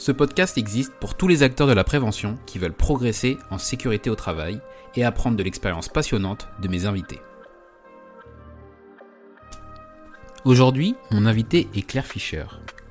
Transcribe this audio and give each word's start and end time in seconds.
Ce 0.00 0.12
podcast 0.12 0.56
existe 0.56 0.94
pour 0.94 1.14
tous 1.14 1.28
les 1.28 1.42
acteurs 1.42 1.66
de 1.66 1.74
la 1.74 1.84
prévention 1.84 2.38
qui 2.46 2.58
veulent 2.58 2.72
progresser 2.72 3.36
en 3.50 3.58
sécurité 3.58 4.08
au 4.08 4.14
travail 4.14 4.58
et 4.96 5.04
apprendre 5.04 5.36
de 5.36 5.42
l'expérience 5.42 5.90
passionnante 5.90 6.48
de 6.62 6.68
mes 6.68 6.86
invités. 6.86 7.20
Aujourd'hui, 10.46 10.94
mon 11.10 11.26
invité 11.26 11.68
est 11.74 11.86
Claire 11.86 12.06
Fischer. 12.06 12.46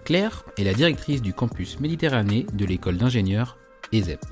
Claire 0.06 0.44
est 0.60 0.64
la 0.64 0.76
directrice 0.76 1.24
du 1.24 1.34
campus 1.34 1.80
Méditerranée 1.80 2.46
de 2.54 2.66
l'école 2.68 2.98
d'ingénieurs 2.98 3.58
ESEP. 3.92 4.24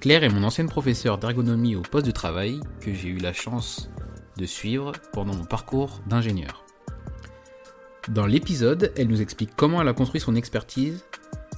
Claire 0.00 0.24
est 0.24 0.30
mon 0.30 0.44
ancienne 0.44 0.70
professeure 0.70 1.18
d'ergonomie 1.18 1.76
au 1.76 1.82
poste 1.82 2.06
de 2.06 2.12
travail 2.12 2.60
que 2.80 2.94
j'ai 2.94 3.08
eu 3.08 3.18
la 3.18 3.34
chance 3.34 3.90
de 4.38 4.46
suivre 4.46 4.92
pendant 5.12 5.34
mon 5.34 5.44
parcours 5.44 6.00
d'ingénieur. 6.06 6.64
Dans 8.08 8.24
l'épisode, 8.24 8.90
elle 8.96 9.08
nous 9.08 9.20
explique 9.20 9.50
comment 9.54 9.82
elle 9.82 9.88
a 9.88 9.92
construit 9.92 10.22
son 10.22 10.34
expertise 10.34 11.04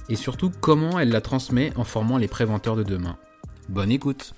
et 0.09 0.15
surtout 0.15 0.51
comment 0.61 0.99
elle 0.99 1.09
la 1.09 1.21
transmet 1.21 1.71
en 1.75 1.83
formant 1.83 2.17
les 2.17 2.27
préventeurs 2.27 2.75
de 2.75 2.83
demain. 2.83 3.17
Bonne 3.69 3.91
écoute. 3.91 4.33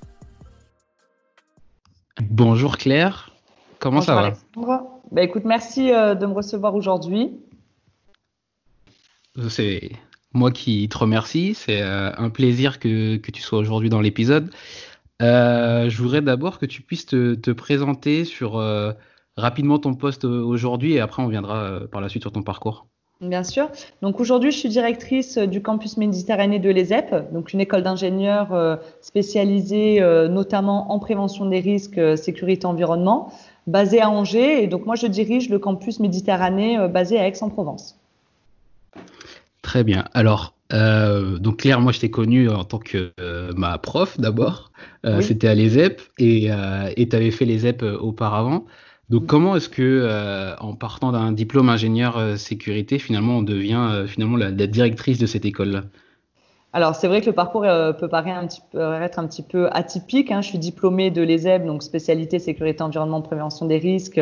Bonjour 2.21 2.77
Claire, 2.77 3.31
comment 3.79 4.01
ça 4.01 4.15
va? 4.15 4.33
Bah, 5.11 5.21
écoute, 5.21 5.43
merci 5.45 5.91
euh, 5.91 6.15
de 6.15 6.25
me 6.25 6.33
recevoir 6.33 6.75
aujourd'hui. 6.75 7.31
C'est 9.49 9.91
moi 10.33 10.51
qui 10.51 10.87
te 10.87 10.97
remercie, 10.97 11.53
c'est 11.53 11.81
euh, 11.81 12.11
un 12.17 12.29
plaisir 12.29 12.79
que, 12.79 13.17
tu 13.17 13.41
sois 13.41 13.59
aujourd'hui 13.59 13.89
dans 13.89 14.01
l'épisode. 14.01 14.53
Euh, 15.21 15.89
je 15.89 16.01
voudrais 16.01 16.21
d'abord 16.21 16.57
que 16.57 16.65
tu 16.65 16.81
puisses 16.81 17.05
te, 17.05 17.51
présenter 17.51 18.25
sur 18.25 18.61
rapidement 19.37 19.79
ton 19.79 19.93
poste 19.93 20.23
aujourd'hui 20.23 20.93
et 20.93 20.99
après 21.01 21.21
on 21.21 21.27
viendra 21.27 21.81
par 21.91 21.99
la 21.99 22.09
suite 22.09 22.23
sur 22.23 22.31
ton 22.31 22.43
parcours. 22.43 22.87
Bien 23.29 23.43
sûr. 23.43 23.69
Donc 24.01 24.19
aujourd'hui, 24.19 24.51
je 24.51 24.57
suis 24.57 24.69
directrice 24.69 25.37
du 25.37 25.61
campus 25.61 25.97
Méditerranée 25.97 26.59
de 26.59 26.69
l'ESEP, 26.69 27.33
donc 27.33 27.53
une 27.53 27.61
école 27.61 27.81
d'ingénieurs 27.81 28.53
euh, 28.53 28.75
spécialisée 29.01 30.01
euh, 30.01 30.27
notamment 30.27 30.91
en 30.91 30.99
prévention 30.99 31.45
des 31.45 31.59
risques, 31.59 31.97
euh, 31.97 32.15
sécurité, 32.15 32.65
environnement, 32.65 33.33
basée 33.67 34.01
à 34.01 34.09
Angers. 34.09 34.63
Et 34.63 34.67
donc 34.67 34.85
moi, 34.85 34.95
je 34.95 35.07
dirige 35.07 35.49
le 35.49 35.59
campus 35.59 35.99
Méditerranée 35.99 36.87
basé 36.87 37.17
à 37.19 37.27
Aix-en-Provence. 37.27 37.97
Très 39.61 39.83
bien. 39.83 40.05
Alors, 40.13 40.53
donc 40.71 41.57
Claire, 41.57 41.81
moi, 41.81 41.91
je 41.91 41.99
t'ai 41.99 42.11
connue 42.11 42.49
en 42.49 42.63
tant 42.63 42.77
que 42.77 43.11
ma 43.55 43.77
prof 43.77 44.19
d'abord. 44.19 44.71
C'était 45.21 45.47
à 45.47 45.55
l'ESEP 45.55 46.01
et 46.19 46.51
tu 46.95 47.15
avais 47.15 47.31
fait 47.31 47.45
l'ESEP 47.45 47.81
auparavant. 47.81 48.65
Donc 49.09 49.23
mm. 49.23 49.27
comment 49.27 49.55
est-ce 49.55 49.69
que 49.69 49.81
euh, 49.81 50.55
en 50.57 50.73
partant 50.73 51.11
d'un 51.11 51.31
diplôme 51.31 51.69
ingénieur 51.69 52.17
euh, 52.17 52.35
sécurité, 52.35 52.99
finalement 52.99 53.37
on 53.37 53.43
devient 53.43 53.87
euh, 53.91 54.07
finalement 54.07 54.37
la, 54.37 54.51
directrice 54.51 55.19
de 55.19 55.25
cette 55.25 55.45
école-là 55.45 55.83
alors 56.73 56.93
c'est 56.93 57.07
vrai 57.07 57.21
que 57.21 57.27
le 57.27 57.31
parcours 57.31 57.61
peut 57.61 58.09
paraître 58.09 58.37
un 58.37 58.47
petit 58.47 58.59
peu, 58.69 58.81
être 58.95 59.17
un 59.17 59.27
petit 59.27 59.43
peu 59.43 59.69
atypique. 59.71 60.29
Hein. 60.29 60.41
Je 60.41 60.49
suis 60.49 60.57
diplômée 60.57 61.09
de 61.09 61.21
l'ESEB, 61.21 61.65
donc 61.65 61.81
spécialité 61.81 62.37
sécurité 62.37 62.83
environnement 62.83 63.21
prévention 63.21 63.65
des 63.65 63.77
risques, 63.77 64.19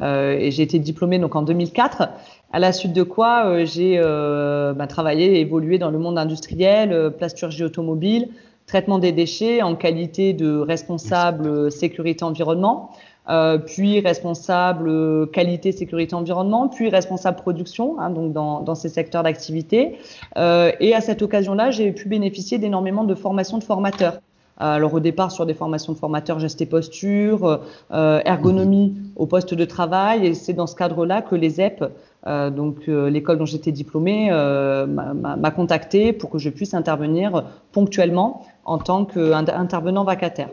et 0.00 0.50
j'ai 0.52 0.62
été 0.62 0.78
diplômée 0.78 1.18
donc 1.18 1.34
en 1.34 1.42
2004. 1.42 2.08
À 2.52 2.58
la 2.60 2.70
suite 2.70 2.92
de 2.92 3.02
quoi 3.02 3.64
j'ai 3.64 3.98
bah, 4.00 4.86
travaillé 4.86 5.38
et 5.38 5.40
évolué 5.40 5.78
dans 5.78 5.90
le 5.90 5.98
monde 5.98 6.16
industriel, 6.16 7.12
plasturgie 7.18 7.64
automobile, 7.64 8.28
traitement 8.66 9.00
des 9.00 9.10
déchets 9.10 9.62
en 9.62 9.74
qualité 9.74 10.32
de 10.32 10.58
responsable 10.58 11.72
sécurité 11.72 12.24
environnement. 12.24 12.92
Euh, 13.28 13.58
puis 13.58 13.98
responsable 14.00 14.88
euh, 14.88 15.26
qualité, 15.26 15.72
sécurité, 15.72 16.14
environnement, 16.14 16.68
puis 16.68 16.88
responsable 16.88 17.38
production, 17.38 17.98
hein, 17.98 18.10
donc 18.10 18.32
dans, 18.32 18.60
dans, 18.60 18.76
ces 18.76 18.88
secteurs 18.88 19.24
d'activité. 19.24 19.98
Euh, 20.36 20.70
et 20.78 20.94
à 20.94 21.00
cette 21.00 21.22
occasion-là, 21.22 21.72
j'ai 21.72 21.90
pu 21.90 22.08
bénéficier 22.08 22.58
d'énormément 22.58 23.02
de 23.02 23.14
formations 23.16 23.58
de 23.58 23.64
formateurs. 23.64 24.20
Alors 24.58 24.94
au 24.94 25.00
départ 25.00 25.32
sur 25.32 25.44
des 25.44 25.52
formations 25.52 25.92
de 25.92 25.98
formateurs 25.98 26.38
gestes 26.38 26.62
et 26.62 26.66
posture, 26.66 27.60
euh, 27.92 28.20
ergonomie 28.24 28.94
au 29.16 29.26
poste 29.26 29.52
de 29.52 29.64
travail, 29.66 30.26
et 30.26 30.34
c'est 30.34 30.54
dans 30.54 30.66
ce 30.66 30.74
cadre-là 30.74 31.20
que 31.20 31.34
les 31.34 31.60
EP, 31.60 31.84
euh, 32.26 32.50
donc 32.50 32.86
l'école 32.86 33.38
dont 33.38 33.46
j'étais 33.46 33.72
diplômée, 33.72 34.30
m'a 34.30 35.50
contacté 35.50 36.12
pour 36.12 36.30
que 36.30 36.38
je 36.38 36.50
puisse 36.50 36.74
intervenir 36.74 37.44
ponctuellement 37.72 38.44
en 38.64 38.78
tant 38.78 39.04
qu'intervenant 39.04 40.04
vacataire. 40.04 40.48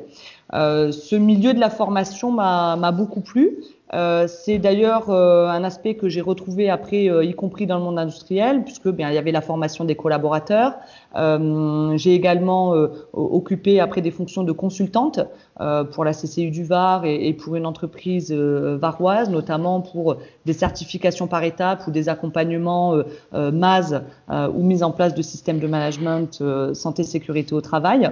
Euh, 0.54 0.92
ce 0.92 1.16
milieu 1.16 1.54
de 1.54 1.60
la 1.60 1.70
formation 1.70 2.32
m'a 2.32 2.92
beaucoup 2.92 3.22
plu. 3.22 3.58
Euh, 3.94 4.28
c'est 4.28 4.58
d'ailleurs 4.58 5.10
euh, 5.10 5.48
un 5.48 5.64
aspect 5.64 5.96
que 5.96 6.10
j'ai 6.10 6.22
retrouvé 6.22 6.70
après, 6.70 7.06
y 7.06 7.34
compris 7.34 7.68
dans 7.68 7.78
le 7.78 7.84
monde 7.84 8.00
industriel, 8.00 8.64
puisque 8.64 8.90
bien 8.90 9.10
il 9.10 9.16
y 9.16 9.18
avait 9.18 9.32
la 9.32 9.42
formation 9.42 9.86
des 9.86 9.96
collaborateurs. 9.96 10.74
j'ai 11.16 12.14
également 12.14 12.74
occupé 13.14 13.80
après 13.80 14.02
des 14.02 14.12
fonctions 14.12 14.44
de 14.44 14.52
consultante 14.52 15.20
pour 15.92 16.04
la 16.04 16.14
CCU 16.14 16.50
du 16.50 16.64
Var 16.64 17.06
et, 17.06 17.28
et 17.28 17.34
pour 17.34 17.56
une 17.56 17.66
entreprise 17.66 18.32
varoise, 18.32 19.30
notamment 19.30 19.82
pour 19.82 20.18
des 20.46 20.54
certifications 20.54 21.28
par 21.28 21.44
étapes 21.44 21.86
ou 21.88 21.92
des 21.92 22.10
accompagnements 22.10 22.96
MAS 23.32 24.02
ou 24.30 24.64
mise 24.64 24.84
en 24.84 24.92
place 24.92 25.14
de 25.14 25.22
systèmes 25.22 25.60
de 25.60 25.68
management 25.68 26.42
santé 26.74 27.04
sécurité 27.04 27.54
au 27.54 27.62
travail. 27.62 28.12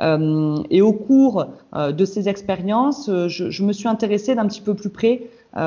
Euh, 0.00 0.62
et 0.70 0.82
au 0.82 0.92
cours 0.92 1.46
euh, 1.74 1.92
de 1.92 2.04
ces 2.04 2.28
expériences, 2.28 3.08
euh, 3.08 3.28
je, 3.28 3.50
je, 3.50 3.62
me 3.62 3.72
suis 3.72 3.88
intéressée 3.88 4.34
d'un 4.34 4.46
petit 4.46 4.60
peu 4.60 4.74
plus 4.74 4.90
près 4.90 5.22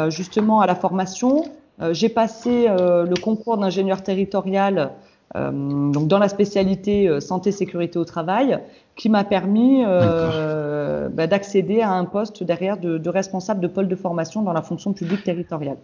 justement 0.10 0.60
à 0.60 0.68
la 0.68 0.76
formation. 0.76 1.46
J'ai 1.92 2.10
passé 2.10 2.68
le 2.68 3.22
concours 3.22 3.58
d'ingénieur 3.58 4.04
territorial 4.04 4.92
donc 5.34 6.10
dans 6.10 6.20
la 6.20 6.28
spécialité 6.28 7.22
santé 7.22 7.54
sécurité 7.54 7.98
au 7.98 8.04
travail, 8.04 8.60
qui 8.98 9.08
m'a 9.08 9.24
permis 9.24 9.86
bah, 9.86 11.28
d'accéder 11.28 11.80
à 11.80 11.92
un 11.92 12.04
poste 12.04 12.44
derrière 12.44 12.78
de, 12.78 12.98
de, 12.98 13.10
responsable 13.10 13.62
de 13.62 13.68
pôle 13.68 13.88
de 13.88 13.96
formation 13.96 14.42
dans 14.42 14.52
la 14.52 14.62
fonction 14.62 14.92
publique 14.92 15.24
territoriale. 15.24 15.78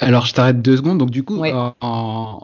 Alors 0.00 0.24
je 0.24 0.32
t'arrête 0.32 0.62
deux 0.62 0.78
secondes. 0.78 0.96
Donc 0.96 1.10
du 1.10 1.22
coup, 1.22 1.44
en, 1.82 2.40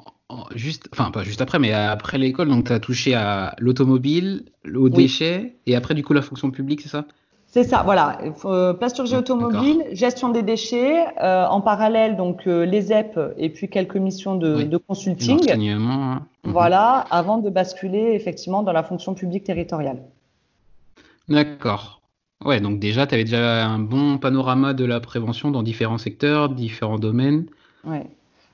juste, 0.54 0.88
enfin 0.92 1.10
pas 1.10 1.22
juste 1.22 1.40
après, 1.40 1.58
mais 1.58 1.72
après 1.72 2.18
l'école, 2.18 2.48
donc 2.48 2.66
tu 2.66 2.72
as 2.72 2.80
touché 2.80 3.14
à 3.14 3.54
l'automobile, 3.58 4.44
aux 4.74 4.88
déchets, 4.88 5.56
et 5.66 5.76
après 5.76 5.94
du 5.94 6.02
coup 6.02 6.12
la 6.12 6.22
fonction 6.22 6.50
publique, 6.50 6.80
c'est 6.80 6.88
ça? 6.88 7.04
C'est 7.46 7.64
ça, 7.64 7.82
voilà. 7.84 8.18
Euh, 8.44 8.74
plasturgie 8.74 9.16
automobile, 9.16 9.84
gestion 9.92 10.28
des 10.28 10.42
déchets, 10.42 11.06
euh, 11.22 11.46
en 11.46 11.60
parallèle 11.60 12.16
donc 12.16 12.46
euh, 12.46 12.66
les 12.66 12.92
EP 12.92 13.18
et 13.38 13.48
puis 13.48 13.70
quelques 13.70 13.96
missions 13.96 14.34
de, 14.34 14.62
de 14.62 14.76
consulting. 14.76 15.40
Hein. 15.50 16.26
Mhm. 16.44 16.52
Voilà, 16.52 17.06
avant 17.10 17.38
de 17.38 17.48
basculer 17.48 18.12
effectivement 18.12 18.62
dans 18.62 18.72
la 18.72 18.82
fonction 18.82 19.14
publique 19.14 19.44
territoriale. 19.44 20.02
D'accord. 21.28 22.02
Ouais, 22.44 22.60
donc 22.60 22.78
déjà, 22.78 23.06
tu 23.06 23.14
avais 23.14 23.24
déjà 23.24 23.64
un 23.64 23.78
bon 23.78 24.18
panorama 24.18 24.74
de 24.74 24.84
la 24.84 25.00
prévention 25.00 25.50
dans 25.50 25.62
différents 25.62 25.98
secteurs, 25.98 26.50
différents 26.50 26.98
domaines. 26.98 27.46
Ouais. 27.84 28.06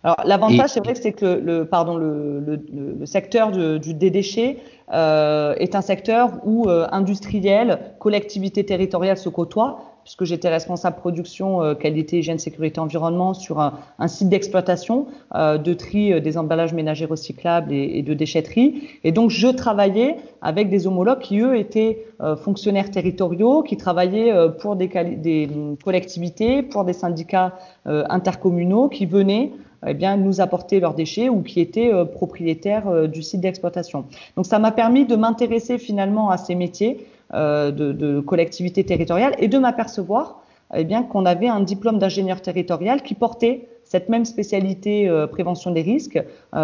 Alors 0.05 0.17
l'avantage, 0.25 0.71
c'est 0.71 0.81
vrai 0.81 0.95
que 0.95 0.99
c'est 1.01 1.13
que 1.13 1.27
le, 1.27 1.65
pardon, 1.65 1.97
le, 1.97 2.41
le, 2.41 2.61
le 2.99 3.07
secteur 3.07 3.53
du, 3.53 3.95
des 3.95 4.11
déchets 4.11 4.59
euh, 4.93 5.55
est 5.59 5.77
un 5.77 5.81
secteur 5.81 6.41
où 6.45 6.69
euh, 6.69 6.87
industriels, 6.91 7.79
collectivités 8.01 8.65
territoriales 8.65 9.17
se 9.19 9.29
côtoient. 9.29 9.79
puisque 10.05 10.25
j'étais 10.25 10.49
responsable 10.49 10.97
production 10.97 11.75
qualité, 11.77 12.19
hygiène, 12.19 12.39
sécurité, 12.39 12.81
environnement 12.81 13.35
sur 13.35 13.61
un, 13.61 13.79
un 13.99 14.09
site 14.09 14.29
d'exploitation 14.29 15.07
de 15.35 15.75
tri 15.75 16.21
des 16.21 16.37
emballages 16.37 16.75
ménagers 16.75 17.07
recyclables 17.07 17.73
et, 17.73 17.99
et, 17.99 18.03
de 18.03 18.15
déchetterie. 18.15 18.89
Et 19.05 19.13
donc, 19.13 19.31
je 19.31 19.47
travaillais 19.49 20.17
avec 20.41 20.69
des 20.69 20.87
homologues 20.87 21.21
qui, 21.21 21.39
eux, 21.39 21.57
étaient 21.57 22.05
fonctionnaires 22.43 22.91
territoriaux, 22.91 23.63
qui 23.63 23.77
travaillaient 23.77 24.33
pour 24.61 24.75
des, 24.75 24.89
des 25.17 25.49
collectivités, 25.85 26.63
pour 26.63 26.85
des 26.85 26.93
syndicats 26.93 27.53
intercommunaux, 27.87 28.89
qui 28.89 29.07
venaient 29.07 29.53
eh 29.87 29.95
bien, 29.95 30.17
nous 30.17 30.41
apporter 30.41 30.81
leurs 30.81 30.95
déchets 30.95 31.29
ou 31.29 31.43
qui 31.43 31.61
étaient 31.61 31.93
euh, 31.93 32.05
propriétaires 32.05 32.89
euh, 32.89 33.07
du 33.07 33.23
site 33.23 33.41
d'exploitation. 33.41 34.05
Donc 34.37 34.47
ça 34.47 34.59
m'a 34.59 34.71
permis 34.71 35.07
de 35.07 35.17
m'intéresser 35.17 35.79
finalement 35.79 36.31
à 36.31 36.37
ces 36.37 36.55
métiers 36.55 37.07
euh, 37.35 37.71
de, 37.71 37.93
de, 37.93 38.21
collectivité 38.21 38.85
territoriale 38.85 39.35
et 39.39 39.49
de 39.49 39.59
m'apercevoir 39.59 40.43
eh 40.75 40.85
bien 40.85 41.03
qu'on 41.03 41.27
avait 41.27 41.49
un 41.49 41.61
diplôme 41.61 41.99
d'ingénieur 41.99 42.41
territorial 42.41 43.03
qui 43.03 43.15
portait 43.15 43.69
cette 43.85 44.09
même 44.09 44.25
spécialité 44.25 45.07
prévention 45.31 45.71
des 45.71 45.83
risques, 45.83 46.19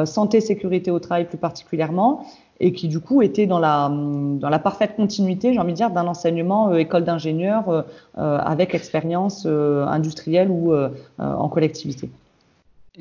santé 0.06 0.41
sécurité 0.41 0.91
au 0.91 0.99
travail 0.99 1.26
plus 1.26 1.37
particulièrement, 1.37 2.25
et 2.59 2.73
qui 2.73 2.88
du 2.88 3.00
coup 3.00 3.20
était 3.20 3.44
dans 3.44 3.59
la 3.59 3.91
dans 3.91 4.49
la 4.49 4.59
parfaite 4.59 4.97
continuité, 4.97 5.53
j'ai 5.53 5.59
envie 5.59 5.73
de 5.73 5.76
dire, 5.76 5.91
d'un 5.91 6.06
enseignement 6.06 6.75
école 6.75 7.05
d'ingénieur 7.05 7.85
avec 8.15 8.75
expérience 8.75 9.44
industrielle 9.44 10.49
ou 10.50 10.73
en 11.19 11.49
collectivité 11.50 12.09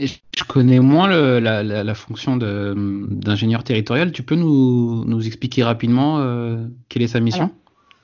je 0.06 0.44
connais 0.48 0.80
moins 0.80 1.08
la, 1.08 1.94
fonction 1.96 2.38
d'ingénieur 2.38 3.64
territorial. 3.64 4.12
Tu 4.12 4.24
peux 4.24 4.36
nous, 4.36 5.26
expliquer 5.26 5.64
rapidement 5.64 6.20
euh, 6.20 6.58
quelle 6.90 7.02
est 7.02 7.08
sa 7.08 7.20
mission? 7.20 7.50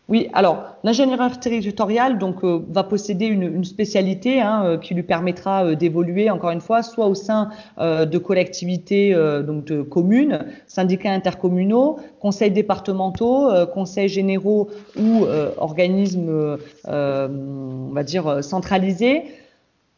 Oui, 0.10 0.28
alors 0.34 0.66
l'ingénieur 0.84 1.40
territorial 1.40 2.18
donc 2.18 2.44
euh, 2.44 2.60
va 2.70 2.84
posséder 2.84 3.26
une, 3.26 3.64
spécialité 3.64 4.42
hein, 4.42 4.64
euh, 4.66 4.78
qui 4.78 4.94
lui 4.94 5.04
permettra 5.04 5.76
d'évoluer 5.76 6.30
encore 6.30 6.50
une 6.50 6.60
fois 6.60 6.84
soit 6.84 7.08
au 7.08 7.16
sein 7.16 7.50
de 7.80 8.18
collectivités 8.18 9.16
donc 9.46 9.66
de 9.66 9.82
communes, 9.82 10.46
syndicats 10.68 11.12
intercommunaux, 11.12 12.00
conseils 12.20 12.52
départementaux, 12.52 13.50
conseils 13.74 14.10
généraux 14.10 14.70
ou 15.00 15.26
organismes 15.58 16.58
on 16.86 17.92
va 17.94 18.04
dire 18.04 18.44
centralisés 18.44 19.24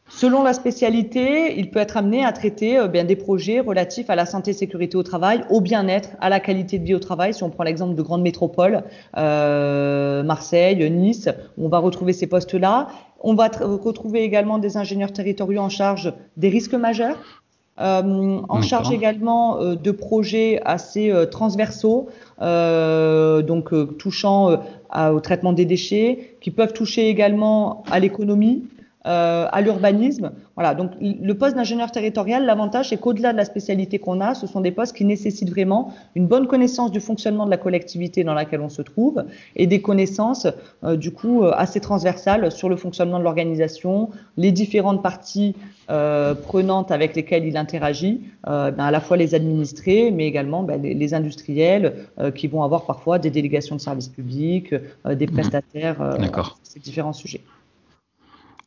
Selon 0.08 0.44
la 0.44 0.52
spécialité, 0.52 1.58
il 1.58 1.70
peut 1.70 1.80
être 1.80 1.96
amené 1.96 2.24
à 2.24 2.32
traiter 2.32 2.78
euh, 2.78 2.86
bien 2.86 3.04
des 3.04 3.16
projets 3.16 3.60
relatifs 3.60 4.08
à 4.08 4.14
la 4.14 4.24
santé 4.24 4.52
et 4.52 4.54
sécurité 4.54 4.96
au 4.96 5.02
travail, 5.02 5.44
au 5.50 5.60
bien-être, 5.60 6.10
à 6.20 6.28
la 6.28 6.38
qualité 6.40 6.78
de 6.78 6.84
vie 6.84 6.94
au 6.94 7.00
travail. 7.00 7.34
Si 7.34 7.42
on 7.42 7.50
prend 7.50 7.64
l'exemple 7.64 7.96
de 7.96 8.02
grandes 8.02 8.22
métropoles, 8.22 8.84
euh, 9.16 10.22
Marseille, 10.22 10.90
Nice, 10.90 11.28
on 11.58 11.68
va 11.68 11.78
retrouver 11.78 12.12
ces 12.12 12.28
postes-là. 12.28 12.88
On 13.20 13.34
va 13.34 13.48
retrouver 13.48 14.22
également 14.22 14.58
des 14.58 14.76
ingénieurs 14.76 15.12
territoriaux 15.12 15.60
en 15.60 15.68
charge 15.68 16.12
des 16.36 16.48
risques 16.48 16.74
majeurs, 16.74 17.42
euh, 17.80 18.40
en 18.48 18.62
charge 18.62 18.90
également 18.90 19.60
euh, 19.60 19.74
de 19.74 19.90
projets 19.90 20.60
assez 20.64 21.10
euh, 21.10 21.26
transversaux, 21.26 22.08
euh, 22.40 23.42
donc 23.42 23.70
touchant 23.98 24.56
au 24.94 25.20
traitement 25.20 25.52
des 25.52 25.64
déchets, 25.64 26.36
qui 26.40 26.50
peuvent 26.50 26.72
toucher 26.72 27.08
également 27.08 27.82
à 27.90 27.98
l'économie, 27.98 28.64
euh, 29.06 29.46
à 29.50 29.60
l'urbanisme. 29.60 30.32
Voilà, 30.56 30.74
donc 30.74 30.92
le 31.00 31.32
poste 31.34 31.54
d'ingénieur 31.54 31.90
territorial, 31.90 32.44
l'avantage 32.44 32.88
c'est 32.88 32.96
qu'au-delà 32.96 33.32
de 33.32 33.36
la 33.36 33.44
spécialité 33.44 33.98
qu'on 33.98 34.20
a, 34.20 34.34
ce 34.34 34.46
sont 34.46 34.60
des 34.60 34.72
postes 34.72 34.96
qui 34.96 35.04
nécessitent 35.04 35.50
vraiment 35.50 35.92
une 36.14 36.26
bonne 36.26 36.46
connaissance 36.46 36.90
du 36.90 37.00
fonctionnement 37.00 37.44
de 37.44 37.50
la 37.50 37.56
collectivité 37.56 38.24
dans 38.24 38.34
laquelle 38.34 38.60
on 38.60 38.68
se 38.68 38.82
trouve 38.82 39.24
et 39.54 39.66
des 39.66 39.82
connaissances 39.82 40.46
euh, 40.84 40.96
du 40.96 41.12
coup 41.12 41.42
euh, 41.42 41.52
assez 41.54 41.80
transversales 41.80 42.50
sur 42.50 42.68
le 42.68 42.76
fonctionnement 42.76 43.18
de 43.18 43.24
l'organisation, 43.24 44.10
les 44.36 44.52
différentes 44.52 45.02
parties 45.02 45.54
euh, 45.90 46.34
prenantes 46.34 46.90
avec 46.90 47.14
lesquelles 47.14 47.46
il 47.46 47.56
interagit, 47.56 48.22
ben, 48.44 48.74
à 48.78 48.90
la 48.90 49.00
fois 49.00 49.16
les 49.16 49.34
administrés, 49.34 50.10
mais 50.10 50.26
également 50.26 50.62
ben, 50.62 50.80
les, 50.80 50.94
les, 50.94 51.14
industriels 51.14 52.08
qui 52.34 52.48
vont 52.48 52.62
avoir 52.62 52.84
parfois 52.86 53.18
des 53.18 53.30
délégations 53.30 53.76
de 53.76 53.80
services 53.80 54.08
publics, 54.08 54.74
des 55.08 55.26
mmh. 55.26 55.30
prestataires, 55.30 56.16
ces 56.62 56.80
différents 56.80 57.12
sujets. 57.12 57.40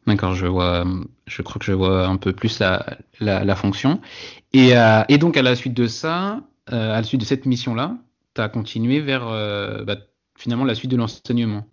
D'accord, 0.10 0.34
je 0.34 0.48
vois, 0.48 0.86
je 1.28 1.42
crois 1.44 1.60
que 1.60 1.66
je 1.66 1.72
vois 1.72 2.08
un 2.08 2.18
peu 2.18 2.34
plus 2.34 2.60
la, 2.60 2.98
la, 3.20 3.46
la 3.46 3.56
fonction. 3.56 4.02
Et, 4.54 4.76
euh, 4.76 5.04
et, 5.08 5.20
donc, 5.20 5.38
à 5.38 5.44
la 5.44 5.56
suite 5.56 5.76
de 5.76 5.86
ça, 5.86 6.42
euh, 6.74 6.94
à 6.94 6.98
la 6.98 7.04
suite 7.04 7.22
de 7.22 7.26
cette 7.26 7.46
mission-là, 7.46 7.96
tu 8.34 8.42
as 8.42 8.50
continué 8.50 9.02
vers 9.02 9.28
euh, 9.28 9.84
bah, 9.86 9.98
finalement 10.36 10.66
la 10.66 10.74
suite 10.74 10.90
de 10.90 10.98
l'enseignement. 10.98 11.64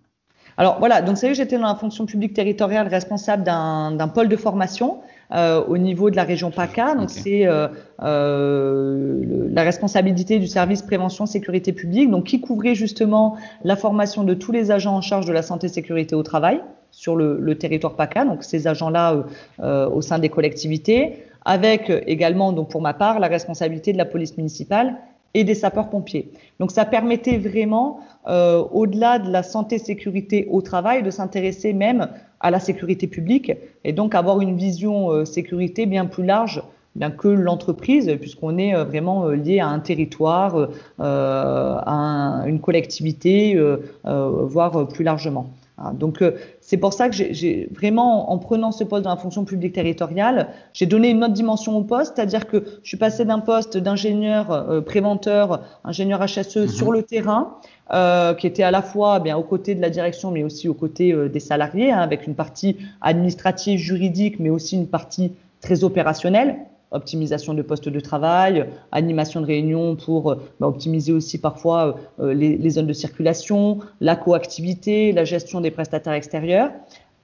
Alors 0.59 0.79
voilà, 0.79 1.01
donc 1.01 1.17
c'est 1.17 1.29
que 1.29 1.35
j'étais 1.35 1.57
dans 1.57 1.67
la 1.67 1.75
fonction 1.75 2.05
publique 2.05 2.35
territoriale 2.35 2.89
responsable 2.89 3.43
d'un 3.43 4.09
pôle 4.09 4.29
de 4.29 4.37
formation 4.37 5.01
euh, 5.33 5.63
au 5.65 5.77
niveau 5.77 6.11
de 6.11 6.17
la 6.17 6.25
région 6.25 6.51
PACA. 6.51 6.95
Donc 6.95 7.11
okay. 7.11 7.21
c'est 7.21 7.47
euh, 7.47 7.69
euh, 8.03 9.49
la 9.51 9.63
responsabilité 9.63 10.39
du 10.39 10.47
service 10.47 10.83
prévention 10.83 11.27
sécurité 11.27 11.73
publique, 11.73 12.11
donc 12.11 12.25
qui 12.25 12.41
couvrait 12.41 12.75
justement 12.75 13.37
la 13.65 13.77
formation 13.77 14.25
de 14.25 14.35
tous 14.35 14.53
les 14.53 14.71
agents 14.71 14.97
en 14.97 15.01
charge 15.03 15.27
de 15.27 15.33
la 15.33 15.43
santé 15.43 15.69
sécurité 15.69 16.15
au 16.15 16.23
travail 16.23 16.61
sur 16.97 17.15
le, 17.15 17.39
le 17.39 17.59
territoire 17.59 17.95
PACA, 17.95 18.25
donc 18.25 18.43
ces 18.43 18.67
agents-là 18.67 19.13
euh, 19.13 19.23
euh, 19.61 19.91
au 19.91 20.01
sein 20.01 20.19
des 20.19 20.31
collectivités, 20.31 21.25
avec 21.45 21.93
également, 22.07 22.53
donc 22.53 22.71
pour 22.71 22.81
ma 22.81 22.95
part, 22.95 23.21
la 23.21 23.29
responsabilité 23.29 23.93
de 23.93 23.99
la 23.99 24.07
police 24.07 24.37
municipale 24.39 24.97
et 25.35 25.45
des 25.45 25.55
sapeurs-pompiers. 25.55 26.31
Donc 26.59 26.71
ça 26.71 26.87
permettait 26.87 27.37
vraiment, 27.37 28.01
euh, 28.27 28.65
au-delà 28.73 29.19
de 29.19 29.31
la 29.31 29.43
santé-sécurité 29.43 30.49
au 30.51 30.63
travail, 30.63 31.03
de 31.03 31.11
s'intéresser 31.11 31.75
même 31.75 32.09
à 32.41 32.51
la 32.51 32.61
sécurité 32.61 33.07
publique 33.07 33.53
et 33.85 33.93
donc 33.93 34.15
avoir 34.15 34.41
une 34.41 34.57
vision 34.57 35.11
euh, 35.11 35.27
sécurité 35.27 35.85
bien 35.85 36.07
plus 36.07 36.25
large 36.25 36.63
bien 36.95 37.11
que 37.11 37.29
l'entreprise, 37.29 38.17
puisqu'on 38.19 38.57
est 38.57 38.75
euh, 38.75 38.85
vraiment 38.85 39.29
lié 39.29 39.61
à 39.61 39.69
un 39.69 39.81
territoire, 39.81 40.57
euh, 40.57 40.69
à 40.99 41.93
un, 41.93 42.47
une 42.47 42.61
collectivité, 42.61 43.61
voire 44.03 44.89
plus 44.89 45.05
largement. 45.05 45.51
Donc 45.93 46.23
euh, 46.23 46.33
c'est 46.61 46.79
pour 46.79 46.95
ça 46.95 47.11
que 47.11 47.15
j'ai 47.15 47.69
vraiment, 47.71 48.33
en 48.33 48.39
prenant 48.39 48.73
ce 48.73 48.83
poste 48.83 49.05
dans 49.05 49.11
la 49.11 49.17
fonction 49.17 49.45
publique 49.45 49.75
territoriale, 49.75 50.49
j'ai 50.73 50.87
donné 50.87 51.11
une 51.11 51.23
autre 51.23 51.35
dimension 51.35 51.77
au 51.77 51.83
poste, 51.83 52.15
c'est-à-dire 52.17 52.47
que 52.47 52.65
je 52.83 52.89
suis 52.89 52.97
passé 52.97 53.27
d'un 53.27 53.41
poste 53.41 53.77
d'ingénieur 53.77 54.51
euh, 54.51 54.81
préventeur, 54.81 55.63
ingénieur 55.85 56.25
HSE 56.25 56.57
mmh. 56.57 56.69
sur 56.69 56.93
le 56.93 57.03
terrain, 57.03 57.59
euh, 57.93 58.35
qui 58.35 58.47
était 58.47 58.63
à 58.63 58.71
la 58.71 58.83
fois 58.83 59.19
eh 59.21 59.23
bien 59.23 59.37
aux 59.37 59.43
côtés 59.43 59.75
de 59.75 59.83
la 59.83 59.91
direction, 59.91 60.31
mais 60.31 60.43
aussi 60.43 60.69
aux 60.69 60.75
côtés 60.75 61.13
euh, 61.13 61.29
des 61.29 61.41
salariés, 61.41 61.93
hein, 61.93 62.01
avec 62.01 62.27
une 62.27 62.35
partie 62.35 62.79
administrative, 63.03 63.79
juridique, 63.79 64.41
mais 64.41 64.51
aussi 64.51 64.77
une 64.77 64.89
partie 64.89 65.33
très 65.61 65.85
opérationnelle 65.85 66.57
optimisation 66.93 67.55
de 67.55 67.63
postes 67.63 67.89
de 67.89 68.01
travail, 68.01 68.69
animation 68.93 69.41
de 69.41 69.47
réunions 69.47 69.97
pour 69.97 70.31
euh, 70.31 70.37
bah, 70.61 70.69
optimiser 70.69 71.13
aussi 71.13 71.39
parfois 71.39 71.97
euh, 72.21 72.33
les, 72.33 72.57
les, 72.57 72.71
zones 72.71 72.87
de 72.87 72.93
circulation, 72.93 73.79
la 74.01 74.17
coactivité, 74.17 75.13
la 75.13 75.25
gestion 75.25 75.61
des 75.61 75.71
prestataires 75.71 76.13
extérieurs, 76.13 76.71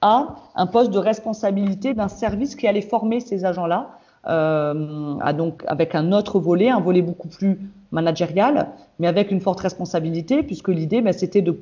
à 0.01 0.35
un 0.55 0.67
poste 0.67 0.91
de 0.91 0.99
responsabilité 0.99 1.93
d'un 1.93 2.09
service 2.09 2.55
qui 2.55 2.67
allait 2.67 2.81
former 2.81 3.21
ces 3.21 3.45
agents-là, 3.45 3.97
euh, 4.27 5.15
à 5.21 5.33
donc 5.33 5.63
avec 5.67 5.95
un 5.95 6.11
autre 6.11 6.39
volet, 6.39 6.69
un 6.69 6.81
volet 6.81 7.01
beaucoup 7.01 7.29
plus 7.29 7.59
managérial, 7.91 8.69
mais 8.99 9.07
avec 9.07 9.31
une 9.31 9.39
forte 9.39 9.61
responsabilité, 9.61 10.43
puisque 10.43 10.69
l'idée, 10.69 11.01
bah, 11.01 11.13
c'était 11.13 11.41
de 11.41 11.59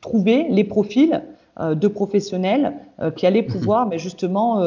trouver 0.00 0.46
les 0.48 0.64
profils 0.64 1.22
euh, 1.58 1.74
de 1.74 1.88
professionnels 1.88 2.74
euh, 3.00 3.10
qui 3.10 3.26
allaient 3.26 3.42
pouvoir 3.42 3.88
mais 3.88 3.98
justement 3.98 4.62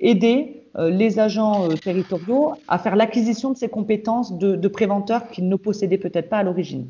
aider 0.00 0.55
euh, 0.55 0.55
les 0.78 1.18
agents 1.18 1.70
euh, 1.70 1.74
territoriaux 1.76 2.54
à 2.68 2.78
faire 2.78 2.96
l'acquisition 2.96 3.52
de 3.52 3.56
ces 3.56 3.68
compétences 3.68 4.36
de, 4.38 4.56
de 4.56 4.68
préventeurs 4.68 5.28
qu'ils 5.28 5.48
ne 5.48 5.56
possédaient 5.56 5.98
peut-être 5.98 6.28
pas 6.28 6.38
à 6.38 6.42
l'origine. 6.42 6.86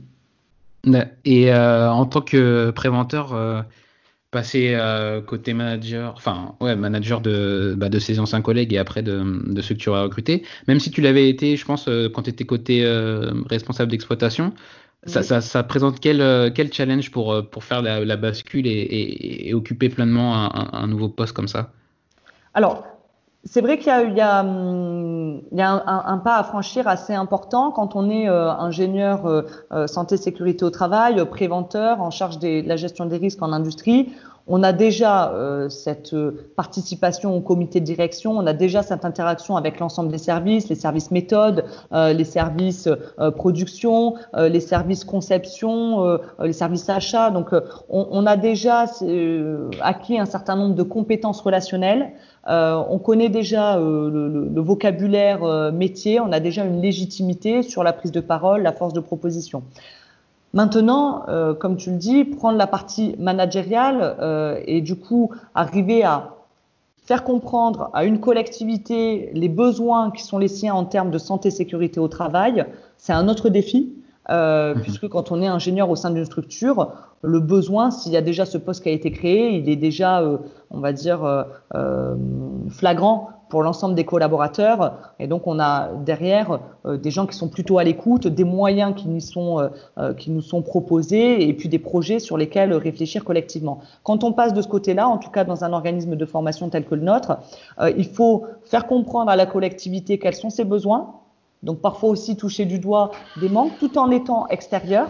Et 1.24 1.52
euh, 1.52 1.90
en 1.90 2.06
tant 2.06 2.20
que 2.20 2.70
préventeur, 2.70 3.34
euh, 3.34 3.62
passer 4.30 4.74
euh, 4.74 5.20
côté 5.20 5.52
manager, 5.52 6.14
enfin 6.16 6.54
ouais, 6.60 6.76
manager 6.76 7.20
de, 7.20 7.74
bah, 7.76 7.88
de 7.88 7.98
ses 7.98 8.20
anciens 8.20 8.40
collègues 8.40 8.72
et 8.72 8.78
après 8.78 9.02
de, 9.02 9.22
de 9.52 9.60
ceux 9.62 9.74
que 9.74 9.80
tu 9.80 9.88
auras 9.88 10.02
recrutés, 10.02 10.44
même 10.68 10.78
si 10.78 10.90
tu 10.90 11.00
l'avais 11.00 11.28
été, 11.28 11.56
je 11.56 11.64
pense, 11.64 11.88
quand 12.14 12.22
tu 12.22 12.30
étais 12.30 12.44
côté 12.44 12.84
responsable 13.48 13.90
d'exploitation, 13.90 14.52
ça, 15.06 15.22
ça, 15.22 15.40
ça, 15.40 15.62
présente 15.62 16.00
quel, 16.00 16.52
quel 16.52 16.72
challenge 16.72 17.10
pour, 17.12 17.48
pour 17.50 17.62
faire 17.62 17.80
la, 17.80 18.04
la 18.04 18.16
bascule 18.16 18.66
et, 18.66 18.70
et, 18.70 19.48
et, 19.48 19.54
occuper 19.54 19.88
pleinement 19.88 20.34
un, 20.34 20.68
un, 20.72 20.86
nouveau 20.88 21.08
poste 21.08 21.32
comme 21.32 21.46
ça? 21.46 21.72
Alors, 22.54 22.84
c'est 23.48 23.60
vrai 23.60 23.78
qu'il 23.78 23.88
y 23.88 23.90
a, 23.90 24.02
il 24.02 24.16
y 24.16 24.20
a, 24.20 24.40
hum, 24.40 25.42
il 25.52 25.58
y 25.58 25.62
a 25.62 25.82
un, 25.86 26.18
pas 26.18 26.36
à 26.36 26.44
franchir 26.44 26.88
assez 26.88 27.14
important 27.14 27.70
quand 27.70 27.94
on 27.94 28.10
est 28.10 28.28
euh, 28.28 28.50
ingénieur 28.50 29.26
euh, 29.26 29.42
euh 29.72 29.86
santé 29.86 30.16
sécurité 30.16 30.64
au 30.64 30.70
travail, 30.70 31.24
préventeur 31.30 32.00
en 32.00 32.10
charge 32.10 32.38
de 32.38 32.66
la 32.66 32.76
gestion 32.76 33.06
des 33.06 33.18
risques 33.18 33.42
en 33.42 33.52
industrie. 33.52 34.12
on 34.48 34.62
a 34.62 34.72
déjà 34.72 35.32
cette 35.68 36.14
participation 36.54 37.36
au 37.36 37.40
comité 37.40 37.80
de 37.80 37.84
direction, 37.84 38.32
on 38.32 38.46
a 38.46 38.52
déjà 38.52 38.82
cette 38.82 39.04
interaction 39.04 39.56
avec 39.56 39.80
l'ensemble 39.80 40.10
des 40.10 40.18
services, 40.18 40.68
les 40.68 40.76
services 40.76 41.10
méthodes, 41.10 41.64
les 41.92 42.24
services 42.24 42.88
production, 43.36 44.14
les 44.36 44.60
services 44.60 45.04
conception, 45.04 46.20
les 46.38 46.52
services 46.52 46.88
achats. 46.88 47.30
Donc, 47.30 47.48
on, 47.88 48.06
on, 48.08 48.24
a 48.24 48.36
déjà 48.36 48.84
acquis 49.80 50.16
un 50.16 50.26
certain 50.26 50.54
nombre 50.54 50.76
de 50.76 50.84
compétences 50.84 51.40
relationnelles. 51.40 52.12
On 52.46 52.98
connaît 52.98 53.28
déjà 53.28 53.76
le, 53.76 54.48
le, 54.54 54.60
vocabulaire 54.60 55.72
métier, 55.72 56.20
on 56.20 56.30
a 56.32 56.40
déjà 56.40 56.64
une 56.64 56.80
légitimité 56.80 57.62
sur 57.62 57.82
la 57.82 57.92
prise 57.92 58.12
de 58.12 58.20
parole, 58.20 58.62
la 58.62 58.72
force 58.72 58.92
de 58.92 59.00
proposition. 59.00 59.62
Maintenant, 60.56 61.24
euh, 61.28 61.52
comme 61.52 61.76
tu 61.76 61.90
le 61.90 61.96
dis, 61.96 62.24
prendre 62.24 62.56
la 62.56 62.66
partie 62.66 63.14
managériale 63.18 64.16
euh, 64.20 64.58
et 64.64 64.80
du 64.80 64.96
coup 64.96 65.30
arriver 65.54 66.02
à 66.02 66.34
faire 67.04 67.24
comprendre 67.24 67.90
à 67.92 68.06
une 68.06 68.20
collectivité 68.20 69.30
les 69.34 69.50
besoins 69.50 70.10
qui 70.10 70.22
sont 70.22 70.38
les 70.38 70.48
siens 70.48 70.74
en 70.74 70.86
termes 70.86 71.10
de 71.10 71.18
santé 71.18 71.50
sécurité 71.50 72.00
au 72.00 72.08
travail, 72.08 72.64
c'est 72.96 73.12
un 73.12 73.28
autre 73.28 73.50
défi. 73.50 73.92
Euh, 74.28 74.74
mhm. 74.74 74.82
puisque 74.82 75.08
quand 75.08 75.30
on 75.30 75.40
est 75.40 75.46
ingénieur 75.46 75.88
au 75.90 75.96
sein 75.96 76.10
d'une 76.10 76.24
structure, 76.24 76.92
le 77.22 77.40
besoin, 77.40 77.90
s'il 77.90 78.12
y 78.12 78.16
a 78.16 78.22
déjà 78.22 78.44
ce 78.44 78.58
poste 78.58 78.82
qui 78.82 78.88
a 78.88 78.92
été 78.92 79.10
créé, 79.10 79.56
il 79.56 79.68
est 79.68 79.76
déjà, 79.76 80.22
on 80.70 80.80
va 80.80 80.92
dire, 80.92 81.46
flagrant 82.70 83.36
pour 83.48 83.62
l'ensemble 83.62 83.94
des 83.94 84.04
collaborateurs. 84.04 85.14
Et 85.18 85.26
donc, 85.26 85.46
on 85.46 85.58
a 85.58 85.92
derrière 86.04 86.60
euh, 86.84 86.96
des 86.96 87.10
gens 87.10 87.26
qui 87.26 87.36
sont 87.36 87.48
plutôt 87.48 87.78
à 87.78 87.84
l'écoute, 87.84 88.26
des 88.26 88.44
moyens 88.44 88.94
qui 88.94 89.08
nous, 89.08 89.20
sont, 89.20 89.60
euh, 89.60 89.68
euh, 89.98 90.14
qui 90.14 90.30
nous 90.30 90.40
sont 90.40 90.62
proposés 90.62 91.48
et 91.48 91.52
puis 91.54 91.68
des 91.68 91.78
projets 91.78 92.18
sur 92.18 92.36
lesquels 92.36 92.72
réfléchir 92.74 93.24
collectivement. 93.24 93.80
Quand 94.02 94.24
on 94.24 94.32
passe 94.32 94.52
de 94.52 94.62
ce 94.62 94.68
côté-là, 94.68 95.08
en 95.08 95.18
tout 95.18 95.30
cas 95.30 95.44
dans 95.44 95.64
un 95.64 95.72
organisme 95.72 96.16
de 96.16 96.26
formation 96.26 96.68
tel 96.68 96.84
que 96.84 96.94
le 96.94 97.02
nôtre, 97.02 97.38
il 97.96 98.06
faut 98.06 98.44
faire 98.64 98.86
comprendre 98.86 99.30
à 99.30 99.36
la 99.36 99.46
collectivité 99.46 100.18
quels 100.18 100.34
sont 100.34 100.50
ses 100.50 100.64
besoins. 100.64 101.14
Donc, 101.66 101.80
parfois 101.80 102.08
aussi 102.08 102.36
toucher 102.36 102.64
du 102.64 102.78
doigt 102.78 103.10
des 103.40 103.50
manques 103.50 103.78
tout 103.78 103.98
en 103.98 104.10
étant 104.10 104.46
extérieur 104.48 105.08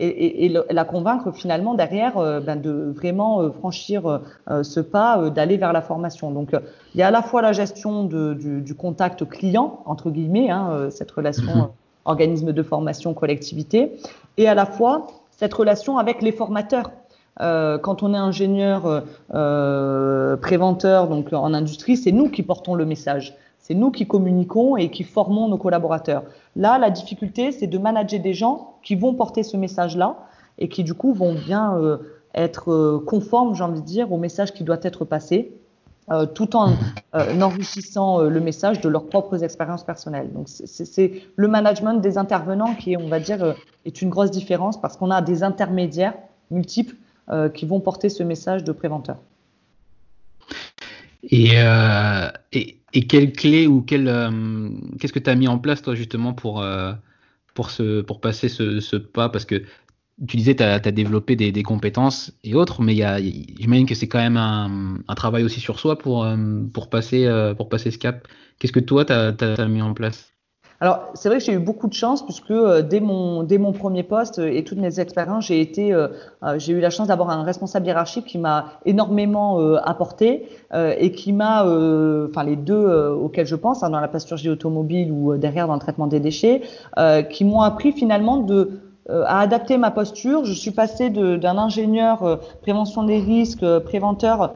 et, 0.00 0.46
et, 0.46 0.54
la 0.70 0.84
convaincre 0.84 1.32
finalement 1.32 1.74
derrière 1.74 2.18
euh, 2.18 2.40
ben 2.40 2.54
de 2.54 2.92
vraiment 2.96 3.40
euh, 3.40 3.50
franchir 3.50 4.06
euh, 4.06 4.62
ce 4.62 4.80
pas, 4.80 5.28
d'aller 5.30 5.56
vers 5.56 5.72
la 5.72 5.82
formation. 5.82 6.30
Donc 6.30 6.50
il 6.94 7.00
y 7.00 7.02
a 7.02 7.08
à 7.08 7.10
la 7.10 7.22
fois 7.22 7.42
la 7.42 7.52
gestion 7.52 8.04
de, 8.04 8.34
du, 8.34 8.62
du, 8.62 8.74
contact 8.74 9.28
client 9.28 9.80
entre 9.86 10.10
guillemets, 10.10 10.50
hein, 10.50 10.88
cette 10.90 11.10
relation 11.10 11.54
mhm. 11.54 11.68
organisme 12.04 12.52
de 12.52 12.62
formation 12.62 13.12
collectivité, 13.12 13.92
et 14.36 14.48
à 14.48 14.54
la 14.54 14.66
fois 14.66 15.08
cette 15.32 15.54
relation 15.54 15.98
avec 15.98 16.22
les 16.22 16.32
formateurs. 16.32 16.90
Euh, 17.40 17.78
quand 17.78 18.02
on 18.02 18.14
est 18.14 18.18
ingénieur 18.18 19.04
euh, 19.32 20.36
préventeur 20.36 21.08
donc 21.08 21.32
en 21.32 21.54
industrie, 21.54 21.96
c'est 21.96 22.12
nous 22.12 22.28
qui 22.28 22.42
portons 22.42 22.74
le 22.74 22.84
message. 22.84 23.36
C'est 23.68 23.74
nous 23.74 23.90
qui 23.90 24.06
communiquons 24.06 24.78
et 24.78 24.90
qui 24.90 25.04
formons 25.04 25.46
nos 25.46 25.58
collaborateurs. 25.58 26.22
Là, 26.56 26.78
la 26.78 26.88
difficulté, 26.88 27.52
c'est 27.52 27.66
de 27.66 27.76
manager 27.76 28.18
des 28.18 28.32
gens 28.32 28.76
qui 28.82 28.94
vont 28.94 29.12
porter 29.12 29.42
ce 29.42 29.58
message-là 29.58 30.16
et 30.56 30.70
qui, 30.70 30.84
du 30.84 30.94
coup, 30.94 31.12
vont 31.12 31.34
bien 31.34 31.76
euh, 31.76 31.98
être 32.34 32.72
euh, 32.72 32.98
conformes, 32.98 33.54
j'ai 33.54 33.64
envie 33.64 33.82
de 33.82 33.86
dire, 33.86 34.10
au 34.10 34.16
message 34.16 34.54
qui 34.54 34.64
doit 34.64 34.78
être 34.80 35.04
passé, 35.04 35.52
euh, 36.10 36.24
tout 36.24 36.56
en 36.56 36.72
enrichissant 37.12 38.22
le 38.22 38.40
message 38.40 38.80
de 38.80 38.88
leurs 38.88 39.04
propres 39.04 39.44
expériences 39.44 39.84
personnelles. 39.84 40.32
Donc, 40.32 40.48
c'est 40.48 41.12
le 41.36 41.48
management 41.48 42.00
des 42.00 42.16
intervenants 42.16 42.74
qui, 42.74 42.96
on 42.96 43.08
va 43.08 43.20
dire, 43.20 43.54
est 43.84 44.00
une 44.00 44.08
grosse 44.08 44.30
différence 44.30 44.80
parce 44.80 44.96
qu'on 44.96 45.10
a 45.10 45.20
des 45.20 45.42
intermédiaires 45.42 46.14
multiples 46.50 46.96
qui 47.52 47.66
vont 47.66 47.80
porter 47.80 48.08
ce 48.08 48.22
message 48.22 48.64
de 48.64 48.72
préventeur. 48.72 49.18
Et, 51.24 51.50
euh, 51.54 52.30
et, 52.52 52.80
et, 52.92 53.06
quelle 53.06 53.32
clé 53.32 53.66
ou 53.66 53.82
quelle, 53.82 54.08
euh, 54.08 54.70
qu'est-ce 54.98 55.12
que 55.12 55.18
tu 55.18 55.30
as 55.30 55.34
mis 55.34 55.48
en 55.48 55.58
place 55.58 55.82
toi 55.82 55.94
justement 55.94 56.32
pour, 56.32 56.62
euh, 56.62 56.92
pour, 57.54 57.70
ce, 57.70 58.02
pour 58.02 58.20
passer 58.20 58.48
ce, 58.48 58.80
ce 58.80 58.96
pas? 58.96 59.28
Parce 59.28 59.44
que 59.44 59.64
tu 60.26 60.36
disais 60.36 60.56
tu 60.56 60.62
as, 60.62 60.80
développé 60.80 61.36
des, 61.36 61.52
des, 61.52 61.62
compétences 61.62 62.32
et 62.44 62.54
autres, 62.54 62.82
mais 62.82 62.94
j'imagine 63.58 63.86
que 63.86 63.94
c'est 63.94 64.08
quand 64.08 64.18
même 64.18 64.36
un, 64.36 64.98
un, 65.06 65.14
travail 65.14 65.44
aussi 65.44 65.60
sur 65.60 65.78
soi 65.78 65.98
pour, 65.98 66.24
euh, 66.24 66.36
pour, 66.72 66.90
passer, 66.90 67.26
euh, 67.26 67.54
pour 67.54 67.68
passer 67.68 67.90
ce 67.90 67.98
cap. 67.98 68.26
Qu'est-ce 68.58 68.72
que 68.72 68.80
toi 68.80 69.04
tu 69.04 69.12
as, 69.12 69.34
as, 69.40 69.68
mis 69.68 69.82
en 69.82 69.94
place? 69.94 70.34
Alors, 70.80 71.10
c'est 71.14 71.28
vrai 71.28 71.38
que 71.38 71.44
j'ai 71.44 71.54
eu 71.54 71.58
beaucoup 71.58 71.88
de 71.88 71.94
chance 71.94 72.24
puisque 72.24 72.52
euh, 72.52 72.82
dès 72.82 73.00
mon 73.00 73.42
dès 73.42 73.58
mon 73.58 73.72
premier 73.72 74.04
poste 74.04 74.38
et 74.38 74.62
toutes 74.62 74.78
mes 74.78 75.00
expériences, 75.00 75.46
j'ai 75.46 75.60
été 75.60 75.92
euh, 75.92 76.06
euh, 76.44 76.56
j'ai 76.58 76.72
eu 76.72 76.78
la 76.78 76.90
chance 76.90 77.08
d'avoir 77.08 77.30
un 77.30 77.42
responsable 77.42 77.86
hiérarchique 77.86 78.26
qui 78.26 78.38
m'a 78.38 78.66
énormément 78.86 79.58
apporté 79.78 80.48
et 80.74 81.12
qui 81.12 81.32
m'a 81.32 81.62
enfin 81.62 82.44
les 82.44 82.56
deux 82.56 82.86
auxquels 83.10 83.46
je 83.46 83.56
pense 83.56 83.82
hein, 83.82 83.90
dans 83.90 84.00
la 84.00 84.08
plasturgie 84.08 84.50
automobile 84.50 85.10
ou 85.10 85.36
derrière 85.36 85.66
dans 85.66 85.74
le 85.74 85.80
traitement 85.80 86.06
des 86.06 86.20
déchets 86.20 86.62
qui 87.30 87.44
m'ont 87.44 87.62
appris 87.62 87.92
finalement 87.92 88.38
de 88.38 88.77
à 89.08 89.40
adapter 89.40 89.78
ma 89.78 89.90
posture. 89.90 90.44
Je 90.44 90.52
suis 90.52 90.70
passée 90.70 91.10
d'un 91.10 91.58
ingénieur 91.58 92.40
prévention 92.62 93.02
des 93.02 93.18
risques, 93.18 93.64
préventeur, 93.80 94.54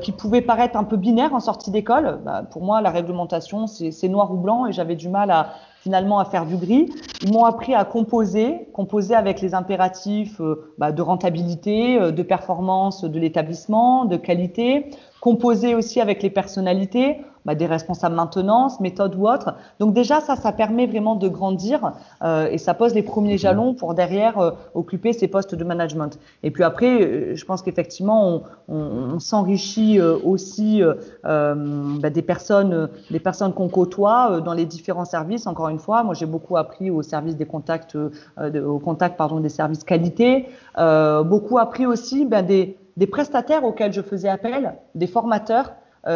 qui 0.00 0.12
pouvait 0.12 0.42
paraître 0.42 0.76
un 0.76 0.84
peu 0.84 0.96
binaire 0.96 1.34
en 1.34 1.40
sortie 1.40 1.70
d'école. 1.70 2.20
Bah, 2.24 2.42
pour 2.50 2.62
moi, 2.62 2.80
la 2.80 2.90
réglementation, 2.90 3.66
c'est 3.66 4.08
noir 4.08 4.32
ou 4.32 4.36
blanc, 4.36 4.66
et 4.66 4.72
j'avais 4.72 4.96
du 4.96 5.08
mal 5.08 5.30
à, 5.30 5.54
finalement 5.84 6.18
à 6.18 6.24
faire 6.24 6.46
du 6.46 6.56
gris. 6.56 6.90
Ils 7.22 7.30
m'ont 7.30 7.44
appris 7.44 7.74
à 7.74 7.84
composer, 7.84 8.68
composer 8.72 9.14
avec 9.14 9.42
les 9.42 9.54
impératifs 9.54 10.40
euh, 10.40 10.72
bah, 10.78 10.92
de 10.92 11.02
rentabilité, 11.02 12.00
euh, 12.00 12.10
de 12.10 12.22
performance 12.22 13.04
de 13.04 13.20
l'établissement, 13.20 14.06
de 14.06 14.16
qualité, 14.16 14.90
composer 15.20 15.74
aussi 15.74 16.00
avec 16.00 16.22
les 16.22 16.30
personnalités, 16.30 17.18
bah, 17.44 17.54
des 17.54 17.66
responsables 17.66 18.14
maintenance, 18.14 18.80
méthode 18.80 19.14
ou 19.16 19.28
autre. 19.28 19.54
Donc 19.78 19.92
déjà, 19.92 20.20
ça, 20.20 20.36
ça 20.36 20.52
permet 20.52 20.86
vraiment 20.86 21.14
de 21.14 21.28
grandir 21.28 21.92
euh, 22.22 22.48
et 22.50 22.58
ça 22.58 22.74
pose 22.74 22.94
les 22.94 23.02
premiers 23.02 23.38
jalons 23.38 23.74
pour 23.74 23.94
derrière 23.94 24.38
euh, 24.38 24.50
occuper 24.74 25.12
ces 25.12 25.28
postes 25.28 25.54
de 25.54 25.64
management. 25.64 26.18
Et 26.42 26.50
puis 26.50 26.64
après, 26.64 27.02
euh, 27.02 27.36
je 27.36 27.44
pense 27.44 27.62
qu'effectivement, 27.62 28.28
on, 28.28 28.42
on, 28.68 29.14
on 29.14 29.18
s'enrichit 29.20 30.00
euh, 30.00 30.16
aussi 30.24 30.82
bah, 31.22 32.10
des 32.10 32.22
personnes, 32.22 32.88
des 33.10 33.20
personnes 33.20 33.52
qu'on 33.52 33.68
côtoie 33.68 34.40
dans 34.40 34.54
les 34.54 34.64
différents 34.64 35.04
services. 35.04 35.46
Encore 35.46 35.68
une 35.68 35.78
fois, 35.78 36.02
moi 36.02 36.14
j'ai 36.14 36.26
beaucoup 36.26 36.56
appris 36.56 36.90
au 36.90 37.02
service 37.02 37.36
des 37.36 37.46
contacts, 37.46 37.96
au 37.96 38.78
contact 38.78 39.16
pardon 39.16 39.40
des 39.40 39.48
services 39.48 39.84
qualité, 39.84 40.48
beaucoup 40.76 41.58
appris 41.58 41.86
aussi 41.86 42.24
bah, 42.24 42.42
des 42.42 42.76
des 42.96 43.06
prestataires 43.06 43.64
auxquels 43.64 43.92
je 43.92 44.02
faisais 44.02 44.28
appel, 44.28 44.74
des 44.94 45.06
formateurs 45.06 45.66
euh, 45.66 45.70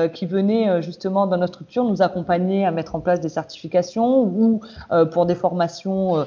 qui 0.08 0.26
venaient 0.26 0.68
euh, 0.68 0.82
justement 0.82 1.26
dans 1.26 1.38
notre 1.38 1.54
structure 1.54 1.84
nous 1.84 2.02
accompagner 2.02 2.66
à 2.66 2.70
mettre 2.70 2.94
en 2.94 3.00
place 3.00 3.20
des 3.20 3.28
certifications 3.28 4.22
ou 4.22 4.60
euh, 4.92 5.06
pour 5.06 5.24
des 5.26 5.34
formations 5.34 6.26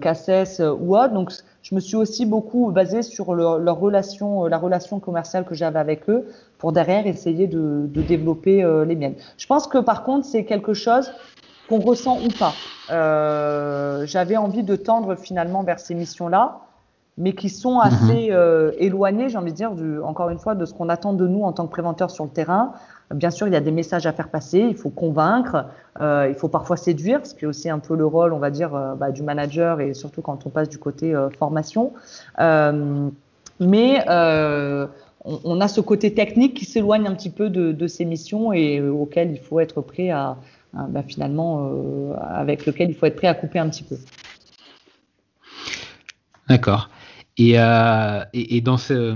CACES 0.00 0.60
ou 0.60 0.96
autres. 0.96 1.12
Donc, 1.12 1.32
je 1.62 1.74
me 1.74 1.80
suis 1.80 1.96
aussi 1.96 2.24
beaucoup 2.24 2.70
basée 2.70 3.02
sur 3.02 3.34
leur 3.34 3.78
relation, 3.78 4.46
la 4.46 4.58
relation 4.58 5.00
commerciale 5.00 5.44
que 5.44 5.54
j'avais 5.54 5.78
avec 5.78 6.08
eux 6.08 6.26
pour 6.58 6.72
derrière 6.72 7.06
essayer 7.06 7.46
de, 7.46 7.86
de 7.86 8.02
développer 8.02 8.64
les 8.86 8.96
miennes. 8.96 9.16
Je 9.36 9.46
pense 9.46 9.66
que 9.66 9.78
par 9.78 10.02
contre, 10.02 10.26
c'est 10.26 10.44
quelque 10.44 10.74
chose 10.74 11.12
qu'on 11.68 11.80
ressent 11.80 12.18
ou 12.18 12.28
pas. 12.38 12.54
j'avais 14.06 14.36
envie 14.36 14.62
de 14.62 14.76
tendre 14.76 15.16
finalement 15.16 15.62
vers 15.62 15.80
ces 15.80 15.94
missions-là 15.94 16.60
mais 17.18 17.34
qui 17.34 17.48
sont 17.48 17.74
mhm. 17.74 17.80
assez 17.80 18.28
euh, 18.30 18.72
éloignés, 18.78 19.28
j'ai 19.28 19.38
envie 19.38 19.52
de 19.52 19.56
dire, 19.56 19.72
du, 19.72 20.00
encore 20.00 20.30
une 20.30 20.38
fois, 20.38 20.54
de 20.54 20.64
ce 20.64 20.72
qu'on 20.72 20.88
attend 20.88 21.12
de 21.12 21.26
nous 21.26 21.42
en 21.42 21.52
tant 21.52 21.66
que 21.66 21.70
préventeurs 21.70 22.10
sur 22.10 22.24
le 22.24 22.30
terrain. 22.30 22.72
Bien 23.14 23.30
sûr, 23.30 23.46
il 23.46 23.52
y 23.52 23.56
a 23.56 23.60
des 23.60 23.72
messages 23.72 24.06
à 24.06 24.12
faire 24.12 24.28
passer, 24.28 24.60
il 24.60 24.76
faut 24.76 24.90
convaincre, 24.90 25.66
euh, 26.00 26.26
il 26.28 26.34
faut 26.34 26.48
parfois 26.48 26.76
séduire, 26.76 27.26
ce 27.26 27.34
qui 27.34 27.44
est 27.44 27.48
aussi 27.48 27.68
un 27.68 27.80
peu 27.80 27.96
le 27.96 28.06
rôle, 28.06 28.32
on 28.32 28.38
va 28.38 28.50
dire, 28.50 28.74
euh, 28.74 28.94
bah, 28.94 29.10
du 29.10 29.22
manager 29.22 29.80
et 29.80 29.94
surtout 29.94 30.22
quand 30.22 30.46
on 30.46 30.50
passe 30.50 30.68
du 30.68 30.78
côté 30.78 31.14
formation. 31.38 31.92
Mais 32.38 34.04
on, 35.22 35.38
on, 35.44 35.60
a 35.60 35.68
ce 35.68 35.82
côté 35.82 36.14
technique 36.14 36.54
qui 36.54 36.64
s'éloigne 36.64 37.06
un 37.06 37.14
petit 37.14 37.28
peu 37.28 37.50
de, 37.50 37.72
de, 37.72 37.86
ces 37.86 38.06
missions 38.06 38.54
et 38.54 38.80
auquel 38.80 39.32
il 39.32 39.38
faut 39.38 39.60
être 39.60 39.82
prêt 39.82 40.08
à, 40.08 40.38
à 40.74 40.84
bah, 40.88 41.02
finalement, 41.06 41.70
avec 42.22 42.64
lequel 42.64 42.88
il 42.88 42.94
faut 42.94 43.04
être 43.04 43.16
prêt 43.16 43.26
à 43.26 43.34
couper 43.34 43.58
un 43.58 43.68
petit 43.68 43.82
peu. 43.82 43.96
D'accord. 46.48 46.88
Et, 47.36 47.58
euh, 47.58 48.24
et, 48.34 48.60
dans, 48.60 48.76
ce, 48.76 49.14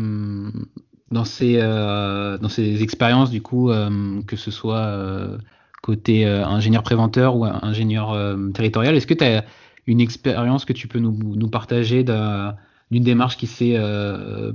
dans, 1.10 1.24
ces, 1.24 1.56
euh, 1.58 2.38
dans 2.38 2.48
ces 2.48 2.82
expériences, 2.82 3.30
du 3.30 3.42
coup, 3.42 3.70
euh, 3.70 4.22
que 4.26 4.36
ce 4.36 4.50
soit 4.50 4.78
euh, 4.78 5.38
côté 5.82 6.26
euh, 6.26 6.44
ingénieur 6.46 6.82
préventeur 6.82 7.36
ou 7.36 7.44
ingénieur 7.44 8.12
euh, 8.12 8.50
territorial, 8.50 8.94
est-ce 8.96 9.06
que 9.06 9.14
tu 9.14 9.24
as 9.24 9.44
une 9.86 10.00
expérience 10.00 10.64
que 10.64 10.72
tu 10.72 10.88
peux 10.88 10.98
nous, 10.98 11.12
nous 11.36 11.48
partager 11.50 12.04
d'une 12.04 13.02
démarche 13.04 13.36
qui 13.36 13.46
s'est 13.46 13.78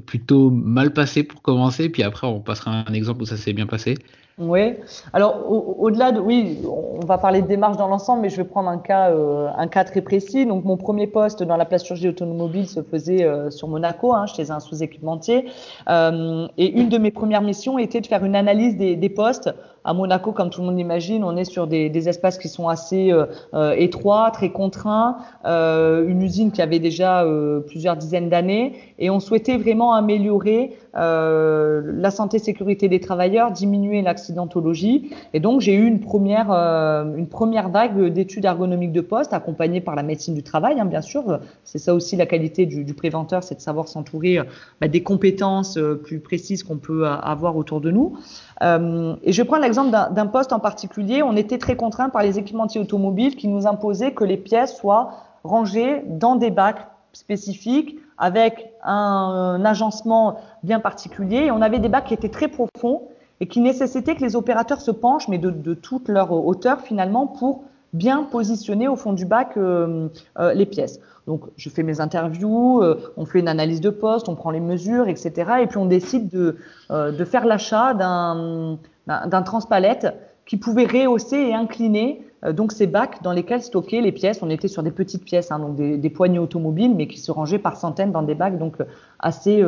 plutôt 0.08 0.50
mal 0.50 0.92
passée 0.94 1.24
pour 1.24 1.42
commencer, 1.44 1.89
puis 1.89 2.01
après 2.04 2.25
on 2.25 2.42
passera 2.42 2.84
un 2.88 2.94
exemple 2.94 3.22
où 3.22 3.25
ça 3.25 3.38
s'est 3.38 3.54
bien 3.54 3.68
passé? 3.68 3.96
Oui. 4.39 4.75
Alors 5.12 5.43
au-delà 5.50 6.13
de 6.13 6.19
oui, 6.22 6.60
on 6.65 7.05
va 7.05 7.17
parler 7.17 7.41
de 7.41 7.48
démarche 7.48 7.75
dans 7.75 7.89
l'ensemble, 7.89 8.22
mais 8.22 8.29
je 8.29 8.38
vais 8.38 8.46
prendre 8.46 8.69
un 8.69 8.77
cas 8.77 9.10
euh, 9.12 9.50
un 9.58 9.67
cas 9.67 9.84
très 9.84 10.01
précis. 10.01 10.46
Donc 10.46 10.63
mon 10.63 10.77
premier 10.77 11.08
poste 11.08 11.43
dans 11.43 11.58
la 11.58 11.65
plasturgie 11.65 12.08
automobile 12.08 12.65
se 12.65 12.81
faisait 12.81 13.25
euh, 13.25 13.50
sur 13.50 13.67
Monaco, 13.67 14.13
hein, 14.13 14.27
chez 14.27 14.50
un 14.50 14.62
sous-équipementier, 14.62 15.50
euh, 15.89 16.48
et 16.58 16.72
une 16.79 16.88
de 16.88 16.98
mes 16.98 17.12
premières 17.12 17.41
missions 17.41 17.77
était 17.77 18.00
de 18.00 18.08
faire 18.08 18.24
une 18.24 18.36
analyse 18.36 18.77
des, 18.77 18.96
des 18.96 19.10
postes 19.10 19.53
à 19.84 19.94
Monaco, 19.94 20.32
comme 20.32 20.50
tout 20.50 20.62
le 20.62 20.68
monde 20.68 20.78
l'imagine, 20.78 21.24
on 21.24 21.38
est 21.38 21.46
sur 21.46 21.68
des, 21.68 22.10
espaces 22.10 22.38
qui 22.38 22.48
sont 22.48 22.68
assez 22.68 23.12
euh, 23.12 23.26
euh 23.54 23.74
étroits, 23.78 24.32
très 24.32 24.50
contraints, 24.50 25.18
euh, 25.46 26.08
une 26.08 26.22
usine 26.22 26.52
qui 26.52 26.62
avait 26.62 26.80
déjà 26.80 27.26
plusieurs 27.68 27.96
dizaines 27.96 28.30
d'années, 28.30 28.74
et 29.00 29.10
on 29.10 29.20
souhaitait 29.20 29.58
vraiment 29.58 29.94
améliorer 29.94 30.78
la 30.94 32.12
santé 32.12 32.40
sécurité 32.40 32.90
des 32.90 33.00
travailleurs, 33.00 33.52
diminuer 33.52 34.02
l'accidentologie. 34.02 35.12
Et 35.34 35.40
donc 35.40 35.62
j'ai 35.62 35.74
eu 35.74 35.86
une 35.86 36.00
première 36.00 36.52
une 36.52 37.28
première 37.28 37.70
vague 37.70 38.08
d'études 38.08 38.46
ergonomiques 38.46 38.92
de 38.92 39.02
poste, 39.02 39.34
accompagnée 39.34 39.82
par 39.82 39.96
la 39.96 40.04
médecine 40.04 40.34
du 40.34 40.44
travail, 40.44 40.80
hein, 40.80 40.86
bien 40.86 41.02
sûr. 41.02 41.40
C'est 41.64 41.78
ça 41.78 41.94
aussi 41.94 42.16
la 42.16 42.26
qualité 42.26 42.66
du, 42.66 42.94
préventeur, 42.94 43.44
c'est 43.44 43.56
de 43.56 43.62
savoir 43.62 43.88
s'entourer 43.88 44.40
bah, 44.82 44.88
des 44.88 45.04
compétences 45.04 45.80
plus 46.04 46.20
précises 46.20 46.64
qu'on 46.64 46.78
peut 46.78 47.08
avoir 47.08 47.56
autour 47.56 47.82
de 47.82 47.92
nous. 47.92 48.18
Et 48.62 49.32
je 49.32 49.44
prends 49.44 49.60
l'exemple 49.70 49.92
d'un 49.92 50.26
poste 50.26 50.52
en 50.52 50.60
particulier. 50.60 51.22
On 51.22 51.36
était 51.36 51.60
très 51.60 51.76
contraint 51.76 52.10
par 52.10 52.24
les 52.24 52.40
équipementiers 52.40 52.82
automobiles 52.82 53.36
qui 53.36 53.48
nous 53.48 53.68
imposaient 53.68 54.14
que 54.14 54.24
les 54.24 54.38
pièces 54.38 54.76
soient 54.76 55.12
rangées 55.44 56.04
dans 56.08 56.36
des 56.36 56.50
bacs 56.50 56.88
spécifiques 57.14 58.00
avec 58.18 58.72
un, 58.84 59.62
agencement 59.64 60.38
bien 60.64 60.80
particulier. 60.80 61.52
On 61.52 61.62
avait 61.62 61.80
des 61.80 61.88
bacs 61.88 62.06
qui 62.06 62.16
étaient 62.16 62.30
très 62.30 62.48
profonds 62.48 63.04
et 63.40 63.48
qui 63.48 63.62
nécessitaient 63.62 64.16
que 64.16 64.22
les 64.22 64.36
opérateurs 64.36 64.82
se 64.82 64.92
penchent, 64.92 65.28
mais 65.28 65.38
de, 65.38 65.74
toute 65.76 66.10
leur 66.10 66.32
hauteur 66.32 66.82
finalement, 66.82 67.28
pour 67.28 67.64
bien 67.94 68.24
positionner 68.24 68.88
au 68.88 68.96
fond 68.96 69.14
du 69.14 69.26
bac 69.26 69.52
euh, 69.58 70.10
euh, 70.40 70.54
les 70.54 70.66
pièces. 70.66 71.00
Donc, 71.28 71.44
je 71.58 71.70
fais 71.70 71.84
mes 71.84 72.02
interviews, 72.02 72.82
euh, 72.82 73.14
on 73.18 73.26
fait 73.26 73.40
une 73.40 73.48
analyse 73.48 73.82
de 73.82 73.90
poste, 73.92 74.30
on 74.30 74.36
prend 74.36 74.52
les 74.52 74.60
mesures, 74.60 75.08
etc. 75.08 75.32
Et 75.62 75.68
puis, 75.68 75.78
on 75.78 75.86
décide 75.86 76.28
de, 76.30 76.58
de 76.90 77.26
faire 77.26 77.46
l'achat 77.46 77.94
d'un, 77.94 78.78
d'un 79.25 79.42
transpalette 79.42 80.16
qui 80.46 80.58
pouvait 80.58 80.86
rehausser 80.86 81.38
et 81.38 81.54
incliner 81.54 82.24
euh, 82.46 82.54
donc 82.54 82.72
ces 82.72 82.88
bacs 82.88 83.22
dans 83.22 83.34
lesquels 83.34 83.62
stocker 83.62 84.01
les 84.01 84.12
pièces. 84.12 84.42
On 84.42 84.50
était 84.50 84.68
sur 84.68 84.84
des 84.84 84.92
petites 84.92 85.25
pièces, 85.25 85.51
hein, 85.51 85.60
donc 85.60 85.75
des, 85.75 86.10
poignées 86.10 86.39
automobiles, 86.39 86.96
mais 86.96 87.08
qui 87.08 87.20
se 87.20 87.32
rangeaient 87.32 87.60
par 87.60 87.75
centaines 87.78 88.12
dans 88.12 88.24
des 88.24 88.36
bacs, 88.36 88.58
donc 88.58 88.78
assez, 89.20 89.63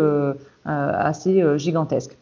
assez 0.65 1.43
gigantesques. 1.57 2.17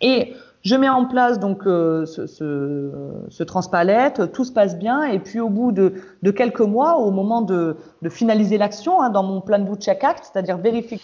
Et 0.00 0.34
je 0.66 0.74
mets 0.74 0.88
en 0.88 1.04
place 1.04 1.38
donc 1.38 1.64
euh, 1.64 2.04
ce, 2.06 3.42
transpalette, 3.44 4.32
tout 4.32 4.44
se 4.44 4.50
passe 4.50 4.76
bien, 4.76 5.04
et 5.04 5.20
puis 5.20 5.38
au 5.38 5.48
bout 5.48 5.70
de, 5.70 5.94
de 6.22 6.30
quelques 6.32 6.60
mois, 6.60 6.96
au 6.98 7.12
moment 7.12 7.40
de, 7.40 7.76
de 8.02 8.08
finaliser 8.08 8.58
l'action, 8.58 9.00
hein, 9.00 9.10
dans 9.10 9.22
mon 9.22 9.40
plan 9.40 9.60
de 9.60 9.64
bout 9.64 9.76
check 9.76 10.02
act, 10.02 10.24
c'est-à-dire 10.24 10.58
vérifier 10.58 10.98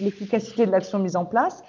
l'efficacité 0.00 0.66
de 0.66 0.72
l'action 0.72 0.98
mise 0.98 1.14
en 1.14 1.24
place, 1.24 1.62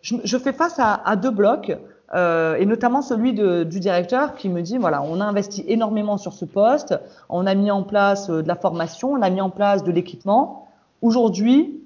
je, 0.00 0.38
fais 0.38 0.54
face 0.54 0.78
à 0.78 1.14
deux 1.16 1.30
blocs. 1.30 1.76
Euh, 2.12 2.56
et 2.56 2.66
notamment 2.66 3.02
celui 3.02 3.34
de, 3.34 3.62
du 3.62 3.78
directeur 3.78 4.34
qui 4.34 4.48
me 4.48 4.62
dit 4.62 4.78
voilà, 4.78 5.02
on 5.02 5.20
a 5.20 5.24
investi 5.24 5.64
énormément 5.68 6.18
sur 6.18 6.32
ce 6.32 6.44
poste, 6.44 6.98
on 7.28 7.46
a 7.46 7.54
mis 7.54 7.70
en 7.70 7.84
place 7.84 8.30
euh, 8.30 8.42
de 8.42 8.48
la 8.48 8.56
formation, 8.56 9.12
on 9.12 9.22
a 9.22 9.30
mis 9.30 9.40
en 9.40 9.50
place 9.50 9.84
de 9.84 9.92
l'équipement. 9.92 10.66
Aujourd'hui, 11.02 11.80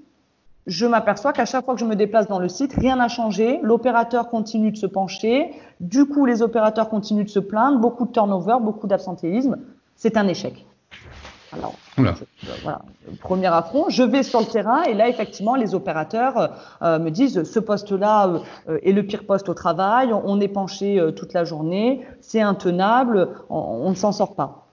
je 0.66 0.87
m'aperçois 0.87 1.35
qu'à 1.35 1.45
chaque 1.45 1.66
fois 1.66 1.75
que 1.75 1.81
je 1.81 1.85
me 1.85 1.95
déplace 1.95 2.26
dans 2.26 2.38
le 2.38 2.49
site, 2.49 2.73
rien 2.73 2.97
n'a 2.97 3.09
changé. 3.09 3.61
L'opérateur 3.62 4.31
continue 4.31 4.71
de 4.71 4.78
se 4.78 4.87
pencher. 4.87 5.52
Du 5.81 6.07
coup, 6.07 6.25
les 6.25 6.40
opérateurs 6.40 6.88
continuent 6.88 7.25
de 7.25 7.28
se 7.31 7.38
plaindre. 7.38 7.78
Beaucoup 7.78 8.07
de 8.07 8.12
turnover, 8.12 8.57
beaucoup 8.62 8.87
d'absentéisme. 8.87 9.59
C'est 9.95 10.16
un 10.16 10.26
échec. 10.26 10.66
Alors, 11.55 11.75
voilà, 11.97 12.83
premier 13.21 13.47
affront. 13.47 13.89
Je 13.89 14.03
vais 14.03 14.23
sur 14.23 14.41
le 14.41 14.47
terrain 14.47 14.83
et 14.83 14.95
là, 14.95 15.09
effectivement, 15.09 15.55
les 15.55 15.75
opérateurs 15.75 16.59
euh, 16.83 16.99
me 16.99 17.11
disent 17.11 17.45
ce 17.45 17.59
poste-là 17.61 18.43
euh, 18.69 18.79
est 18.83 18.93
le 18.93 19.03
pire 19.05 19.25
poste 19.25 19.49
au 19.49 19.55
travail. 19.55 20.13
On, 20.13 20.41
est 20.41 20.49
penché 20.49 20.99
euh, 20.99 21.13
toute 21.13 21.33
la 21.33 21.45
journée. 21.45 22.07
C'est 22.21 22.41
intenable. 22.41 23.29
On, 23.51 23.59
on 23.59 23.91
ne 23.91 23.95
s'en 23.95 24.13
sort 24.13 24.35
pas. 24.35 24.67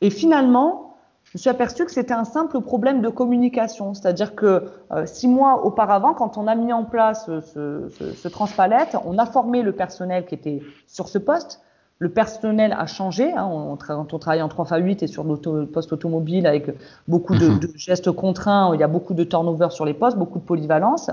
Et 0.00 0.10
finalement, 0.10 0.92
je 1.32 1.38
me 1.38 1.40
suis 1.40 1.48
aperçu 1.48 1.86
que 1.86 1.90
c'était 1.90 2.12
un 2.12 2.24
simple 2.24 2.60
problème 2.60 3.00
de 3.00 3.08
communication. 3.08 3.94
C'est-à-dire 3.94 4.34
que 4.34 4.68
euh, 4.90 5.06
six 5.06 5.28
mois 5.28 5.64
auparavant, 5.64 6.12
quand 6.12 6.36
on 6.36 6.46
a 6.46 6.54
mis 6.54 6.74
en 6.74 6.84
place 6.84 7.24
ce, 7.24 7.88
ce, 7.88 8.12
ce, 8.12 8.28
transpalette, 8.28 8.98
on 9.06 9.16
a 9.16 9.24
formé 9.24 9.62
le 9.62 9.72
personnel 9.72 10.26
qui 10.26 10.34
était 10.34 10.60
sur 10.86 11.08
ce 11.08 11.16
poste. 11.16 11.62
Le 12.02 12.08
personnel 12.08 12.74
a 12.76 12.86
changé. 12.86 13.32
Hein, 13.32 13.48
on, 13.48 13.76
quand 13.76 14.12
on 14.12 14.18
travaille 14.18 14.42
en 14.42 14.48
3 14.48 14.78
x 14.78 14.84
8 14.84 15.02
et 15.04 15.06
sur 15.06 15.22
le 15.22 15.66
poste 15.66 15.92
automobile 15.92 16.48
avec 16.48 16.74
beaucoup 17.06 17.36
de, 17.36 17.46
mhm. 17.46 17.60
de, 17.60 17.70
gestes 17.76 18.10
contraints, 18.10 18.72
il 18.74 18.80
y 18.80 18.82
a 18.82 18.88
beaucoup 18.88 19.14
de 19.14 19.22
turnover 19.22 19.68
sur 19.70 19.84
les 19.84 19.94
postes, 19.94 20.18
beaucoup 20.18 20.40
de 20.40 20.44
polyvalence. 20.44 21.10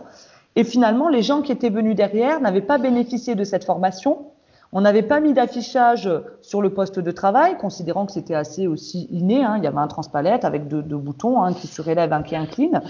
Et 0.55 0.63
finalement, 0.63 1.07
les 1.07 1.21
gens 1.21 1.43
qui 1.43 1.51
étaient 1.51 1.69
venus 1.69 1.95
derrière 1.95 2.41
n'avaient 2.41 2.61
pas 2.61 2.79
bénéficié 2.79 3.35
de 3.35 3.43
cette 3.43 3.65
formation 3.65 4.25
on 4.71 4.81
n'avait 4.81 5.01
pas 5.01 5.19
mis 5.19 5.33
d'affichage 5.33 6.09
sur 6.41 6.61
le 6.61 6.71
poste 6.71 6.99
de 6.99 7.11
travail, 7.11 7.57
considérant 7.57 8.05
que 8.05 8.11
c'était 8.11 8.35
assez 8.35 8.67
aussi 8.67 9.07
inné. 9.11 9.43
Hein. 9.43 9.55
Il 9.57 9.63
y 9.63 9.67
avait 9.67 9.79
un 9.79 9.87
transpalette 9.87 10.45
avec 10.45 10.67
deux, 10.67 10.83
deux 10.83 10.97
boutons, 10.97 11.41
un 11.41 11.53
qui 11.53 11.65
surélève, 11.65 12.13
un 12.13 12.21
qui 12.21 12.35
incline. 12.35 12.81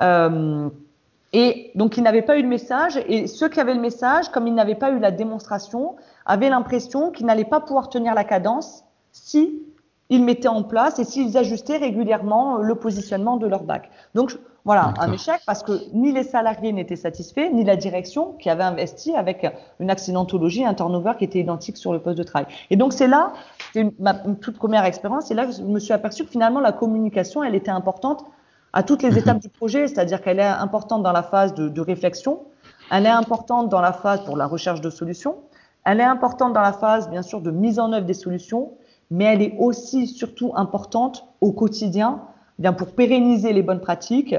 Euh, 0.00 0.68
et 1.32 1.70
donc, 1.74 1.96
ils 1.96 2.02
n'avaient 2.02 2.22
pas 2.22 2.38
eu 2.38 2.42
de 2.42 2.48
message. 2.48 3.00
Et 3.08 3.26
ceux 3.26 3.48
qui 3.48 3.58
avaient 3.58 3.74
le 3.74 3.80
message, 3.80 4.28
comme 4.30 4.46
ils 4.46 4.54
n'avaient 4.54 4.74
pas 4.74 4.90
eu 4.90 4.98
la 4.98 5.10
démonstration, 5.10 5.96
avaient 6.26 6.50
l'impression 6.50 7.10
qu'ils 7.10 7.26
n'allaient 7.26 7.44
pas 7.44 7.60
pouvoir 7.60 7.88
tenir 7.88 8.14
la 8.14 8.24
cadence 8.24 8.84
si 9.12 9.62
ils 10.10 10.22
mettaient 10.22 10.48
en 10.48 10.62
place 10.62 10.98
et 10.98 11.04
s'ils 11.04 11.38
ajustaient 11.38 11.78
régulièrement 11.78 12.58
le 12.58 12.74
positionnement 12.74 13.38
de 13.38 13.46
leur 13.46 13.62
bac. 13.64 13.90
Donc, 14.14 14.36
voilà, 14.64 14.92
un 15.00 15.10
échec 15.10 15.40
parce 15.44 15.62
que 15.62 15.72
ni 15.92 16.12
les 16.12 16.22
salariés 16.22 16.72
n'étaient 16.72 16.96
satisfaits, 16.96 17.50
ni 17.52 17.64
la 17.64 17.76
direction 17.76 18.32
qui 18.38 18.48
avait 18.48 18.62
investi 18.62 19.12
avec 19.16 19.44
une 19.80 19.90
accidentologie, 19.90 20.64
un 20.64 20.74
turnover 20.74 21.12
qui 21.18 21.24
était 21.24 21.40
identique 21.40 21.76
sur 21.76 21.92
le 21.92 21.98
poste 21.98 22.18
de 22.18 22.22
travail. 22.22 22.46
Et 22.70 22.76
donc 22.76 22.92
c'est 22.92 23.08
là, 23.08 23.32
c'est 23.72 23.98
ma 23.98 24.14
toute 24.14 24.58
première 24.58 24.84
expérience, 24.84 25.26
c'est 25.26 25.34
là 25.34 25.46
que 25.46 25.52
je 25.52 25.62
me 25.62 25.80
suis 25.80 25.92
aperçu 25.92 26.24
que 26.24 26.30
finalement 26.30 26.60
la 26.60 26.70
communication, 26.70 27.42
elle 27.42 27.56
était 27.56 27.72
importante 27.72 28.24
à 28.72 28.82
toutes 28.82 29.02
les 29.02 29.10
mhm. 29.10 29.18
étapes 29.18 29.38
du 29.38 29.48
projet, 29.48 29.88
c'est-à-dire 29.88 30.22
qu'elle 30.22 30.38
est 30.38 30.46
importante 30.46 31.02
dans 31.02 31.12
la 31.12 31.22
phase 31.22 31.54
de, 31.54 31.68
de 31.68 31.80
réflexion, 31.80 32.40
elle 32.90 33.06
est 33.06 33.10
importante 33.10 33.68
dans 33.68 33.80
la 33.80 33.92
phase 33.92 34.24
pour 34.24 34.36
la 34.36 34.46
recherche 34.46 34.80
de 34.80 34.90
solutions, 34.90 35.36
elle 35.84 36.00
est 36.00 36.04
importante 36.04 36.52
dans 36.52 36.60
la 36.60 36.72
phase, 36.72 37.10
bien 37.10 37.22
sûr, 37.22 37.40
de 37.40 37.50
mise 37.50 37.78
en 37.78 37.92
œuvre 37.92 38.06
des 38.06 38.14
solutions, 38.14 38.72
mais 39.10 39.24
elle 39.24 39.42
est 39.42 39.54
aussi, 39.58 40.06
surtout, 40.06 40.52
importante 40.54 41.26
au 41.40 41.52
quotidien 41.52 42.22
bien 42.58 42.72
pour 42.72 42.92
pérenniser 42.92 43.52
les 43.52 43.62
bonnes 43.62 43.80
pratiques 43.80 44.36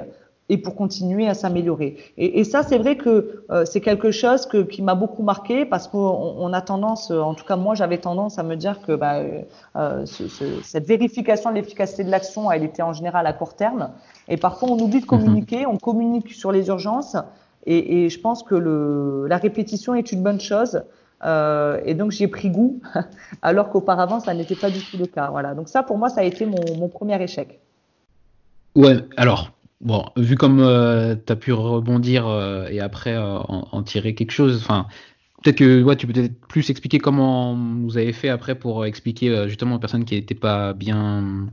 et 0.49 0.57
pour 0.57 0.75
continuer 0.75 1.27
à 1.27 1.33
s'améliorer. 1.33 1.97
Et, 2.17 2.39
et, 2.39 2.43
ça, 2.43 2.63
c'est 2.63 2.77
vrai 2.77 2.97
que 2.97 3.43
euh, 3.49 3.65
c'est 3.65 3.79
quelque 3.79 4.11
chose 4.11 4.45
que, 4.45 4.57
qui 4.57 4.81
m'a 4.81 4.95
beaucoup 4.95 5.23
marqué 5.23 5.65
parce 5.65 5.87
qu'on 5.87 5.99
on 5.99 6.51
a 6.51 6.61
tendance, 6.61 7.11
en 7.11 7.33
tout 7.33 7.45
cas 7.45 7.55
moi, 7.55 7.75
j'avais 7.75 7.97
tendance 7.97 8.39
à 8.39 8.43
me 8.43 8.55
dire 8.55 8.81
que 8.81 8.93
bah, 8.93 9.19
euh, 9.77 10.05
ce, 10.05 10.27
ce, 10.27 10.43
cette 10.61 10.85
vérification 10.85 11.49
de 11.49 11.55
l'efficacité 11.55 12.03
de 12.03 12.11
l'action, 12.11 12.51
elle 12.51 12.63
était 12.63 12.81
en 12.81 12.93
général 12.93 13.25
à 13.25 13.33
court 13.33 13.55
terme. 13.55 13.91
Et 14.27 14.37
parfois, 14.37 14.69
on 14.69 14.79
oublie 14.79 14.99
de 14.99 15.05
communiquer, 15.05 15.65
on 15.65 15.77
communique 15.77 16.33
sur 16.33 16.51
les 16.51 16.67
urgences. 16.67 17.15
Et, 17.65 18.03
et 18.03 18.09
je 18.09 18.19
pense 18.19 18.43
que 18.43 18.55
le, 18.55 19.27
la 19.27 19.37
répétition 19.37 19.95
est 19.95 20.11
une 20.11 20.21
bonne 20.21 20.41
chose. 20.41 20.83
Euh, 21.25 21.79
et 21.85 21.93
donc 21.93 22.11
j'ai 22.11 22.27
pris 22.27 22.49
goût, 22.49 22.81
alors 23.41 23.69
qu'auparavant 23.69 24.19
ça 24.19 24.33
n'était 24.33 24.55
pas 24.55 24.69
du 24.69 24.79
tout 24.79 24.97
le 24.97 25.05
cas. 25.05 25.29
Voilà. 25.29 25.53
Donc 25.53 25.69
ça, 25.69 25.83
pour 25.83 25.97
moi, 25.97 26.09
ça 26.09 26.21
a 26.21 26.23
été 26.23 26.45
mon, 26.45 26.59
mon 26.77 26.89
premier 26.89 27.21
échec. 27.21 27.59
Ouais, 28.75 28.97
alors, 29.15 29.51
bon, 29.83 30.05
vu 30.17 30.35
comme 30.35 30.59
euh, 30.61 31.15
tu 31.15 31.35
pu 31.35 31.53
rebondir 31.53 32.27
euh, 32.27 32.67
et 32.69 32.79
après 32.79 33.13
euh, 33.15 33.39
en, 33.39 33.67
en, 33.71 33.83
tirer 33.83 34.15
quelque 34.15 34.31
chose, 34.31 34.61
enfin, 34.61 34.87
peut-être 35.43 35.57
que 35.57 35.83
ouais, 35.83 35.95
tu 35.95 36.07
peux 36.07 36.13
peut-être 36.13 36.39
plus 36.47 36.69
expliquer 36.69 36.99
comment 36.99 37.55
vous 37.55 37.97
avez 37.97 38.13
fait 38.13 38.29
après 38.29 38.55
pour 38.55 38.85
expliquer 38.85 39.29
euh, 39.29 39.47
justement 39.47 39.75
aux 39.75 39.79
personnes 39.79 40.05
qui 40.05 40.15
n'étaient 40.15 40.35
pas 40.35 40.73
bien, 40.73 41.47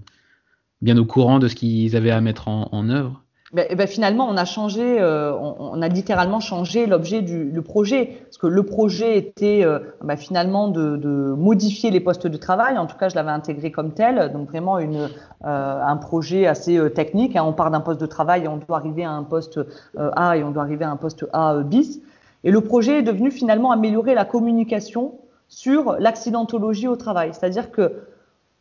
bien 0.82 0.96
au 0.98 1.04
courant 1.04 1.38
de 1.38 1.48
ce 1.48 1.54
qu'ils 1.56 1.96
avaient 1.96 2.10
à 2.10 2.20
mettre 2.20 2.48
en, 2.48 2.68
en 2.72 2.88
œuvre. 2.90 3.24
Ben, 3.52 3.66
ben, 3.74 3.88
finalement, 3.88 4.28
on 4.28 4.36
a 4.36 4.44
changé, 4.44 5.00
euh, 5.00 5.34
on, 5.34 5.56
on, 5.58 5.82
a 5.82 5.88
littéralement 5.88 6.38
changé 6.38 6.86
l'objet 6.86 7.20
du 7.20 7.50
le 7.50 7.62
projet, 7.62 8.22
parce 8.22 8.38
que 8.38 8.46
le 8.46 8.62
projet 8.62 9.18
était 9.18 9.64
euh, 9.64 9.80
ben, 10.02 10.14
finalement 10.14 10.68
de, 10.68 10.96
de, 10.96 11.34
modifier 11.36 11.90
les 11.90 11.98
postes 11.98 12.28
de 12.28 12.36
travail. 12.36 12.78
En 12.78 12.86
tout 12.86 12.96
cas, 12.96 13.08
je 13.08 13.16
l'avais 13.16 13.32
intégré 13.32 13.72
comme 13.72 13.92
tel, 13.92 14.30
donc 14.32 14.50
vraiment 14.50 14.78
une, 14.78 15.08
euh, 15.44 15.82
un 15.84 15.96
projet 15.96 16.46
assez 16.46 16.78
euh, 16.78 16.90
technique. 16.90 17.34
Hein. 17.34 17.42
On 17.44 17.52
part 17.52 17.72
d'un 17.72 17.80
poste 17.80 18.00
de 18.00 18.06
travail 18.06 18.44
et 18.44 18.48
on 18.48 18.58
doit 18.58 18.76
arriver 18.76 19.02
à 19.02 19.10
un 19.10 19.24
poste 19.24 19.58
euh, 19.58 20.10
A 20.14 20.36
et 20.36 20.44
on 20.44 20.52
doit 20.52 20.62
arriver 20.62 20.84
à 20.84 20.90
un 20.92 20.96
poste 20.96 21.26
A 21.32 21.58
bis. 21.64 22.00
Et 22.44 22.52
le 22.52 22.60
projet 22.60 23.00
est 23.00 23.02
devenu 23.02 23.32
finalement 23.32 23.72
améliorer 23.72 24.14
la 24.14 24.24
communication 24.24 25.14
sur 25.48 25.96
l'accidentologie 25.98 26.86
au 26.86 26.94
travail, 26.94 27.30
c'est-à-dire 27.32 27.72
que 27.72 28.04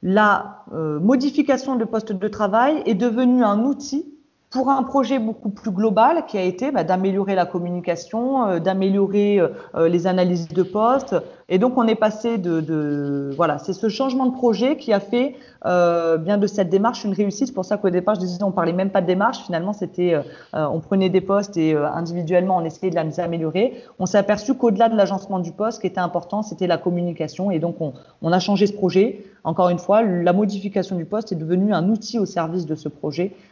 la 0.01 0.63
modification 0.71 1.75
de 1.75 1.85
poste 1.85 2.11
de 2.11 2.27
travail 2.27 2.81
est 2.85 2.95
devenue 2.95 3.43
un 3.43 3.59
outil 3.65 4.05
pour 4.49 4.69
un 4.69 4.81
projet 4.83 5.19
beaucoup 5.19 5.49
plus 5.49 5.71
global 5.71 6.25
qui 6.27 6.37
a 6.37 6.41
été 6.41 6.71
bah, 6.71 6.83
d'améliorer 6.83 7.35
la 7.35 7.45
communication, 7.45 8.47
euh, 8.47 8.59
d'améliorer 8.59 9.39
euh, 9.39 9.87
les 9.89 10.07
analyses 10.07 10.47
de 10.47 10.63
poste, 10.63 11.15
Et 11.51 11.57
donc, 11.57 11.77
on 11.77 11.87
est 11.87 11.95
passé 11.95 12.37
de, 12.37 12.61
de 12.61 13.31
voilà, 13.35 13.57
c'est 13.57 13.73
ce 13.73 13.89
changement 13.89 14.27
de 14.27 14.33
projet 14.33 14.77
qui 14.77 14.93
a 14.93 14.99
fait 14.99 15.33
euh, 15.65 16.17
bien 16.17 16.37
de 16.37 16.45
cette 16.45 16.69
démarche 16.69 17.03
une 17.03 17.13
réussite. 17.13 17.47
C'est 17.47 17.53
pour 17.53 17.65
ça 17.65 17.77
qu'au 17.77 17.89
départ, 17.89 18.15
je 18.15 18.19
disais, 18.19 18.43
on 18.43 18.51
parlait 18.51 18.71
même 18.71 18.91
pas 18.91 19.01
de 19.01 19.07
démarche. 19.07 19.39
Finalement, 19.39 19.73
c'était, 19.73 20.13
euh, 20.13 20.21
on 20.53 20.79
prenait 20.79 21.09
des 21.09 21.21
postes 21.21 21.57
et 21.57 21.73
euh, 21.73 21.89
individuellement, 21.91 22.57
on 22.57 22.65
essayait 22.65 22.91
de 22.91 22.99
les 22.99 23.19
améliorer. 23.19 23.83
On 23.97 24.05
s'est 24.05 24.19
aperçu 24.19 24.53
qu'au-delà 24.53 24.89
de 24.89 24.95
l'agencement 24.95 25.39
du 25.39 25.51
poste, 25.51 25.77
ce 25.77 25.81
qui 25.81 25.87
était 25.87 25.99
important, 25.99 26.43
c'était 26.43 26.67
la 26.67 26.77
communication. 26.77 27.49
Et 27.49 27.57
donc, 27.57 27.81
on, 27.81 27.93
on 28.21 28.31
a 28.31 28.39
changé 28.39 28.67
ce 28.67 28.73
projet. 28.73 29.25
Encore 29.43 29.69
une 29.69 29.79
fois, 29.79 30.03
la 30.03 30.33
modification 30.33 30.97
du 30.97 31.05
poste 31.05 31.31
est 31.31 31.35
devenue 31.35 31.73
un 31.73 31.89
outil 31.89 32.19
au 32.19 32.27
service 32.27 32.67
de 32.67 32.75
ce 32.75 32.89
projet 32.89 33.31
euh, 33.31 33.48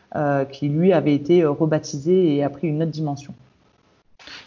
qui, 0.52 0.70
lui, 0.70 0.94
avait 0.94 1.14
été 1.14 1.46
rebaptisé 1.46 2.36
et 2.36 2.44
a 2.44 2.50
pris 2.50 2.68
une 2.68 2.82
autre 2.82 2.92
dimension. 2.92 3.34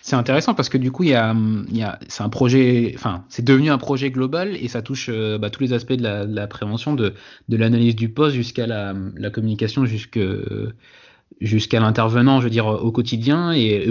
C'est 0.03 0.17
intéressant 0.17 0.55
parce 0.55 0.69
que 0.69 0.79
du 0.79 0.91
coup, 0.91 1.05
y 1.05 1.15
a, 1.15 1.35
c'est 2.09 2.23
un 2.23 2.29
projet, 2.29 2.93
enfin, 2.95 3.25
c'est 3.29 3.45
devenu 3.45 3.71
un 3.71 3.79
projet 3.79 4.11
global 4.11 4.57
et 4.57 4.69
ça 4.69 4.83
touche 4.83 5.09
euh, 5.11 5.39
bah, 5.39 5.51
tous 5.51 5.63
les 5.63 5.73
aspects 5.73 5.93
de 5.93 6.03
la, 6.03 6.47
prévention, 6.47 6.95
de, 6.95 7.15
l'analyse 7.49 7.97
du 7.97 8.09
poste 8.09 8.35
jusqu'à 8.35 8.67
la, 8.67 8.95
la 9.17 9.31
communication, 9.31 9.85
jusqu'à 11.41 11.81
l'intervenant, 11.81 12.41
je 12.41 12.45
veux 12.45 12.51
dire, 12.51 12.67
au 12.67 12.93
quotidien 12.93 13.53
et, 13.53 13.89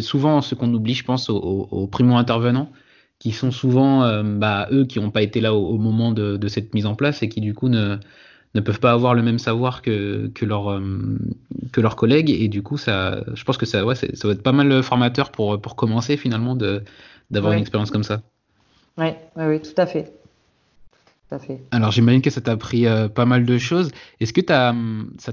souvent 0.00 0.40
ce 0.40 0.54
qu'on 0.54 0.72
oublie, 0.72 0.94
je 0.94 1.04
pense, 1.04 1.30
aux, 1.30 1.88
primo-intervenants 1.90 2.70
qui 3.18 3.32
sont 3.32 3.50
souvent 3.50 4.02
euh, 4.02 4.22
bah, 4.22 4.66
eux 4.72 4.86
qui 4.86 4.98
n'ont 4.98 5.10
pas 5.10 5.20
été 5.20 5.42
là 5.42 5.54
au, 5.54 5.76
moment 5.76 6.10
de, 6.12 6.48
cette 6.48 6.74
mise 6.74 6.86
en 6.86 6.94
place 6.94 7.22
et 7.22 7.28
qui 7.28 7.42
du 7.42 7.52
coup 7.54 7.68
ne, 7.68 7.98
ne 8.54 8.60
peuvent 8.60 8.80
pas 8.80 8.92
avoir 8.92 9.14
le 9.14 9.22
même 9.22 9.38
savoir 9.38 9.82
que, 9.82 10.28
que, 10.34 10.44
leur, 10.44 10.70
euh, 10.70 10.80
que 11.72 11.80
leurs 11.80 11.96
collègues. 11.96 12.30
Et 12.30 12.48
du 12.48 12.62
coup, 12.62 12.78
ça, 12.78 13.22
je 13.34 13.44
pense 13.44 13.56
que 13.56 13.66
ça, 13.66 13.84
ouais, 13.84 13.94
ça 13.94 14.06
va 14.24 14.32
être 14.32 14.42
pas 14.42 14.52
mal 14.52 14.82
formateur 14.82 15.30
pour, 15.30 15.60
pour 15.60 15.76
commencer 15.76 16.16
finalement 16.16 16.56
d'avoir 16.56 17.52
une 17.52 17.60
expérience 17.60 17.90
comme 17.90 18.04
ça. 18.04 18.22
Oui, 18.98 19.08
oui, 19.36 19.44
oui, 19.46 19.60
tout 19.60 19.80
à 19.80 19.86
fait. 19.86 20.12
Tout 21.28 21.36
à 21.36 21.38
fait. 21.38 21.60
Alors 21.70 21.92
j'imagine 21.92 22.22
que 22.22 22.30
ça 22.30 22.40
t'a 22.40 22.52
appris 22.52 22.86
euh, 22.86 23.08
pas 23.08 23.24
mal 23.24 23.44
de 23.44 23.56
choses. 23.56 23.92
Est-ce 24.18 24.32
que 24.32 24.40
as, 24.52 24.74
ça, 25.18 25.32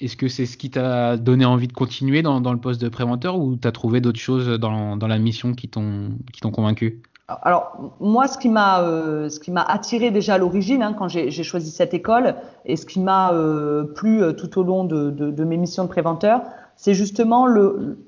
est-ce 0.00 0.16
que 0.16 0.28
c'est 0.28 0.46
ce 0.46 0.56
qui 0.56 0.70
t'a 0.70 1.16
donné 1.16 1.44
envie 1.44 1.68
de 1.68 1.72
continuer 1.72 2.22
dans, 2.22 2.40
dans 2.40 2.52
le 2.52 2.58
poste 2.58 2.80
de 2.80 2.88
préventeur 2.88 3.38
ou 3.38 3.56
tu 3.56 3.66
as 3.66 3.72
trouvé 3.72 4.00
d'autres 4.00 4.18
choses 4.18 4.48
dans, 4.58 4.96
dans 4.96 5.06
la 5.06 5.18
mission 5.18 5.54
qui 5.54 5.68
t'ont 5.68 6.18
convaincu? 6.52 7.00
Alors 7.28 7.76
moi, 8.00 8.26
ce 8.26 8.38
qui 8.38 8.48
m'a 8.48 8.80
euh, 8.82 9.28
ce 9.28 9.38
qui 9.38 9.50
m'a 9.50 9.62
attiré 9.62 10.10
déjà 10.10 10.34
à 10.34 10.38
l'origine 10.38 10.82
hein, 10.82 10.94
quand 10.94 11.08
j'ai 11.08 11.30
choisi 11.42 11.70
cette 11.70 11.92
école 11.92 12.36
et 12.64 12.76
ce 12.76 12.86
qui 12.86 13.00
m'a 13.00 13.32
euh, 13.32 13.84
plu 13.84 14.22
euh, 14.22 14.32
tout 14.32 14.58
au 14.58 14.62
long 14.62 14.84
de, 14.84 15.10
de, 15.10 15.30
de, 15.30 15.44
mes 15.44 15.58
missions 15.58 15.84
de 15.84 15.88
préventeur, 15.88 16.40
c'est 16.76 16.94
justement 16.94 17.46
le 17.46 17.98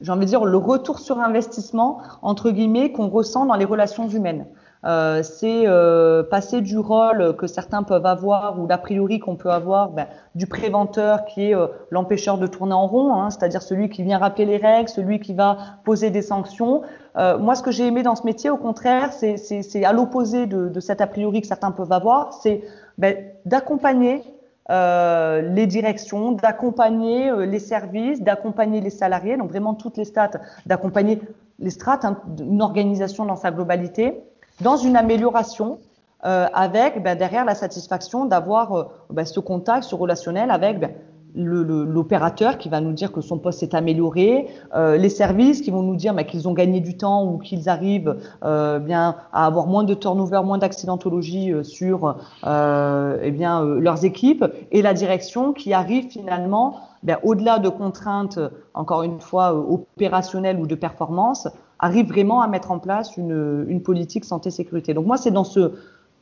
j'ai 0.00 0.12
envie 0.12 0.24
de 0.24 0.30
dire 0.30 0.46
le 0.46 0.56
retour 0.56 0.98
sur 0.98 1.18
investissement 1.18 2.00
entre 2.22 2.50
guillemets 2.50 2.90
qu'on 2.90 3.08
ressent 3.08 3.44
dans 3.44 3.56
les 3.56 3.66
relations 3.66 4.08
humaines. 4.08 4.46
Euh, 4.86 5.22
c'est 5.22 5.64
euh, 5.66 6.22
passer 6.22 6.62
du 6.62 6.78
rôle 6.78 7.36
que 7.36 7.46
certains 7.46 7.82
peuvent 7.82 8.06
avoir 8.06 8.58
ou 8.58 8.66
d'a 8.66 8.78
priori 8.78 9.18
qu'on 9.18 9.36
peut 9.36 9.50
avoir 9.50 9.90
ben, 9.90 10.06
du 10.34 10.46
préventeur 10.46 11.26
qui 11.26 11.50
est 11.50 11.54
euh, 11.54 11.66
l'empêcheur 11.90 12.38
de 12.38 12.46
tourner 12.46 12.72
en 12.72 12.86
rond, 12.86 13.12
hein, 13.12 13.28
c'est-à-dire 13.28 13.60
celui 13.60 13.90
qui 13.90 14.02
vient 14.02 14.16
rappeler 14.16 14.46
les 14.46 14.56
règles, 14.56 14.88
celui 14.88 15.20
qui 15.20 15.34
va 15.34 15.58
poser 15.84 16.08
des 16.08 16.22
sanctions. 16.22 16.80
Moi, 17.16 17.54
ce 17.54 17.62
que 17.62 17.70
j'ai 17.70 17.86
aimé 17.86 18.02
dans 18.02 18.16
ce 18.16 18.24
métier, 18.24 18.50
au 18.50 18.56
contraire, 18.56 19.12
c'est 19.12 19.84
à 19.84 19.92
l'opposé 19.92 20.46
de, 20.46 20.80
cet 20.80 21.00
a 21.00 21.06
priori 21.06 21.40
que 21.40 21.46
certains 21.46 21.70
peuvent 21.70 21.92
avoir, 21.92 22.32
c'est 22.34 22.62
ben, 22.98 23.16
d'accompagner 23.44 24.22
euh, 24.70 25.42
les 25.42 25.66
directions, 25.66 26.32
d'accompagner 26.32 27.46
les 27.46 27.58
services, 27.58 28.22
d'accompagner 28.22 28.80
les 28.80 28.90
salariés, 28.90 29.36
donc 29.36 29.50
vraiment 29.50 29.74
toutes 29.74 29.96
les 29.96 30.04
strates, 30.04 30.36
d'accompagner 30.66 31.20
les 31.58 31.70
strates, 31.70 32.04
hein, 32.04 32.18
une 32.38 32.62
organisation 32.62 33.24
dans 33.24 33.36
sa 33.36 33.50
globalité, 33.50 34.20
dans 34.60 34.76
une 34.76 34.96
amélioration 34.96 35.78
euh, 36.24 36.46
avec 36.52 37.02
ben, 37.02 37.16
derrière 37.16 37.44
la 37.44 37.54
satisfaction 37.54 38.26
d'avoir 38.26 38.72
euh, 38.74 38.84
ben, 39.10 39.24
ce 39.24 39.40
contact, 39.40 39.84
ce 39.84 39.94
relationnel 39.94 40.50
avec 40.50 40.78
l'opérateur 41.34 42.58
qui 42.58 42.68
va 42.68 42.80
nous 42.80 42.92
dire 42.92 43.12
que 43.12 43.20
son 43.20 43.38
poste 43.38 43.60
s'est 43.60 43.74
amélioré, 43.74 44.48
euh, 44.74 44.96
les 44.96 45.08
services 45.08 45.60
qui 45.60 45.70
vont 45.70 45.82
nous 45.82 45.96
dire 45.96 46.14
qu'ils 46.26 46.48
ont 46.48 46.52
gagné 46.52 46.80
du 46.80 46.96
temps 46.96 47.24
ou 47.24 47.38
qu'ils 47.38 47.68
arrivent 47.68 48.16
euh, 48.44 48.78
bien 48.78 49.16
à 49.32 49.46
avoir 49.46 49.66
moins 49.66 49.84
de 49.84 49.94
turnover, 49.94 50.42
moins 50.44 50.58
d'accidentologie 50.58 51.52
euh, 51.52 51.62
sur 51.62 52.16
eh 52.42 53.30
bien 53.30 53.64
leurs 53.64 54.04
équipes, 54.04 54.44
et 54.70 54.82
la 54.82 54.94
direction 54.94 55.52
qui 55.52 55.72
arrive 55.72 56.08
finalement 56.08 56.76
au-delà 57.22 57.58
de 57.58 57.68
contraintes, 57.68 58.38
encore 58.74 59.02
une 59.02 59.20
fois 59.20 59.54
opérationnelles 59.54 60.58
ou 60.58 60.66
de 60.66 60.74
performance, 60.74 61.48
arrive 61.78 62.08
vraiment 62.08 62.42
à 62.42 62.48
mettre 62.48 62.70
en 62.70 62.78
place 62.78 63.16
une, 63.16 63.64
une 63.68 63.82
politique 63.82 64.24
santé-sécurité. 64.24 64.92
Donc 64.92 65.06
moi, 65.06 65.16
c'est 65.16 65.30
dans 65.30 65.44
ce, 65.44 65.72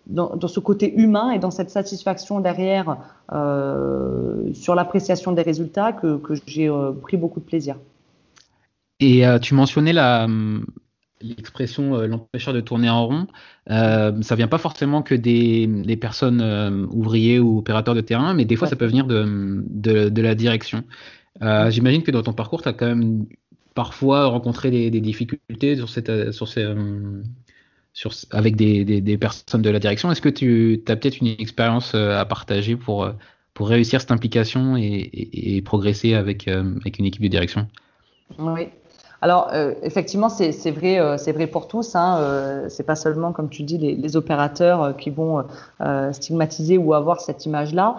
dans, 0.09 0.35
dans, 0.37 0.49
ce 0.49 0.61
côté 0.61 0.95
humain 0.95 1.31
et 1.31 1.39
dans 1.39 1.51
cette 1.51 1.71
satisfaction 1.71 2.41
derrière 2.41 2.97
euh, 3.33 4.53
sur 4.55 4.75
l'appréciation 4.75 5.33
des 5.33 5.43
résultats 5.43 5.93
que, 5.93 6.17
que 6.17 6.35
j'ai 6.47 6.69
euh, 6.69 6.93
pris 6.93 7.17
beaucoup 7.17 7.41
de 7.41 7.45
plaisir. 7.45 7.77
Et 9.01 9.27
euh, 9.27 9.39
tu 9.39 9.55
mentionnais 9.55 9.93
la, 9.93 10.27
l'expression 11.21 11.95
euh, 11.95 12.07
l'empêcheur 12.07 12.53
de 12.55 12.61
tourner 12.61 12.91
en 12.91 13.07
rond. 13.07 13.27
Euh, 13.71 14.21
ça 14.23 14.35
vient 14.35 14.49
pas 14.49 14.59
forcément 14.59 15.03
que 15.03 15.15
des, 15.15 15.67
des 15.67 15.97
personnes 15.97 16.89
ouvriers 16.93 17.39
ou 17.39 17.59
opérateurs 17.59 17.95
de 17.95 18.01
terrain, 18.01 18.35
mais 18.35 18.45
des 18.45 18.57
fois 18.57 18.67
ça 18.67 18.77
peut 18.77 18.87
venir 18.87 19.07
de, 19.07 19.63
de, 19.69 20.09
de 20.09 20.23
la 20.23 20.35
direction. 20.35 20.85
J'imagine 21.69 22.03
que 22.03 22.11
dans 22.11 22.23
ton 22.23 22.33
parcours, 22.33 22.63
tu 22.63 22.69
as 22.69 22.73
quand 22.73 22.87
même 22.87 23.27
parfois 23.75 24.27
rencontré 24.27 24.73
des, 24.73 24.91
des 24.91 25.01
difficultés 25.01 25.77
sur, 25.77 25.89
cette, 25.89 26.33
sur 26.33 26.49
ces, 26.49 26.67
avec 28.31 28.57
des, 28.57 29.19
personnes 29.19 29.63
de 29.63 29.71
la 29.71 29.79
direction. 29.79 30.11
Est-ce 30.11 30.21
que 30.21 30.29
tu 30.29 30.83
as 30.89 30.97
peut-être 30.97 31.21
une 31.21 31.29
expérience 31.29 31.93
euh, 31.95 32.19
à 32.19 32.25
partager 32.25 32.77
pour, 32.77 33.05
euh, 33.05 33.13
pour 33.55 33.69
réussir 33.69 34.01
cette 34.01 34.11
implication 34.11 34.77
et, 34.77 35.63
progresser 35.65 36.15
avec, 36.15 36.49
euh, 36.49 36.77
avec 36.81 36.99
une 36.99 37.07
équipe 37.07 37.23
de 37.23 37.29
direction? 37.29 37.67
Oui, 38.39 38.69
alors 39.23 39.51
effectivement, 39.83 40.29
c'est 40.29 40.71
vrai, 40.71 41.01
vrai 41.17 41.47
pour 41.47 41.67
tous. 41.67 41.97
Hein, 41.97 42.67
c'est 42.69 42.85
pas 42.85 42.95
seulement, 42.95 43.33
comme 43.33 43.49
tu 43.49 43.63
dis, 43.63 43.79
les, 43.79 44.17
opérateurs 44.17 44.97
qui 44.97 45.11
vont 45.11 45.45
stigmatiser 46.13 46.77
ou 46.77 46.93
avoir 46.93 47.21
cette 47.21 47.47
image-là. 47.47 47.97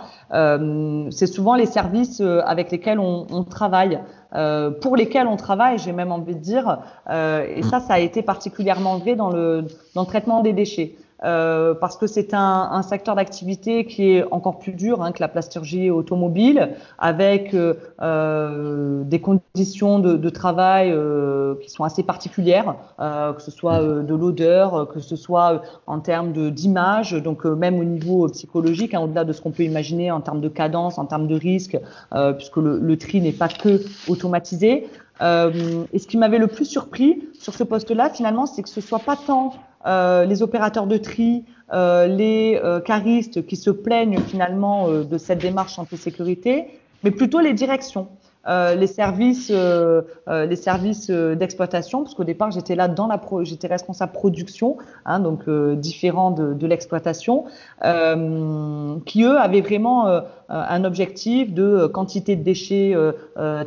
c'est 1.10 1.28
souvent 1.28 1.56
les 1.56 1.66
services 1.66 2.22
avec 2.22 2.72
lesquels 2.72 3.00
on 3.00 3.44
travaille. 3.44 4.00
Pour 4.32 4.96
lesquels 4.96 5.28
on 5.28 5.38
travaille, 5.38 5.80
j'ai 5.80 5.92
même 5.92 6.12
envie 6.12 6.36
de 6.36 6.40
dire, 6.40 6.80
et 7.10 7.64
ça, 7.64 7.80
ça 7.80 7.94
a 7.94 8.00
été 8.00 8.22
particulièrement 8.22 8.98
vrai 8.98 9.16
dans 9.16 9.30
le, 9.30 9.66
dans 9.96 10.02
le 10.02 10.08
traitement 10.08 10.42
des 10.42 10.54
déchets. 10.54 10.96
Euh, 11.24 11.74
parce 11.74 11.98
que 11.98 12.08
c'est 12.08 12.34
un, 12.34 12.70
un, 12.72 12.82
secteur 12.82 13.16
d'activité 13.16 13.86
qui 13.86 14.12
est 14.12 14.24
encore 14.32 14.58
plus 14.58 14.72
dur 14.72 15.04
hein, 15.04 15.12
que 15.12 15.20
la 15.20 15.28
plasturgie 15.28 15.90
automobile, 15.90 16.70
avec 16.98 17.54
euh, 17.54 17.74
euh 18.02 19.04
des 19.04 19.20
conditions 19.20 20.00
de, 20.00 20.16
de 20.16 20.30
travail 20.30 20.92
euh, 20.92 21.56
qui 21.62 21.70
sont 21.70 21.84
assez 21.84 22.04
particulières, 22.04 22.76
euh, 23.00 23.34
que 23.34 23.42
ce 23.42 23.52
soit 23.52 23.82
de 23.82 24.16
l'odeur, 24.16 24.88
que 24.88 25.00
ce 25.00 25.16
soit 25.16 25.62
en 25.88 26.00
termes 26.00 26.32
d'image, 26.52 27.14
donc 27.14 27.44
même 27.46 27.80
au 27.80 27.84
niveau 27.84 28.28
psychologique, 28.30 28.94
hein, 28.94 29.02
au-delà 29.02 29.26
de 29.26 29.34
ce 29.34 29.42
qu'on 29.42 29.52
peut 29.52 29.64
imaginer 29.64 30.12
en 30.12 30.22
termes 30.22 30.42
de 30.42 30.50
cadence, 30.50 30.98
en 30.98 31.06
termes 31.06 31.28
de 31.28 31.36
risque, 31.36 31.78
puisque 32.38 32.58
le, 32.58 32.80
le 32.80 32.98
tri 32.98 33.22
n'est 33.22 33.32
pas 33.32 33.48
que 33.48 33.82
automatisé. 34.08 34.88
Et 35.22 36.00
ce 36.00 36.08
qui 36.08 36.18
m'avait 36.18 36.38
le 36.38 36.48
plus 36.48 36.66
surpris 36.66 37.24
sur 37.34 37.54
ce 37.54 37.64
poste-là, 37.64 38.10
finalement, 38.10 38.46
c'est 38.46 38.64
que 38.64 38.70
ce 38.70 38.82
soit 38.82 39.00
pas 39.00 39.18
tant 39.18 39.54
euh, 39.86 40.26
les 40.26 40.42
opérateurs 40.42 40.88
de 40.88 40.98
tri, 40.98 41.46
euh, 41.74 42.08
les 42.08 42.60
euh, 42.62 42.82
caristes 42.82 43.46
qui 43.46 43.56
se 43.56 43.70
plaignent 43.70 44.20
finalement 44.20 44.90
de 44.90 45.18
cette 45.18 45.40
démarche 45.40 45.76
santé-sécurité, 45.76 46.68
mais 47.04 47.12
plutôt 47.12 47.40
les 47.40 47.54
directions. 47.54 48.08
Euh, 48.48 48.74
les 48.74 48.88
services, 48.88 49.52
euh, 49.54 50.02
euh, 50.30 50.46
les 50.46 50.56
services 50.56 51.12
d'exploitation, 51.12 52.04
parce 52.04 52.16
qu'au 52.16 52.24
départ 52.24 52.52
j'étais 52.52 52.74
là 52.74 52.88
dans 52.88 53.08
la, 53.08 53.18
pro 53.18 53.44
j'étais 53.44 53.68
responsable 53.68 54.14
production, 54.14 54.78
hein, 55.06 55.20
donc 55.20 55.50
différent 55.50 56.32
de, 56.32 56.54
de 56.54 56.68
l'exploitation, 56.68 57.44
qui 59.06 59.24
eux 59.24 59.38
avaient 59.38 59.62
vraiment 59.62 60.22
un 60.50 60.84
objectif 60.84 61.54
de 61.54 61.88
quantité 61.88 62.36
de 62.36 62.44
déchets 62.44 62.96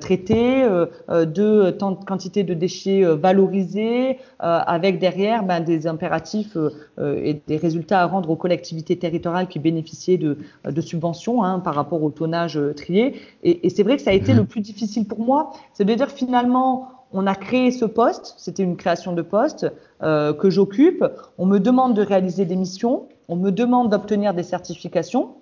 traités, 0.00 0.66
de 1.08 1.70
quantité 2.06 2.42
de 2.42 2.54
déchets 2.54 3.02
valorisés, 3.04 4.18
avec 4.38 4.98
derrière 4.98 5.44
ben, 5.44 5.60
des 5.60 5.86
impératifs 5.86 6.56
et 7.00 7.40
des 7.46 7.56
résultats 7.56 8.02
à 8.02 8.06
rendre 8.06 8.30
aux 8.30 8.36
collectivités 8.36 8.98
territoriales 8.98 9.48
qui 9.48 9.58
bénéficiaient 9.58 10.18
de, 10.18 10.38
de 10.64 10.80
subventions 10.80 11.42
hein, 11.44 11.60
par 11.60 11.74
rapport 11.74 12.02
au 12.02 12.10
tonnage 12.10 12.58
trié. 12.76 13.14
Et, 13.42 13.66
et 13.66 13.70
c'est 13.70 13.82
vrai 13.82 13.96
que 13.96 14.02
ça 14.02 14.10
a 14.10 14.14
été 14.14 14.32
mmh. 14.32 14.36
le 14.36 14.44
plus 14.44 14.61
difficile 14.62 15.06
pour 15.06 15.20
moi, 15.20 15.52
c'est 15.74 15.84
de 15.84 15.94
dire 15.94 16.10
finalement, 16.10 16.88
on 17.12 17.26
a 17.26 17.34
créé 17.34 17.70
ce 17.70 17.84
poste, 17.84 18.34
c'était 18.38 18.62
une 18.62 18.76
création 18.76 19.12
de 19.12 19.22
poste 19.22 19.70
euh, 20.02 20.32
que 20.32 20.48
j'occupe, 20.48 21.04
on 21.38 21.46
me 21.46 21.58
demande 21.58 21.94
de 21.94 22.02
réaliser 22.02 22.46
des 22.46 22.56
missions, 22.56 23.08
on 23.28 23.36
me 23.36 23.50
demande 23.50 23.90
d'obtenir 23.90 24.34
des 24.34 24.42
certifications, 24.42 25.34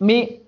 mais 0.00 0.42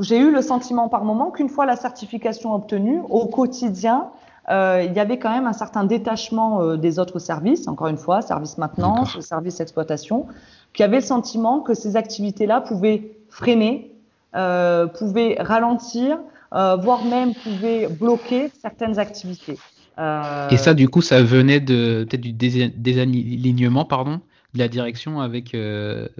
j'ai 0.00 0.18
eu 0.18 0.30
le 0.30 0.42
sentiment 0.42 0.88
par 0.88 1.04
moment 1.04 1.30
qu'une 1.30 1.48
fois 1.48 1.66
la 1.66 1.76
certification 1.76 2.54
obtenue, 2.54 3.00
au 3.08 3.26
quotidien, 3.26 4.10
euh, 4.50 4.82
il 4.86 4.94
y 4.94 5.00
avait 5.00 5.18
quand 5.18 5.30
même 5.30 5.46
un 5.46 5.52
certain 5.52 5.84
détachement 5.84 6.62
euh, 6.62 6.76
des 6.76 6.98
autres 6.98 7.18
services, 7.18 7.68
encore 7.68 7.88
une 7.88 7.98
fois, 7.98 8.22
service 8.22 8.56
maintenance, 8.56 9.20
service 9.20 9.60
exploitation, 9.60 10.26
qui 10.72 10.82
avaient 10.82 10.96
le 10.96 11.02
sentiment 11.02 11.60
que 11.60 11.74
ces 11.74 11.96
activités-là 11.96 12.62
pouvaient 12.62 13.16
freiner, 13.28 13.94
euh, 14.34 14.86
pouvaient 14.86 15.36
ralentir, 15.38 16.18
euh, 16.54 16.76
voire 16.76 17.04
même 17.04 17.34
pouvaient 17.34 17.88
bloquer 17.88 18.50
certaines 18.60 18.98
activités. 18.98 19.58
Euh, 19.98 20.48
Et 20.50 20.56
ça, 20.56 20.74
du 20.74 20.88
coup, 20.88 21.02
ça 21.02 21.22
venait 21.22 21.60
de 21.60 22.06
peut-être 22.08 22.20
du 22.20 22.32
désalignement, 22.32 23.84
pardon, 23.84 24.20
de 24.54 24.58
la 24.58 24.68
direction 24.68 25.20
avec, 25.20 25.56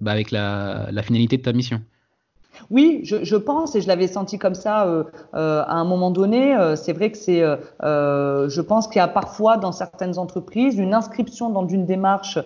bah, 0.03 0.13
avec 0.13 0.31
la, 0.31 0.89
la 0.91 1.03
finalité 1.03 1.37
de 1.37 1.43
ta 1.43 1.53
mission. 1.53 1.81
Oui, 2.71 3.01
je, 3.05 3.25
je, 3.25 3.37
pense 3.37 3.75
et 3.77 3.81
je 3.81 3.89
l'avais 3.89 4.09
senti 4.09 4.39
comme 4.39 4.55
ça 4.55 4.87
euh, 4.87 5.05
euh, 5.35 5.63
à 5.67 5.75
un 5.75 5.85
moment 5.85 6.11
donné. 6.11 6.57
Euh, 6.57 6.77
c'est 6.77 6.93
vrai 6.93 7.11
que 7.11 7.17
c'est, 7.17 7.43
euh, 7.43 8.49
je 8.49 8.61
pense 8.61 8.89
qu'il 8.89 8.97
y 8.97 9.03
a 9.03 9.09
parfois 9.09 9.57
dans 9.57 9.73
certaines 9.73 10.19
entreprises 10.19 10.77
une 10.77 10.95
inscription 10.95 11.51
dans 11.51 11.67
une 11.67 11.87
démarche 11.87 12.39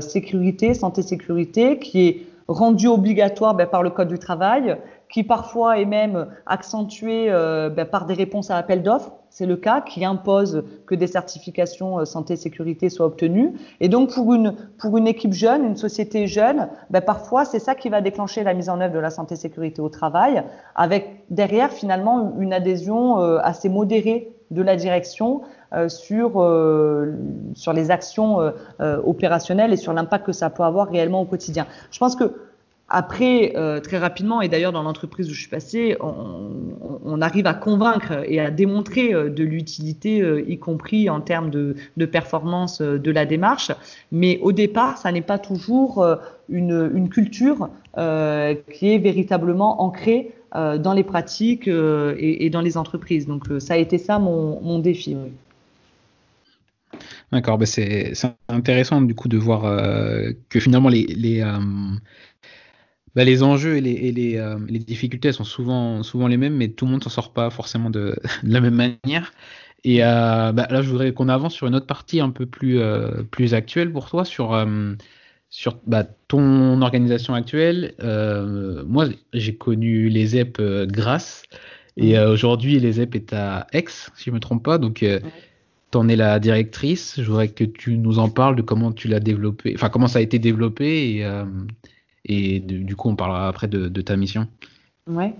sécurité, 0.00 0.74
santé 0.74 1.02
sécurité, 1.02 1.78
qui 1.78 2.06
est 2.06 2.22
rendue 2.48 2.88
obligatoire 2.88 3.54
ben, 3.54 3.66
par 3.66 3.82
le 3.82 3.90
code 3.90 4.08
du 4.08 4.18
travail, 4.18 4.76
qui 5.12 5.24
parfois 5.24 5.78
est 5.78 5.84
même 5.84 6.26
accentué 6.46 7.28
ben, 7.28 7.84
par 7.84 8.06
des 8.06 8.14
réponses 8.14 8.50
à 8.50 8.56
appel 8.56 8.82
d'offres 8.82 9.12
c'est 9.30 9.46
le 9.46 9.56
cas, 9.56 9.80
qui 9.80 10.04
impose 10.04 10.64
que 10.86 10.94
des 10.94 11.06
certifications 11.06 12.00
euh, 12.00 12.04
santé 12.04 12.36
sécurité 12.36 12.90
soient 12.90 13.06
obtenues. 13.06 13.54
Et 13.80 13.88
donc 13.88 14.12
pour 14.12 14.34
une 14.34 14.54
pour 14.76 14.98
une 14.98 15.06
équipe 15.06 15.32
jeune, 15.32 15.64
une 15.64 15.76
société 15.76 16.26
jeune, 16.26 16.68
ben 16.90 17.00
parfois 17.00 17.44
c'est 17.44 17.60
ça 17.60 17.74
qui 17.74 17.88
va 17.88 18.00
déclencher 18.00 18.42
la 18.42 18.54
mise 18.54 18.68
en 18.68 18.80
œuvre 18.80 18.92
de 18.92 18.98
la 18.98 19.10
santé 19.10 19.36
sécurité 19.36 19.80
au 19.80 19.88
travail, 19.88 20.42
avec 20.74 21.24
derrière 21.30 21.70
finalement 21.70 22.34
une 22.38 22.52
adhésion 22.52 23.20
euh, 23.20 23.38
assez 23.42 23.68
modérée 23.68 24.34
de 24.50 24.62
la 24.62 24.74
direction 24.74 25.42
euh, 25.72 25.88
sur 25.88 26.42
euh, 26.42 27.14
sur 27.54 27.72
les 27.72 27.92
actions 27.92 28.40
euh, 28.40 29.00
opérationnelles 29.04 29.72
et 29.72 29.76
sur 29.76 29.92
l'impact 29.92 30.26
que 30.26 30.32
ça 30.32 30.50
peut 30.50 30.64
avoir 30.64 30.88
réellement 30.88 31.20
au 31.20 31.24
quotidien. 31.24 31.66
Je 31.92 31.98
pense 32.00 32.16
que 32.16 32.34
après, 32.92 33.52
euh, 33.54 33.78
très 33.78 33.98
rapidement, 33.98 34.42
et 34.42 34.48
d'ailleurs 34.48 34.72
dans 34.72 34.82
l'entreprise 34.82 35.30
où 35.30 35.32
je 35.32 35.38
suis 35.38 35.48
passée, 35.48 35.96
on, 36.00 37.20
arrive 37.22 37.46
à 37.46 37.54
convaincre 37.54 38.24
et 38.26 38.40
à 38.40 38.50
démontrer 38.50 39.14
euh, 39.14 39.30
de 39.30 39.44
l'utilité, 39.44 40.20
euh, 40.22 40.44
y 40.48 40.58
compris 40.58 41.08
en 41.08 41.20
termes 41.20 41.50
de, 41.50 41.76
performance 42.06 42.82
de 42.82 43.10
la 43.12 43.26
démarche. 43.26 43.70
Mais 44.10 44.40
au 44.42 44.50
départ, 44.50 44.98
ça 44.98 45.12
n'est 45.12 45.22
pas 45.22 45.38
toujours 45.38 46.04
une, 46.48 47.08
culture 47.08 47.68
qui 47.94 48.94
est 48.94 48.98
véritablement 48.98 49.82
ancrée 49.82 50.32
dans 50.52 50.92
les 50.92 51.04
pratiques 51.04 51.68
et, 51.68 52.50
dans 52.50 52.60
les 52.60 52.76
entreprises. 52.76 53.26
Donc 53.26 53.44
ça 53.60 53.74
a 53.74 53.76
été 53.76 53.98
ça 53.98 54.18
mon, 54.18 54.78
défi. 54.80 55.16
D'accord, 57.30 57.58
bah 57.58 57.66
c'est 57.66 58.12
intéressant 58.48 59.00
du 59.02 59.14
coup 59.14 59.28
de 59.28 59.38
voir 59.38 59.62
que 60.48 60.58
finalement 60.58 60.88
les 60.88 61.44
bah, 63.14 63.24
les 63.24 63.42
enjeux 63.42 63.76
et, 63.76 63.80
les, 63.80 63.90
et 63.90 64.12
les, 64.12 64.36
euh, 64.36 64.58
les, 64.68 64.78
difficultés 64.78 65.32
sont 65.32 65.44
souvent, 65.44 66.02
souvent 66.02 66.28
les 66.28 66.36
mêmes, 66.36 66.54
mais 66.54 66.68
tout 66.68 66.84
le 66.84 66.92
monde 66.92 67.02
s'en 67.02 67.10
sort 67.10 67.32
pas 67.32 67.50
forcément 67.50 67.90
de, 67.90 68.16
de, 68.42 68.52
la 68.52 68.60
même 68.60 68.74
manière. 68.74 69.32
Et 69.82 70.04
euh, 70.04 70.52
bah, 70.52 70.68
là, 70.70 70.82
je 70.82 70.90
voudrais 70.90 71.12
qu'on 71.12 71.28
avance 71.28 71.54
sur 71.54 71.66
une 71.66 71.74
autre 71.74 71.86
partie 71.86 72.20
un 72.20 72.30
peu 72.30 72.46
plus, 72.46 72.78
euh, 72.78 73.22
plus 73.30 73.54
actuelle 73.54 73.92
pour 73.92 74.08
toi, 74.08 74.24
sur, 74.24 74.66
sur 75.48 75.78
bah, 75.86 76.04
ton 76.28 76.82
organisation 76.82 77.34
actuelle. 77.34 77.94
Moi, 78.86 79.06
j'ai 79.32 79.56
connu 79.56 80.08
les 80.08 80.36
EP 80.36 80.86
grâce, 80.86 81.42
et 81.96 82.18
aujourd'hui, 82.18 82.78
les 82.78 83.00
EP 83.00 83.18
est 83.18 83.32
à 83.32 83.66
Aix, 83.72 83.86
si 83.88 84.24
je 84.26 84.30
me 84.30 84.38
trompe 84.38 84.62
pas. 84.62 84.78
Donc, 84.78 84.98
ouais. 85.02 85.20
tu 85.90 85.98
en 85.98 86.08
es 86.08 86.16
la 86.16 86.38
directrice. 86.38 87.14
Je 87.20 87.26
voudrais 87.26 87.48
que 87.48 87.64
tu 87.64 87.96
nous 87.96 88.18
en 88.18 88.28
parles 88.28 88.56
de 88.56 88.62
comment 88.62 88.92
tu 88.92 89.08
l'as 89.08 89.20
développé, 89.20 89.72
enfin, 89.74 89.88
comment 89.88 90.06
ça 90.06 90.20
a 90.20 90.22
été 90.22 90.38
développé 90.38 91.16
et 91.16 91.26
et 92.24 92.60
du 92.60 92.96
coup, 92.96 93.08
on 93.08 93.16
parlera 93.16 93.48
après 93.48 93.68
de, 93.68 93.88
de 93.88 94.00
ta 94.00 94.16
mission. 94.16 94.46
Ouais. 95.06 95.34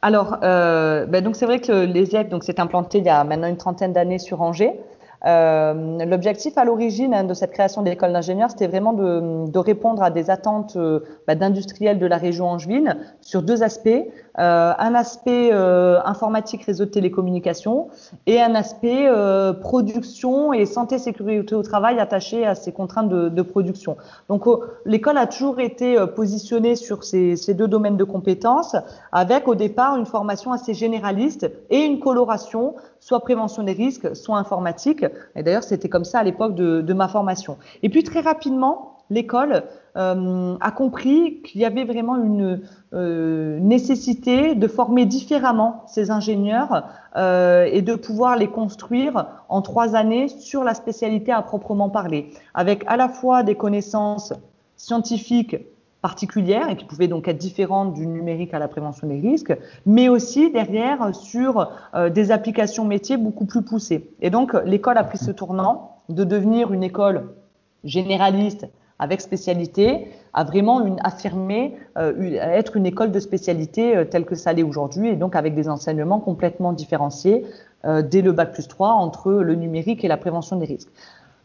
Alors, 0.00 0.38
euh, 0.44 1.06
ben 1.06 1.24
donc 1.24 1.34
c'est 1.34 1.46
vrai 1.46 1.60
que 1.60 1.72
l'ESIEC 1.72 2.28
donc 2.28 2.44
s'est 2.44 2.60
implanté 2.60 2.98
il 2.98 3.04
y 3.04 3.08
a 3.08 3.24
maintenant 3.24 3.48
une 3.48 3.56
trentaine 3.56 3.92
d'années 3.92 4.18
sur 4.18 4.42
Angers. 4.42 4.72
Euh, 5.26 6.04
L'objectif 6.04 6.56
à 6.56 6.64
l'origine 6.64 7.12
hein, 7.12 7.24
de 7.24 7.34
cette 7.34 7.50
création 7.52 7.82
de 7.82 7.88
l'école 7.88 8.12
d'ingénieurs, 8.12 8.50
c'était 8.50 8.68
vraiment 8.68 8.92
de, 8.92 9.58
répondre 9.58 10.02
à 10.02 10.10
des 10.10 10.30
attentes 10.30 10.76
euh, 10.76 11.00
bah, 11.26 11.34
d'industriels 11.34 11.98
de 11.98 12.06
la 12.06 12.16
région 12.16 12.48
angevine 12.48 12.96
sur 13.20 13.42
deux 13.42 13.62
aspects. 13.62 13.88
Euh, 13.88 14.72
un 14.78 14.94
aspect 14.94 15.50
informatique, 15.52 16.62
réseau 16.62 16.84
de 16.84 16.90
télécommunications 16.90 17.88
et 18.26 18.40
un 18.40 18.54
aspect 18.54 19.08
production 19.60 20.52
et 20.52 20.64
santé 20.64 20.98
sécurité 20.98 21.54
au 21.56 21.62
travail 21.62 21.98
attaché 21.98 22.46
à 22.46 22.54
ces 22.54 22.70
contraintes 22.70 23.08
de, 23.08 23.42
production. 23.42 23.96
Donc 24.28 24.44
l'école 24.84 25.18
a 25.18 25.26
toujours 25.26 25.58
été 25.58 25.96
positionnée 26.14 26.76
sur 26.76 27.02
ces, 27.02 27.34
deux 27.54 27.66
domaines 27.66 27.96
de 27.96 28.04
compétences 28.04 28.76
avec 29.10 29.48
au 29.48 29.54
départ 29.54 29.96
une 29.96 30.06
formation 30.06 30.52
assez 30.52 30.74
généraliste 30.74 31.50
et 31.70 31.84
une 31.84 31.98
coloration 31.98 32.74
soit 33.00 33.20
prévention 33.20 33.62
des 33.62 33.72
risques, 33.72 34.14
soit 34.14 34.38
informatique. 34.38 35.04
Et 35.36 35.42
d'ailleurs, 35.42 35.62
c'était 35.62 35.88
comme 35.88 36.04
ça 36.04 36.20
à 36.20 36.22
l'époque 36.22 36.54
de, 36.54 36.92
ma 36.92 37.08
formation. 37.08 37.56
Et 37.82 37.88
puis 37.88 38.02
très 38.02 38.20
rapidement, 38.20 38.96
l'école 39.10 39.64
euh, 39.96 40.56
a 40.60 40.70
compris 40.70 41.40
qu'il 41.42 41.60
y 41.60 41.64
avait 41.64 41.84
vraiment 41.84 42.16
une 42.16 42.60
euh, 42.92 43.58
nécessité 43.60 44.54
de 44.54 44.68
former 44.68 45.06
différemment 45.06 45.84
ces 45.86 46.10
ingénieurs 46.10 46.84
euh, 47.16 47.64
et 47.70 47.82
de 47.82 47.94
pouvoir 47.94 48.36
les 48.36 48.48
construire 48.48 49.26
en 49.48 49.62
trois 49.62 49.96
années 49.96 50.28
sur 50.28 50.64
la 50.64 50.74
spécialité 50.74 51.32
à 51.32 51.42
proprement 51.42 51.90
parler, 51.90 52.30
avec 52.54 52.84
à 52.86 52.96
la 52.96 53.08
fois 53.08 53.42
des 53.42 53.54
connaissances 53.54 54.32
scientifiques 54.76 55.56
particulières 56.02 56.68
et 56.70 56.76
qui 56.76 56.84
pouvaient 56.84 57.08
donc 57.08 57.28
être 57.28 57.38
différentes 57.38 57.94
du 57.94 58.06
numérique 58.06 58.54
à 58.54 58.58
la 58.58 58.68
prévention 58.68 59.08
des 59.08 59.20
risques, 59.20 59.56
mais 59.86 60.08
aussi 60.08 60.50
derrière 60.50 61.14
sur 61.14 61.70
euh, 61.94 62.08
des 62.08 62.30
applications 62.30 62.84
métiers 62.84 63.16
beaucoup 63.16 63.46
plus 63.46 63.62
poussées. 63.62 64.10
Et 64.20 64.30
donc 64.30 64.54
l'école 64.64 64.98
a 64.98 65.04
pris 65.04 65.18
ce 65.18 65.30
tournant 65.30 65.96
de 66.08 66.24
devenir 66.24 66.72
une 66.72 66.84
école 66.84 67.28
généraliste 67.84 68.66
avec 68.98 69.20
spécialité, 69.20 70.08
à 70.32 70.44
vraiment 70.44 70.84
une, 70.84 70.96
euh, 71.96 72.32
être 72.32 72.76
une 72.76 72.86
école 72.86 73.12
de 73.12 73.20
spécialité 73.20 73.96
euh, 73.96 74.04
telle 74.04 74.24
que 74.24 74.34
ça 74.34 74.52
l'est 74.52 74.62
aujourd'hui, 74.62 75.08
et 75.08 75.16
donc 75.16 75.36
avec 75.36 75.54
des 75.54 75.68
enseignements 75.68 76.20
complètement 76.20 76.72
différenciés 76.72 77.44
euh, 77.84 78.02
dès 78.02 78.22
le 78.22 78.32
bac 78.32 78.52
plus 78.52 78.66
3 78.66 78.90
entre 78.90 79.32
le 79.32 79.54
numérique 79.54 80.04
et 80.04 80.08
la 80.08 80.16
prévention 80.16 80.56
des 80.56 80.66
risques. 80.66 80.90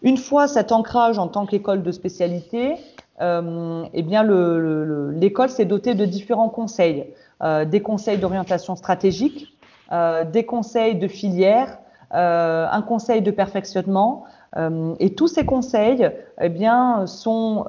Une 0.02 0.18
fois 0.18 0.48
cet 0.48 0.72
ancrage 0.72 1.20
en 1.20 1.28
tant 1.28 1.46
qu'école 1.46 1.84
de 1.84 1.92
spécialité, 1.92 2.76
euh, 3.22 3.86
eh 3.94 4.02
bien 4.02 4.24
l'école 4.24 5.50
s'est 5.50 5.66
dotée 5.66 5.94
de 5.94 6.06
différents 6.06 6.50
conseils, 6.50 7.14
euh, 7.44 7.64
des 7.66 7.82
conseils 7.82 8.18
d'orientation 8.18 8.76
stratégique, 8.76 9.56
euh, 9.92 10.24
des 10.24 10.46
conseils 10.46 10.96
de 10.96 11.08
filière, 11.08 11.80
un 12.16 12.82
conseil 12.84 13.24
de 13.24 13.32
perfectionnement, 13.32 14.26
et 15.00 15.16
tous 15.16 15.28
ces 15.28 15.46
conseils 15.46 16.12
eh 16.40 16.50
bien, 16.50 17.08
sont 17.08 17.64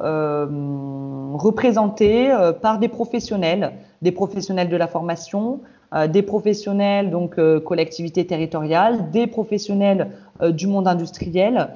représentés 1.39 2.31
par 2.61 2.79
des 2.79 2.89
professionnels, 2.89 3.73
des 4.03 4.13
professionnels 4.13 4.69
de 4.69 4.77
la 4.77 4.87
formation, 4.87 5.61
des 6.09 6.23
professionnels 6.23 7.11
donc 7.11 7.37
collectivités 7.65 8.27
territoriales, 8.27 9.11
des 9.11 9.27
professionnels 9.27 10.11
du 10.51 10.67
monde 10.67 10.89
industriel 10.89 11.71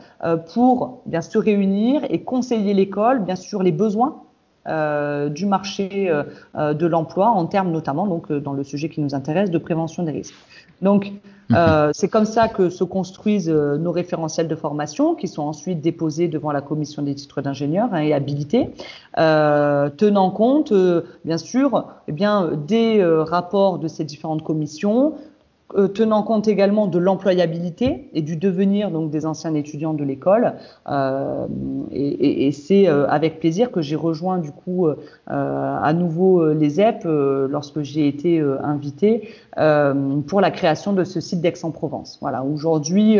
pour 0.53 1.03
bien 1.07 1.21
se 1.21 1.39
réunir 1.39 2.03
et 2.11 2.23
conseiller 2.23 2.75
l'école, 2.75 3.25
bien 3.25 3.37
sûr 3.37 3.63
les 3.63 3.73
besoins 3.73 4.23
euh, 4.69 5.31
du 5.31 5.47
marché 5.47 6.11
euh, 6.11 6.75
de 6.75 6.87
l'emploi 6.87 7.29
en 7.29 7.47
termes 7.47 7.71
notamment 7.71 8.07
donc 8.07 8.31
dans 8.31 8.53
le 8.53 8.65
sujet 8.65 8.91
qui 8.91 9.01
nous 9.01 9.15
intéresse 9.15 9.51
de 9.51 9.57
prévention 9.57 10.03
des 10.03 10.13
risques. 10.13 10.35
Euh, 11.53 11.91
c'est 11.95 12.09
comme 12.09 12.27
ça 12.27 12.49
que 12.49 12.69
se 12.69 12.85
construisent 12.85 13.49
euh, 13.49 13.79
nos 13.79 13.93
référentiels 13.93 14.49
de 14.49 14.55
formation, 14.55 15.15
qui 15.15 15.29
sont 15.29 15.43
ensuite 15.43 15.81
déposés 15.81 16.29
devant 16.29 16.53
la 16.53 16.61
commission 16.61 17.03
des 17.03 17.15
titres 17.15 17.41
d'ingénieur 17.41 17.89
hein, 17.93 18.01
et 18.01 18.13
habilités, 18.13 18.71
euh, 19.19 19.89
tenant 19.91 20.31
compte, 20.31 20.73
euh, 20.73 21.03
bien 21.25 21.39
sûr, 21.39 21.87
eh 22.07 22.13
bien, 22.13 22.51
des 22.67 23.03
rapports 23.05 23.79
de 23.79 23.89
ces 23.89 24.05
différentes 24.05 24.43
commissions, 24.43 25.15
tenant 25.95 26.23
compte 26.23 26.49
également 26.49 26.87
de 26.87 26.99
l'employabilité 26.99 28.09
et 28.15 28.23
du 28.23 28.37
devenir 28.37 28.91
donc 28.91 29.11
des 29.11 29.27
anciens 29.27 29.55
étudiants 29.55 29.93
de 29.93 30.03
l'école. 30.03 30.55
Euh, 30.89 31.47
et, 31.93 32.09
et, 32.09 32.47
et 32.47 32.53
c'est 32.53 32.89
euh, 32.89 33.07
avec 33.09 33.39
plaisir 33.39 33.71
que 33.71 33.83
j'ai 33.83 33.97
rejoint 33.97 34.39
du 34.39 34.51
coup 34.51 34.87
euh, 34.87 34.95
à 35.27 35.93
nouveau 35.93 36.53
les 36.53 36.81
EP 36.81 37.01
lorsque 37.05 37.83
j'ai 37.83 38.09
été 38.09 38.41
invité 38.63 39.29
pour 40.27 40.41
la 40.41 40.51
création 40.51 40.93
de 40.93 41.05
ce 41.05 41.21
site 41.21 41.41
d'Aix-en-Provence. 41.41 42.19
Voilà, 42.21 42.43
aujourd'hui 42.45 43.19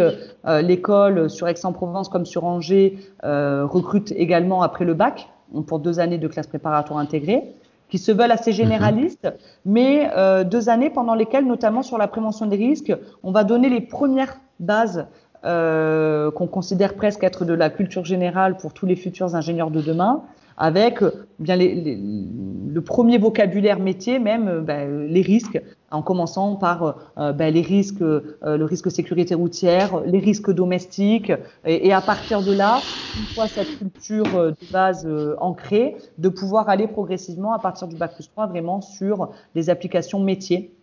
l'école 0.63 1.29
sur 1.29 1.49
Aix-en-Provence 1.49 2.09
comme 2.09 2.27
sur 2.27 2.45
Angers 2.45 2.99
recrute 3.23 4.13
également 4.13 4.63
après 4.63 4.85
le 4.85 4.95
bac 4.95 5.29
pour 5.67 5.79
deux 5.79 6.01
années 6.01 6.19
de 6.19 6.29
classe 6.29 6.47
préparatoire 6.47 6.99
intégrée 6.99 7.43
qui 7.89 7.99
se 7.99 8.13
veulent 8.13 8.33
assez 8.33 8.53
généralistes, 8.53 9.25
mmh. 9.25 9.31
mais 9.67 10.11
euh, 10.17 10.45
deux 10.45 10.69
années 10.69 10.91
pendant 10.91 11.15
lesquelles, 11.15 11.47
notamment 11.47 11.83
sur 11.83 11.99
la 11.99 12.09
prévention 12.09 12.47
des 12.47 12.57
risques, 12.57 12.95
on 13.23 13.33
va 13.33 13.45
donner 13.45 13.69
les 13.69 13.81
premières 13.81 14.39
base 14.61 15.07
euh, 15.45 16.31
qu'on 16.33 16.47
considère 16.47 16.95
presque 16.95 17.23
être 17.23 17.45
de 17.45 17.55
la 17.55 17.71
culture 17.71 18.05
générale 18.05 18.57
pour 18.57 18.73
tous 18.73 18.87
les 18.87 18.97
futurs 18.97 19.37
ingénieurs 19.37 19.71
de 19.71 19.81
demain, 19.81 20.23
avec 20.59 21.03
euh, 21.03 21.27
bien 21.39 21.57
le 21.57 22.81
premier 22.81 23.17
vocabulaire 23.17 23.79
métier, 23.79 24.19
même 24.19 24.49
euh, 24.49 24.61
ben, 24.61 25.07
les 25.07 25.23
risques, 25.23 25.63
en 25.91 26.03
commençant 26.03 26.57
par 26.57 26.97
ben, 27.17 27.55
les 27.55 27.63
risques, 27.63 28.01
le 28.01 28.65
risque 28.65 28.91
sécurité 28.91 29.35
routière, 29.35 30.03
les 30.05 30.19
risques 30.19 30.51
domestiques, 30.51 31.33
et, 31.65 31.95
à 31.95 32.03
partir 32.03 32.43
de 32.43 32.53
là, 32.53 32.83
une 33.19 33.35
fois 33.35 33.49
cette 33.49 33.79
culture 33.79 34.27
de 34.27 34.71
base 34.71 35.09
ancrée, 35.41 35.97
de 36.19 36.29
pouvoir 36.29 36.69
aller 36.69 36.89
progressivement 36.89 37.55
à 37.55 37.59
partir 37.59 37.89
du 37.89 37.97
bac 37.97 38.17
plus 38.17 38.29
3 38.29 38.49
vraiment 38.49 38.83
sur 38.83 39.31
des 39.55 39.71
applications 39.71 40.21
métiers. 40.21 40.75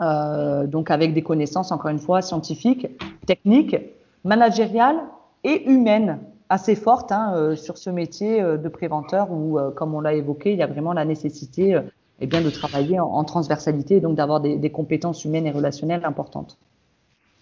Euh, 0.00 0.66
donc 0.66 0.90
avec 0.90 1.12
des 1.12 1.22
connaissances, 1.22 1.72
encore 1.72 1.90
une 1.90 1.98
fois, 1.98 2.22
scientifiques, 2.22 2.86
techniques, 3.26 3.76
managériales 4.24 5.00
et 5.44 5.68
humaines 5.68 6.18
assez 6.48 6.74
fortes 6.74 7.12
hein, 7.12 7.32
euh, 7.34 7.56
sur 7.56 7.78
ce 7.78 7.90
métier 7.90 8.40
euh, 8.40 8.56
de 8.56 8.68
préventeur 8.68 9.30
où, 9.30 9.58
comme 9.76 9.94
on 9.94 10.00
l'a 10.00 10.14
évoqué, 10.14 10.52
il 10.52 10.58
y 10.58 10.62
a 10.62 10.66
vraiment 10.66 10.92
la 10.92 11.04
nécessité 11.04 11.80
eh 12.20 12.26
de 12.26 12.50
travailler 12.50 12.98
en, 12.98 13.24
transversalité 13.24 13.96
et 13.96 14.00
donc 14.00 14.16
d'avoir 14.16 14.40
des, 14.40 14.70
compétences 14.70 15.24
humaines 15.24 15.46
et 15.46 15.52
relationnelles 15.52 16.04
importantes. 16.04 16.58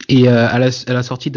Et 0.09 0.29
à 0.29 0.59
la, 0.59 1.03
sortie 1.03 1.33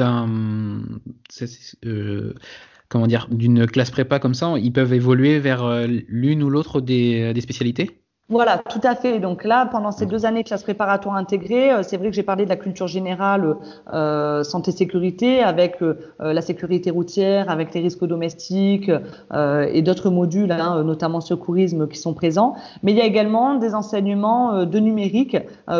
comment 2.89 3.07
dire 3.07 3.27
d'une 3.31 3.65
classe 3.65 3.91
prépa 3.91 4.19
comme 4.19 4.33
ça, 4.33 4.55
ils 4.57 4.73
peuvent 4.73 4.93
évoluer 4.93 5.39
vers 5.39 5.87
l'une 5.87 6.43
ou 6.43 6.49
l'autre 6.49 6.81
des 6.81 7.33
spécialités? 7.41 8.01
Voilà, 8.29 8.59
tout 8.59 8.81
à 8.83 8.93
fait. 8.93 9.19
Donc 9.19 9.43
là, 9.43 9.65
pendant 9.65 9.91
ces 9.91 10.05
deux 10.05 10.23
années 10.27 10.43
de 10.43 10.47
classe 10.47 10.61
préparatoire 10.61 11.15
intégrée, 11.15 11.71
euh, 11.71 11.81
c'est 11.81 11.97
vrai 11.97 12.09
que 12.09 12.15
j'ai 12.15 12.21
parlé 12.21 12.43
de 12.43 12.49
la 12.49 12.57
culture 12.57 12.85
générale 12.85 13.55
euh, 13.91 14.43
santé-sécurité 14.43 15.41
avec 15.41 15.81
euh, 15.81 15.95
la 16.19 16.41
sécurité 16.41 16.91
routière, 16.91 17.49
avec 17.49 17.73
les 17.73 17.81
risques 17.81 18.05
domestiques 18.05 18.91
euh, 19.33 19.67
et 19.73 19.81
d'autres 19.81 20.11
modules, 20.11 20.51
hein, 20.51 20.83
notamment 20.83 21.21
secourisme, 21.21 21.87
qui 21.87 21.97
sont 21.97 22.13
présents. 22.13 22.53
Mais 22.83 22.91
il 22.91 22.99
y 22.99 23.01
a 23.01 23.05
également 23.05 23.55
des 23.55 23.73
enseignements 23.73 24.63
de 24.63 24.79
numérique, 24.79 25.37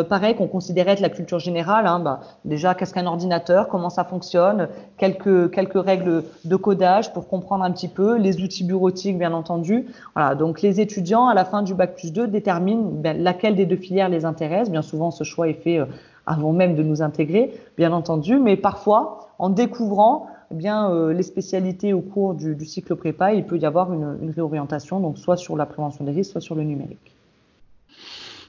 pareil 0.08 0.34
qu'on 0.34 0.48
considérait 0.48 0.92
être 0.92 1.00
la 1.00 1.08
culture 1.08 1.38
générale. 1.38 1.86
Hein, 1.86 2.00
bah, 2.00 2.20
déjà, 2.44 2.74
qu'est-ce 2.74 2.92
qu'un 2.92 3.06
ordinateur, 3.06 3.68
comment 3.68 3.90
ça 3.90 4.02
fonctionne, 4.02 4.68
quelques 4.98 5.52
quelques 5.52 5.80
règles 5.80 6.24
de 6.44 6.56
codage 6.56 7.12
pour 7.12 7.28
comprendre 7.28 7.62
un 7.62 7.70
petit 7.70 7.88
peu, 7.88 8.16
les 8.16 8.42
outils 8.42 8.64
bureautiques, 8.64 9.18
bien 9.18 9.32
entendu. 9.32 9.86
Voilà. 10.16 10.34
Donc 10.34 10.62
les 10.62 10.80
étudiants 10.80 11.28
à 11.28 11.34
la 11.34 11.44
fin 11.44 11.62
du 11.62 11.74
bac 11.74 11.94
plus 11.94 12.12
2 12.12 12.26
détermine 12.40 13.02
ben, 13.02 13.22
laquelle 13.22 13.54
des 13.54 13.66
deux 13.66 13.76
filières 13.76 14.08
les 14.08 14.24
intéresse. 14.24 14.70
Bien 14.70 14.82
souvent, 14.82 15.10
ce 15.10 15.24
choix 15.24 15.48
est 15.48 15.60
fait 15.62 15.78
euh, 15.78 15.86
avant 16.26 16.52
même 16.52 16.74
de 16.74 16.82
nous 16.82 17.02
intégrer, 17.02 17.52
bien 17.76 17.92
entendu, 17.92 18.38
mais 18.38 18.56
parfois, 18.56 19.30
en 19.38 19.50
découvrant 19.50 20.26
eh 20.52 20.54
bien 20.54 20.90
euh, 20.90 21.12
les 21.12 21.22
spécialités 21.22 21.92
au 21.92 22.00
cours 22.00 22.34
du, 22.34 22.64
cycle 22.64 22.96
prépa, 22.96 23.32
il 23.34 23.44
peut 23.44 23.58
y 23.58 23.66
avoir 23.66 23.92
une, 23.92 24.32
réorientation, 24.34 25.00
donc 25.00 25.18
soit 25.18 25.36
sur 25.36 25.56
la 25.56 25.66
prévention 25.66 26.04
des 26.04 26.12
risques, 26.12 26.32
soit 26.32 26.40
sur 26.40 26.54
le 26.54 26.62
numérique. 26.62 27.14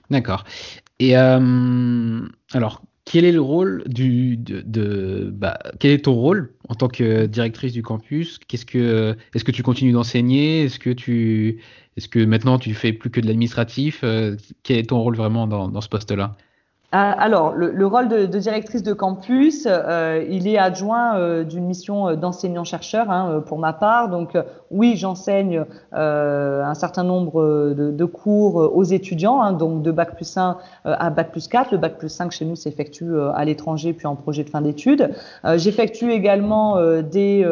D'accord. 0.09 0.43
Et 0.99 1.17
euh, 1.17 2.21
alors, 2.53 2.81
quel 3.05 3.25
est 3.25 3.31
le 3.31 3.41
rôle 3.41 3.83
du 3.87 4.37
de, 4.37 5.31
bah, 5.33 5.57
quel 5.79 5.91
est 5.91 6.05
ton 6.05 6.13
rôle 6.13 6.53
en 6.69 6.75
tant 6.75 6.87
que 6.87 7.25
directrice 7.25 7.73
du 7.73 7.83
campus? 7.83 8.39
Qu'est-ce 8.47 8.65
que 8.65 9.15
est-ce 9.33 9.43
que 9.43 9.51
tu 9.51 9.63
continues 9.63 9.91
d'enseigner? 9.91 10.63
Est-ce 10.63 10.79
que 10.79 10.91
est-ce 11.97 12.07
que 12.07 12.23
maintenant 12.23 12.57
tu 12.57 12.73
fais 12.73 12.93
plus 12.93 13.09
que 13.09 13.19
de 13.19 13.27
l'administratif 13.27 14.01
euh, 14.03 14.35
Quel 14.63 14.77
est 14.77 14.89
ton 14.89 15.01
rôle 15.01 15.15
vraiment 15.15 15.47
dans 15.47 15.81
ce 15.81 15.89
poste-là? 15.89 16.35
Ah, 16.93 17.11
alors, 17.11 17.53
le, 17.53 17.87
rôle 17.87 18.09
de, 18.09 18.25
directrice 18.25 18.83
de 18.83 18.91
campus, 18.91 19.65
euh, 19.65 20.25
il 20.29 20.45
est 20.45 20.57
adjoint 20.57 21.15
euh, 21.15 21.45
d'une 21.45 21.65
mission 21.65 22.09
euh, 22.09 22.15
d'enseignant-chercheur 22.17 23.09
hein, 23.09 23.41
pour 23.45 23.59
ma 23.59 23.71
part. 23.71 24.09
Donc, 24.09 24.37
oui, 24.71 24.97
j'enseigne 24.97 25.63
un 25.93 26.73
certain 26.73 27.03
nombre 27.03 27.73
de, 27.73 28.05
cours 28.05 28.55
aux 28.55 28.83
étudiants, 28.83 29.41
hein, 29.41 29.53
donc 29.53 29.83
de 29.83 29.91
bac 29.91 30.15
plus 30.15 30.37
1 30.37 30.57
à 30.83 31.09
bac 31.09 31.31
plus 31.31 31.47
4. 31.47 31.71
Le 31.71 31.77
bac 31.77 31.97
plus 31.97 32.09
5 32.09 32.31
chez 32.31 32.43
nous 32.43 32.57
s'effectue 32.57 33.17
à 33.33 33.45
l'étranger 33.45 33.93
puis 33.93 34.07
en 34.07 34.15
projet 34.15 34.43
de 34.43 34.49
fin 34.49 34.61
d'études. 34.61 35.11
J'effectue 35.55 36.11
également 36.11 36.77
des 37.01 37.45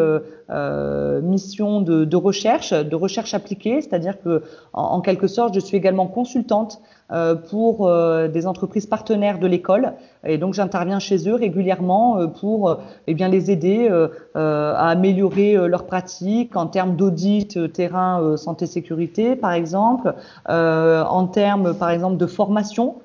missions 1.22 1.82
de, 1.82 2.16
recherche, 2.16 2.74
de 2.74 2.96
recherche 2.96 3.34
appliquée, 3.34 3.82
c'est-à-dire 3.82 4.22
que 4.22 4.44
en, 4.74 5.02
quelque 5.02 5.28
sorte, 5.28 5.54
je 5.54 5.60
suis 5.60 5.78
également 5.78 6.08
consultante 6.08 6.82
euh, 7.12 7.34
pour 7.34 7.88
euh, 7.88 8.28
des 8.28 8.46
entreprises 8.46 8.86
partenaires 8.86 9.40
de 9.40 9.48
l'école. 9.48 9.94
Et 10.24 10.38
donc 10.38 10.54
j'interviens 10.54 11.00
chez 11.00 11.28
eux 11.28 11.34
régulièrement 11.34 12.20
euh, 12.20 12.28
pour 12.28 12.78
eh 13.08 13.16
bien 13.16 13.30
les 13.30 13.50
aider 13.50 13.90
à 14.36 14.90
améliorer 14.90 15.56
leurs 15.68 15.88
pratiques 15.88 16.56
en 16.56 16.68
termes 16.68 16.96
d'audit 16.96 17.74
terrain 17.74 18.38
santé 18.38 18.68
sécurité 18.68 19.36
par 19.36 19.54
exemple, 19.54 20.14
en 20.48 21.28
termes 21.28 21.74
par 21.74 21.90
exemple 21.90 22.18
de 22.18 22.28
formation. 22.28 22.98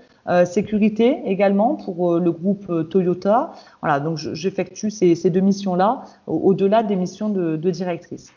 Sécurité 0.46 1.20
également 1.26 1.74
pour 1.74 2.18
le 2.18 2.32
groupe 2.32 2.88
Toyota. 2.88 3.52
Voilà, 3.82 4.00
donc 4.00 4.16
j'effectue 4.16 4.90
ces, 4.90 5.14
ces, 5.14 5.30
deux 5.30 5.40
missions-là 5.40 6.04
au-delà 6.26 6.82
des 6.82 6.96
missions 6.96 7.28
de, 7.28 7.56
de 7.56 7.70
directrice. 7.70 8.32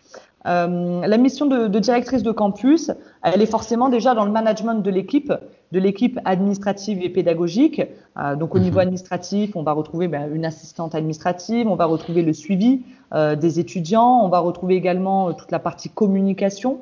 Euh, 0.47 1.05
la 1.05 1.17
mission 1.17 1.45
de, 1.45 1.67
de, 1.67 1.79
directrice 1.79 2.23
de 2.23 2.31
campus, 2.31 2.91
elle 3.23 3.41
est 3.41 3.47
forcément 3.47 3.89
déjà 3.89 4.13
dans 4.13 4.23
le 4.23 4.31
management 4.31 4.75
de 4.75 4.89
l'équipe, 4.89 5.33
de 5.71 5.79
l'équipe 5.79 6.19
administrative 6.23 7.01
et 7.01 7.09
pédagogique. 7.09 7.81
Euh, 8.17 8.35
donc 8.35 8.55
au 8.55 8.59
niveau 8.59 8.75
mhm. 8.75 8.83
administratif, 8.83 9.55
on 9.55 9.63
va 9.63 9.73
retrouver 9.73 10.07
ben, 10.07 10.33
une 10.33 10.45
assistante 10.45 10.95
administrative, 10.95 11.67
on 11.67 11.75
va 11.75 11.85
retrouver 11.85 12.21
le 12.21 12.33
suivi 12.33 12.83
euh, 13.13 13.35
des 13.35 13.59
étudiants, 13.59 14.21
on 14.23 14.29
va 14.29 14.39
retrouver 14.39 14.75
également 14.75 15.29
euh, 15.29 15.33
toute 15.33 15.51
la 15.51 15.59
partie 15.59 15.89
communication, 15.89 16.79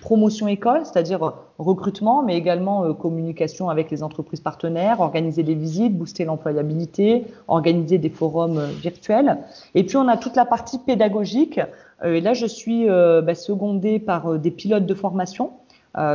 promotion 0.00 0.48
école, 0.48 0.84
c'est-à-dire 0.84 1.22
euh, 1.22 1.30
recrutement, 1.58 2.22
mais 2.22 2.36
également 2.36 2.92
communication 2.94 3.70
avec 3.70 3.90
les 3.90 4.02
entreprises 4.02 4.40
partenaires, 4.40 5.00
organiser 5.00 5.42
des 5.42 5.54
visites, 5.54 5.96
booster 5.96 6.24
l'employabilité, 6.24 7.24
organiser 7.48 7.98
des 7.98 8.10
forums 8.10 8.62
virtuels. 8.80 9.38
Et 9.74 9.84
puis 9.84 9.96
on 9.96 10.06
a 10.08 10.16
toute 10.16 10.36
la 10.36 10.44
partie 10.44 10.78
pédagogique 10.78 11.60
euh, 12.04 12.14
et 12.14 12.20
là, 12.20 12.34
je 12.34 12.46
suis 12.46 12.88
euh, 12.88 13.22
bah, 13.22 13.34
secondée 13.34 13.98
par 13.98 14.32
euh, 14.32 14.38
des 14.38 14.50
pilotes 14.50 14.86
de 14.86 14.94
formation. 14.94 15.52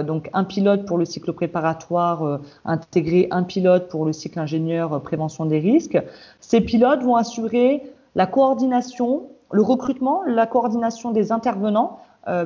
donc 0.05 0.29
un 0.33 0.43
pilote 0.43 0.85
pour 0.85 0.99
le 0.99 1.05
cycle 1.05 1.33
préparatoire 1.33 2.39
intégré, 2.65 3.27
un 3.31 3.41
pilote 3.41 3.89
pour 3.89 4.05
le 4.05 4.13
cycle 4.13 4.37
ingénieur 4.39 5.01
prévention 5.01 5.47
des 5.47 5.57
risques. 5.57 5.97
Ces 6.39 6.61
pilotes 6.61 7.01
vont 7.01 7.15
assurer 7.15 7.81
la 8.13 8.27
coordination, 8.27 9.23
le 9.51 9.63
recrutement, 9.63 10.21
la 10.27 10.45
coordination 10.45 11.09
des 11.09 11.31
intervenants, 11.31 11.97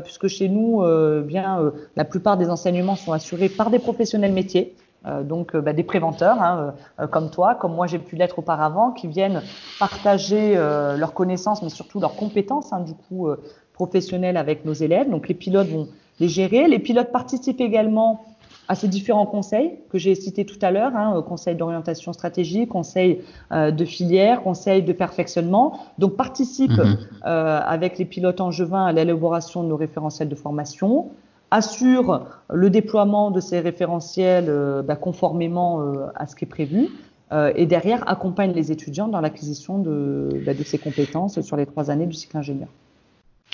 puisque 0.03 0.27
chez 0.27 0.47
nous, 0.49 0.83
bien 1.23 1.71
la 1.95 2.05
plupart 2.05 2.37
des 2.37 2.49
enseignements 2.49 2.95
sont 2.95 3.11
assurés 3.11 3.49
par 3.49 3.69
des 3.69 3.79
professionnels 3.79 4.33
métiers. 4.33 4.75
Euh, 5.07 5.23
donc 5.23 5.53
euh, 5.53 5.61
bah, 5.61 5.73
des 5.73 5.83
préventeurs 5.83 6.41
hein, 6.41 6.73
euh, 6.99 7.05
comme 7.05 7.29
toi, 7.29 7.53
comme 7.53 7.75
moi 7.75 7.85
j'ai 7.85 7.99
pu 7.99 8.15
l'être 8.15 8.39
auparavant, 8.39 8.91
qui 8.91 9.07
viennent 9.07 9.43
partager 9.79 10.55
leurs 10.55 11.13
connaissances, 11.13 11.61
mais 11.61 11.69
surtout 11.69 11.99
leurs 11.99 12.15
compétences, 12.15 12.73
hein, 12.73 12.81
du 12.81 12.93
coup 12.93 13.27
professionnelles 13.73 14.37
avec 14.37 14.65
nos 14.65 14.73
élèves. 14.73 15.09
Donc 15.09 15.27
les 15.27 15.33
pilotes 15.35 15.67
vont 15.67 15.87
les 16.19 16.27
gérer. 16.27 16.67
Les 16.67 16.79
pilotes 16.79 17.11
participent 17.11 17.61
également 17.61 18.25
à 18.67 18.75
ces 18.75 18.87
différents 18.87 19.25
conseils 19.25 19.71
que 19.89 19.97
j'ai 19.97 20.15
cités 20.15 20.45
tout 20.45 20.57
à 20.61 20.71
l'heure, 20.71 20.95
hein, 20.95 21.23
conseil 21.27 21.55
d'orientation 21.55 22.13
stratégique, 22.13 22.69
conseil 22.69 23.21
de 23.51 23.85
filière, 23.85 24.41
conseil 24.41 24.81
de 24.81 24.93
perfectionnement. 24.93 25.79
Donc 25.99 26.15
participent 26.15 26.71
mhm. 26.71 26.97
avec 27.23 27.97
les 27.97 28.05
pilotes 28.05 28.41
angevins 28.41 28.85
à 28.85 28.91
l'élaboration 28.91 29.63
de 29.63 29.69
nos 29.69 29.77
référentiels 29.77 30.29
de 30.29 30.35
formation, 30.35 31.11
assure 31.51 32.25
le 32.53 32.69
déploiement 32.69 33.31
de 33.31 33.39
ces 33.39 33.59
référentiels 33.59 34.45
euh, 34.49 34.81
bah, 34.81 34.95
conformément 34.95 35.81
euh, 35.81 36.07
à 36.15 36.27
ce 36.27 36.35
qui 36.35 36.45
est 36.45 36.47
prévu 36.47 36.89
euh, 37.31 37.51
et 37.55 37.65
derrière 37.65 38.07
accompagne 38.09 38.53
les 38.53 38.71
étudiants 38.71 39.07
dans 39.07 39.21
l'acquisition 39.21 39.79
de, 39.79 40.41
bah, 40.45 40.53
de, 40.53 40.63
ces 40.63 40.77
compétences 40.77 41.41
sur 41.41 41.57
les 41.57 41.65
trois 41.65 41.89
années 41.91 42.07
du 42.07 42.13
cycle 42.13 42.37
ingénieur. 42.37 42.69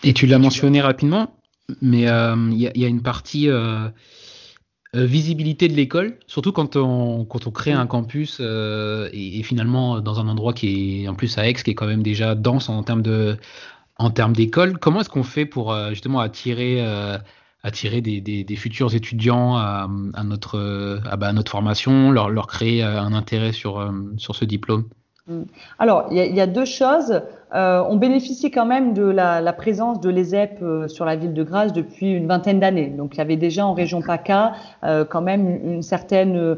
Et 0.04 0.13
tu 0.13 0.26
l'as 0.26 0.39
mentionné 0.39 0.82
rapidement, 0.82 1.28
mais 1.82 2.02
il 2.02 2.58
y, 2.58 2.86
a 2.86 2.88
une 2.88 3.04
partie 3.04 3.50
visibilité 4.94 5.68
de 5.68 5.74
l'école, 5.74 6.18
surtout 6.28 6.52
quand 6.52 6.76
on, 6.76 7.24
quand 7.26 7.48
on 7.48 7.52
crée 7.52 7.72
un 7.72 7.88
campus 7.88 8.42
et, 8.42 9.42
finalement 9.44 10.02
dans 10.02 10.20
un 10.20 10.28
endroit 10.28 10.54
qui 10.54 11.04
est 11.04 11.08
en 11.08 11.16
plus 11.16 11.38
à 11.38 11.48
Aix, 11.48 11.54
qui 11.54 11.72
est 11.72 11.76
quand 11.76 11.88
même 11.88 12.04
déjà 12.04 12.36
dense 12.36 12.68
en 12.68 12.84
termes 12.84 13.02
de 13.02 13.38
en 13.98 14.10
termes 14.10 14.34
d'école. 14.34 14.78
Comment 14.80 15.02
est-ce 15.02 15.10
qu'on 15.10 15.24
fait 15.24 15.46
pour 15.46 15.74
justement 15.92 16.20
attirer 16.20 16.82
attirer 17.64 18.02
des, 18.02 18.22
des, 18.22 18.56
futurs 18.56 18.94
étudiants 18.96 19.56
à, 19.56 19.88
notre, 20.24 21.00
bah, 21.18 21.28
à, 21.28 21.34
notre 21.34 21.52
formation, 21.52 22.12
leur, 22.12 22.30
leur 22.30 22.48
créer 22.48 22.84
euh, 22.84 23.00
un 23.00 23.14
intérêt 23.14 23.52
sur, 23.52 23.80
euh, 23.80 23.92
sur 24.18 24.36
ce 24.36 24.46
diplôme? 24.46 24.86
Mm. 25.28 25.44
alors, 25.78 26.08
il 26.12 26.18
y, 26.18 26.42
a 26.42 26.48
deux 26.48 26.66
choses. 26.66 27.22
Euh, 27.54 27.84
on 27.90 27.98
bénéficie 27.98 28.49
quand 28.49 28.66
même 28.66 28.93
de 28.93 29.04
la, 29.04 29.54
présence 29.54 29.99
de 29.99 30.10
l'ESEP 30.10 30.60
euh, 30.62 30.88
sur 30.88 31.04
la 31.04 31.18
ville 31.18 31.34
de 31.34 31.43
Grasse 31.43 31.74
depuis 31.74 32.14
une 32.14 32.28
vingtaine 32.28 32.60
d'années. 32.60 32.88
Donc 32.88 33.16
il 33.16 33.18
y 33.18 33.22
avait 33.22 33.36
déjà 33.36 33.66
en 33.66 33.74
région 33.74 34.02
PACA 34.02 34.54
euh, 34.84 35.04
quand 35.04 35.22
même 35.22 35.60
une, 35.66 35.82
certaine 35.82 36.58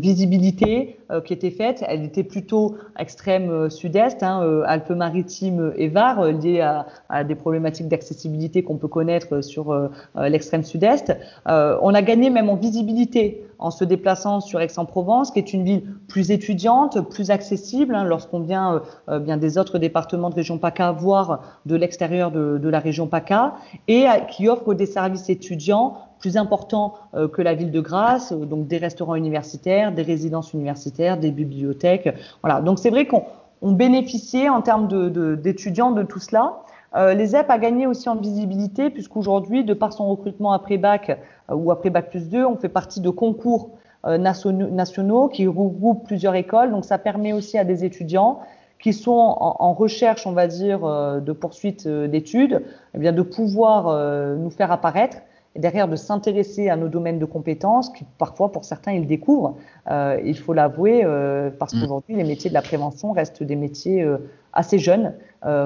visibilité 0.00 0.98
qui 1.24 1.32
était 1.32 1.50
faite. 1.50 1.84
Elle 1.86 2.04
était 2.04 2.24
plutôt 2.24 2.76
extrême 2.98 3.68
sud-est, 3.70 4.22
hein, 4.22 4.62
Alpes-Maritimes 4.66 5.72
et 5.76 5.88
Var, 5.88 6.24
liée 6.32 6.60
à, 7.08 7.24
des 7.24 7.34
problématiques 7.34 7.88
d'accessibilité 7.88 8.62
qu'on 8.62 8.76
peut 8.76 8.88
connaître 8.88 9.42
sur 9.42 9.90
l'extrême 10.16 10.62
sud-est. 10.62 11.12
on 11.46 11.94
a 11.94 12.02
gagné 12.02 12.30
même 12.30 12.48
en 12.48 12.56
visibilité 12.56 13.43
en 13.58 13.70
se 13.70 13.84
déplaçant 13.84 14.40
sur 14.40 14.60
Aix-en-Provence, 14.60 15.30
qui 15.30 15.38
est 15.38 15.52
une 15.52 15.64
ville 15.64 15.84
plus 16.08 16.30
étudiante, 16.30 17.08
plus 17.10 17.30
accessible 17.30 17.94
hein, 17.94 18.04
lorsqu'on 18.04 18.40
vient 18.40 18.82
euh, 19.08 19.18
bien 19.18 19.36
des 19.36 19.58
autres 19.58 19.78
départements 19.78 20.30
de 20.30 20.34
région 20.34 20.58
PACA, 20.58 20.92
voire 20.92 21.40
de 21.66 21.76
l'extérieur 21.76 22.30
de, 22.30 22.58
de, 22.58 22.68
la 22.68 22.80
région 22.80 23.06
PACA, 23.06 23.54
et 23.88 24.06
euh, 24.06 24.20
qui 24.30 24.48
offre 24.48 24.74
des 24.74 24.86
services 24.86 25.28
étudiants 25.28 25.96
plus 26.24 26.38
importants 26.38 26.94
euh, 27.14 27.28
que 27.28 27.42
la 27.42 27.54
ville 27.54 27.70
de 27.70 27.80
Grasse, 27.80 28.32
euh, 28.32 28.46
donc 28.46 28.66
des 28.66 28.78
restaurants 28.78 29.14
universitaires, 29.14 29.92
des 29.92 30.02
résidences 30.02 30.54
universitaires, 30.54 31.18
des 31.18 31.30
bibliothèques. 31.30 32.08
Voilà. 32.42 32.62
Donc 32.62 32.78
c'est 32.78 32.88
vrai 32.88 33.06
qu'on 33.06 33.24
on 33.60 33.72
bénéficiait 33.72 34.48
en 34.48 34.62
termes 34.62 34.88
d'étudiants 35.36 35.92
de, 35.92 36.00
de, 36.00 36.06
tout 36.06 36.20
cela. 36.20 36.62
Euh, 36.96 37.14
les 37.14 37.34
EP 37.34 37.50
a 37.50 37.58
gagné 37.58 37.86
aussi 37.86 38.08
en 38.08 38.16
visibilité 38.16 38.90
puisqu'aujourd'hui, 38.90 39.64
de 39.64 39.74
par 39.74 39.92
son 39.92 40.08
recrutement 40.08 40.52
après 40.52 40.78
bac 40.78 41.10
euh, 41.50 41.54
ou 41.54 41.70
après 41.70 41.90
bac 41.90 42.10
plus 42.10 42.28
2, 42.28 42.44
on 42.44 42.56
fait 42.56 42.68
partie 42.68 43.00
de 43.00 43.10
concours 43.10 43.70
euh, 44.06 44.18
nationaux, 44.18 45.28
qui 45.28 45.46
regroupent 45.46 46.06
plusieurs 46.06 46.34
écoles. 46.34 46.70
Donc 46.70 46.84
ça 46.84 46.98
permet 46.98 47.32
aussi 47.32 47.58
à 47.58 47.64
des 47.64 47.84
étudiants 47.84 48.40
qui 48.78 48.92
sont 48.92 49.12
en, 49.12 49.72
recherche, 49.72 50.26
on 50.26 50.32
va 50.32 50.46
dire, 50.46 50.80
de 50.80 51.32
poursuite 51.32 51.88
d'études, 51.88 52.62
eh 52.92 52.98
bien 52.98 53.12
de 53.12 53.22
pouvoir 53.22 54.36
nous 54.36 54.50
faire 54.50 54.70
apparaître 54.70 55.22
et 55.56 55.60
derrière 55.60 55.88
de 55.88 55.96
s'intéresser 55.96 56.68
à 56.68 56.76
nos 56.76 56.88
domaines 56.88 57.18
de 57.18 57.24
compétences, 57.24 57.90
qui 57.90 58.04
parfois 58.18 58.50
pour 58.50 58.64
certains 58.64 58.92
ils 58.92 59.06
découvrent. 59.06 59.56
Euh, 59.90 60.20
il 60.24 60.36
faut 60.36 60.52
l'avouer, 60.52 61.02
euh, 61.04 61.50
parce 61.50 61.74
mm. 61.74 61.80
qu'aujourd'hui 61.80 62.16
les 62.16 62.24
métiers 62.24 62.50
de 62.50 62.54
la 62.54 62.62
prévention 62.62 63.12
restent 63.12 63.42
des 63.42 63.56
métiers 63.56 64.02
euh, 64.02 64.18
assez 64.52 64.78
jeunes, 64.78 65.14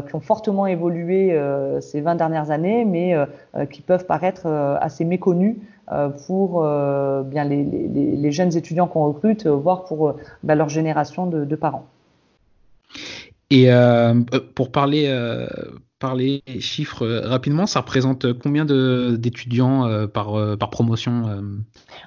qui 0.09 0.15
ont 0.17 0.21
fortement 0.21 0.67
évolué 0.67 1.41
ces 1.81 2.01
20 2.01 2.17
dernières 2.17 2.51
années, 2.51 2.85
mais 2.85 3.15
qui 3.71 3.81
peuvent 3.81 4.07
paraître 4.07 4.49
assez 4.81 5.05
méconnus 5.05 5.57
pour 6.27 6.63
bien 7.25 7.45
les, 7.45 7.63
les, 7.63 8.17
les, 8.17 8.33
jeunes 8.33 8.57
étudiants 8.57 8.89
qu'on 8.89 9.07
recrute, 9.07 9.47
voire 9.47 9.85
pour 9.85 10.15
ben, 10.43 10.57
leur 10.57 10.69
génération 10.69 11.27
de, 11.27 11.45
de 11.45 11.55
parents. 11.55 11.87
Et 13.51 13.71
pour 14.57 14.73
parler 14.73 15.07
parler 15.99 16.43
chiffres 16.61 17.05
euh, 17.05 17.29
rapidement, 17.29 17.67
ça 17.67 17.81
représente 17.81 18.33
combien 18.33 18.65
d'étudiants 18.65 19.87
euh, 19.87 20.07
par, 20.07 20.39
euh, 20.39 20.57
par 20.57 20.71
promotion 20.71 21.25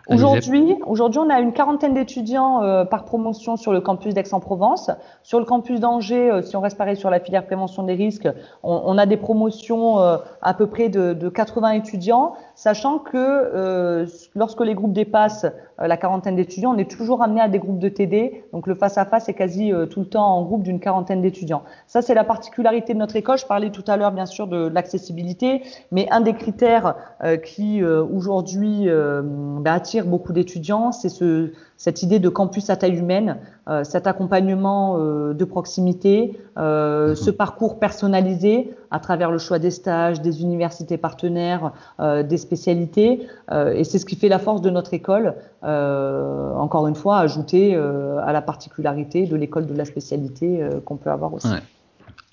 Aujourd'hui, 0.07 0.75
aujourd'hui, 0.85 1.19
on 1.19 1.29
a 1.29 1.39
une 1.39 1.53
quarantaine 1.53 1.93
d'étudiants 1.93 2.85
par 2.89 3.05
promotion 3.05 3.57
sur 3.57 3.71
le 3.73 3.81
campus 3.81 4.13
d'Aix-en-Provence. 4.13 4.91
Sur 5.23 5.39
le 5.39 5.45
campus 5.45 5.79
d'Angers, 5.79 6.41
si 6.43 6.55
on 6.55 6.61
reste 6.61 6.77
pareil 6.77 6.95
sur 6.95 7.09
la 7.09 7.19
filière 7.19 7.45
prévention 7.45 7.83
des 7.83 7.93
risques, 7.93 8.27
on, 8.63 8.97
a 8.97 9.05
des 9.05 9.17
promotions 9.17 9.97
à 9.99 10.53
peu 10.53 10.67
près 10.67 10.89
de, 10.89 11.13
de 11.13 11.29
80 11.29 11.71
étudiants, 11.71 12.33
sachant 12.55 12.99
que 12.99 14.05
lorsque 14.35 14.61
les 14.61 14.73
groupes 14.73 14.93
dépassent 14.93 15.47
la 15.79 15.97
quarantaine 15.97 16.35
d'étudiants, 16.35 16.73
on 16.75 16.77
est 16.77 16.89
toujours 16.89 17.21
amené 17.23 17.41
à 17.41 17.47
des 17.47 17.59
groupes 17.59 17.79
de 17.79 17.89
TD. 17.89 18.43
Donc 18.53 18.67
le 18.67 18.75
face 18.75 18.97
à 18.97 19.05
face 19.05 19.29
est 19.29 19.33
quasi 19.33 19.71
tout 19.89 20.01
le 20.01 20.07
temps 20.07 20.37
en 20.37 20.43
groupe 20.43 20.63
d'une 20.63 20.79
quarantaine 20.79 21.21
d'étudiants. 21.21 21.63
Ça, 21.87 22.01
c'est 22.01 22.15
la 22.15 22.23
particularité 22.23 22.93
de 22.93 22.99
notre 22.99 23.15
école. 23.15 23.37
Je 23.37 23.45
parlais 23.45 23.71
tout 23.71 23.80
tout 23.81 23.91
à 23.91 23.97
l'heure, 23.97 24.11
bien 24.11 24.25
sûr, 24.25 24.47
de, 24.47 24.67
l'accessibilité, 24.67 25.63
mais 25.91 26.07
un 26.11 26.21
des 26.21 26.33
critères 26.33 26.95
euh, 27.23 27.37
qui 27.37 27.81
euh, 27.81 28.03
aujourd'hui 28.03 28.87
euh, 28.87 29.21
bah, 29.23 29.73
attire 29.73 30.05
beaucoup 30.05 30.33
d'étudiants, 30.33 30.91
c'est 30.91 31.09
ce, 31.09 31.51
cette 31.77 32.03
idée 32.03 32.19
de 32.19 32.29
campus 32.29 32.69
à 32.69 32.75
taille 32.75 32.97
humaine, 32.97 33.37
cet 33.83 34.05
accompagnement 34.05 34.99
de 34.99 35.45
proximité, 35.45 36.37
ce 36.57 37.29
parcours 37.31 37.79
personnalisé 37.79 38.75
à 38.91 38.99
travers 38.99 39.31
le 39.31 39.37
choix 39.37 39.59
des 39.59 39.71
stages, 39.71 40.21
des 40.21 40.41
universités 40.41 40.97
partenaires, 40.97 41.71
des 41.99 42.37
spécialités, 42.37 43.25
et 43.51 43.83
c'est 43.83 43.97
ce 43.97 44.05
qui 44.05 44.15
fait 44.15 44.29
la 44.29 44.39
force 44.39 44.61
de 44.61 44.69
notre 44.69 44.93
école. 44.93 45.35
encore 45.63 46.87
une 46.87 46.95
fois, 46.95 47.19
ajouté 47.19 47.75
à 47.75 48.31
la 48.33 48.41
particularité 48.41 49.25
de 49.25 49.35
l'école 49.35 49.65
de 49.65 49.73
la 49.73 49.85
spécialité 49.85 50.67
qu'on 50.85 50.97
peut 50.97 51.09
avoir 51.09 51.33
aussi. 51.33 51.47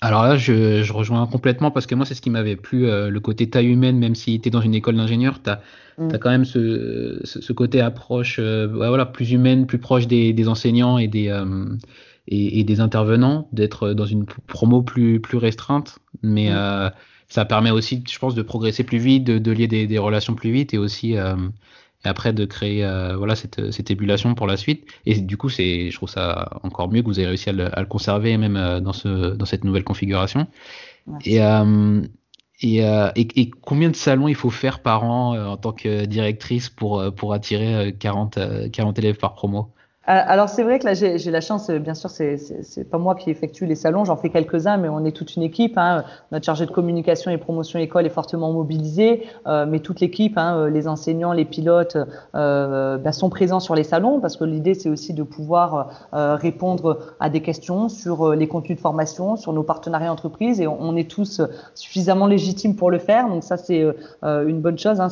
Alors 0.01 0.23
là, 0.23 0.37
je, 0.37 0.81
je, 0.81 0.93
rejoins 0.93 1.27
complètement 1.27 1.71
parce 1.71 1.85
que 1.85 1.93
moi, 1.93 2.05
c'est 2.05 2.13
ce 2.13 2.21
qui 2.21 2.29
m'avait 2.29 2.55
plu, 2.55 2.87
euh, 2.87 3.09
le 3.09 3.19
côté 3.19 3.49
taille 3.49 3.67
humaine, 3.67 3.97
même 3.97 4.15
si 4.15 4.39
tu 4.39 4.47
es 4.47 4.51
dans 4.51 4.61
une 4.61 4.73
école 4.73 4.95
d'ingénieur, 4.95 5.41
tu 5.43 5.49
as, 5.49 5.61
mm. 5.97 6.17
quand 6.19 6.29
même 6.29 6.45
ce, 6.45 7.19
ce, 7.25 7.53
côté 7.53 7.81
approche 7.81 8.37
euh, 8.39 8.67
voilà, 8.67 9.05
plus 9.05 9.31
humaine, 9.31 9.67
plus 9.67 9.77
proche 9.77 10.07
des, 10.07 10.31
des 10.31 10.47
enseignants 10.47 10.97
et 10.99 11.09
des, 11.09 11.27
euh, 11.27 11.65
et, 12.29 12.61
et, 12.61 12.63
des 12.63 12.79
intervenants, 12.79 13.49
d'être 13.51 13.91
dans 13.91 14.05
une 14.05 14.25
promo 14.25 14.81
plus, 14.83 15.19
plus 15.19 15.37
restreinte. 15.37 15.99
Mais 16.23 16.49
mm. 16.49 16.91
ça 17.27 17.43
permet 17.43 17.71
aussi, 17.71 18.01
je 18.09 18.19
pense, 18.19 18.35
de 18.35 18.41
progresser 18.41 18.85
plus 18.85 18.99
vite, 18.99 19.25
de, 19.25 19.37
de 19.37 19.51
lier 19.51 19.67
des, 19.67 19.85
des, 19.85 19.97
relations 19.97 20.33
plus 20.33 20.51
vite 20.51 20.73
et 20.73 20.77
aussi 20.77 21.15
et 22.05 22.07
après 22.07 22.33
de 22.33 22.45
créer 22.45 22.83
euh, 22.85 23.15
voilà 23.17 23.35
cette, 23.35 23.71
cette 23.71 23.91
ébullition 23.91 24.35
pour 24.35 24.47
la 24.47 24.57
suite. 24.57 24.85
Et 25.05 25.19
du 25.19 25.37
coup, 25.37 25.49
c'est, 25.49 25.91
je 25.91 25.95
trouve 25.95 26.09
ça 26.09 26.59
encore 26.63 26.89
mieux 26.91 27.01
que 27.01 27.07
vous 27.07 27.19
ayez 27.19 27.27
réussi 27.27 27.49
à 27.49 27.53
le, 27.53 27.77
à 27.77 27.81
le 27.81 27.87
conserver 27.87 28.37
même 28.37 28.55
euh, 28.57 28.79
dans, 28.79 28.93
ce, 28.93 29.35
dans 29.35 29.45
cette 29.45 29.63
nouvelle 29.63 29.83
configuration. 29.83 30.47
Et, 31.25 31.41
euh, 31.41 32.01
et, 32.61 32.85
euh, 32.85 33.11
et, 33.15 33.27
et, 33.41 33.51
combien 33.51 33.89
de 33.89 33.95
salons 33.95 34.27
il 34.27 34.35
faut 34.35 34.49
faire 34.49 34.81
par 34.81 35.03
an 35.03 35.37
en 35.37 35.57
tant 35.57 35.73
que 35.73 36.05
directrice 36.05 36.69
pour, 36.69 37.03
pour 37.15 37.33
attirer 37.33 37.95
40, 37.99 38.39
40 38.71 38.99
élèves 38.99 39.17
par 39.17 39.33
promo? 39.33 39.73
euh, 39.77 39.78
alors 40.11 40.49
c'est 40.49 40.63
vrai 40.63 40.79
que 40.79 40.85
là 40.85 40.95
j'ai 40.95 41.29
la 41.29 41.39
chance, 41.39 41.69
bien 41.69 41.93
sûr 41.93 42.09
c'est 42.09 42.89
pas 42.89 42.97
moi 42.97 43.13
qui 43.13 43.29
effectue 43.29 43.67
les 43.67 43.75
salons, 43.75 44.05
j'en 44.05 44.17
fais 44.17 44.29
quelques-uns, 44.29 44.77
mais 44.77 44.89
on 44.89 45.05
est 45.05 45.11
toute 45.11 45.35
une 45.35 45.43
équipe. 45.43 45.77
Hein. 45.77 46.03
Notre 46.31 46.45
chargé 46.45 46.65
de 46.65 46.71
communication 46.71 47.29
et 47.29 47.37
promotion 47.37 47.77
école 47.77 48.07
est 48.07 48.11
fortement 48.11 48.51
mobilisé, 48.51 49.27
euh, 49.45 49.67
mais 49.67 49.81
toute 49.81 49.99
l'équipe, 49.99 50.35
hein, 50.37 50.67
les 50.67 50.87
enseignants, 50.87 51.31
les 51.31 51.45
pilotes, 51.45 51.95
euh, 52.33 52.97
bah, 52.97 53.11
sont 53.11 53.29
présents 53.29 53.59
sur 53.59 53.75
les 53.75 53.83
salons 53.83 54.19
parce 54.19 54.35
que 54.35 54.45
l'idée 54.45 54.73
c'est 54.73 54.89
aussi 54.89 55.13
de 55.13 55.21
pouvoir 55.21 56.07
euh, 56.15 56.35
répondre 56.35 56.97
à 57.19 57.29
des 57.29 57.41
questions 57.41 57.87
sur 57.87 58.33
les 58.33 58.47
contenus 58.47 58.77
de 58.77 58.81
formation, 58.81 59.35
sur 59.35 59.53
nos 59.53 59.63
partenariats 59.63 60.11
entreprises, 60.11 60.59
et 60.59 60.65
on, 60.65 60.95
est 60.95 61.09
tous 61.09 61.41
suffisamment 61.75 62.25
légitimes 62.25 62.75
pour 62.75 62.89
le 62.89 62.97
faire. 62.97 63.29
Donc 63.29 63.43
ça 63.43 63.57
c'est 63.57 63.85
une 64.23 64.59
bonne 64.59 64.79
chose. 64.79 64.99
Hein. 64.99 65.09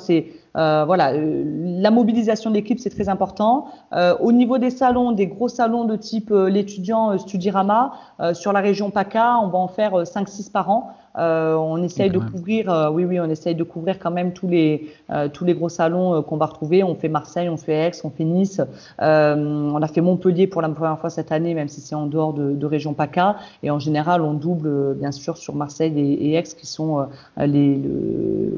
Euh, 0.58 0.86
voilà, 0.86 1.14
euh, 1.14 1.44
la 1.46 1.92
mobilisation 1.92 2.50
de 2.50 2.56
l'équipe, 2.56 2.80
c'est 2.80 2.90
très 2.90 3.10
important. 3.10 3.68
Euh, 3.94 4.16
au 4.20 4.32
niveau 4.32 4.58
des 4.58 4.72
salons, 4.72 5.12
des 5.12 5.28
gros 5.28 5.50
salons 5.50 5.86
de 5.86 5.96
type 5.96 6.32
l'étudiant 6.32 7.18
Studirama, 7.18 7.92
sur 8.34 8.52
la 8.54 8.62
région 8.62 8.90
PACA, 8.90 9.38
on 9.42 9.48
va 9.48 9.60
en 9.60 9.68
faire 9.68 9.94
5-6 10.04 10.52
par 10.52 10.70
an. 10.70 10.92
Euh, 11.18 11.56
on 11.56 11.82
essaye 11.82 12.10
de 12.10 12.20
couvrir, 12.20 12.70
euh, 12.70 12.90
oui, 12.90 13.06
oui, 13.06 13.20
on 13.20 13.30
essaye 13.30 13.56
de 13.56 13.64
couvrir 13.64 13.98
quand 13.98 14.12
même 14.12 14.34
tous 14.34 14.48
les 14.48 14.88
euh, 15.10 15.30
tous 15.30 15.46
les 15.46 15.54
gros 15.54 15.70
salons 15.70 16.22
qu'on 16.22 16.38
va 16.38 16.46
retrouver. 16.46 16.84
On 16.84 16.96
fait 16.96 17.10
Marseille, 17.10 17.50
on 17.50 17.58
fait 17.58 17.88
Aix, 17.88 17.92
on 18.04 18.10
fait 18.10 18.24
Nice. 18.24 18.62
on 19.00 19.82
a 19.82 19.88
fait 19.88 20.02
Montpellier 20.02 20.48
pour 20.48 20.62
la 20.62 20.70
première 20.70 21.00
fois 21.00 21.10
cette 21.10 21.32
année, 21.32 21.54
même 21.54 21.70
si 21.70 21.82
c'est 21.82 21.96
en 21.96 22.06
dehors 22.06 22.34
de, 22.34 22.52
de, 22.52 22.66
région 22.66 22.94
PACA. 22.94 23.38
Et 23.64 23.72
en 23.72 23.80
général, 23.80 24.22
on 24.22 24.34
double 24.34 24.96
bien 24.96 25.12
sûr 25.12 25.38
sur 25.38 25.56
Marseille 25.56 25.98
et, 25.98 26.36
Aix 26.36 26.44
qui 26.44 26.68
sont 26.68 27.08
les, 27.38 27.82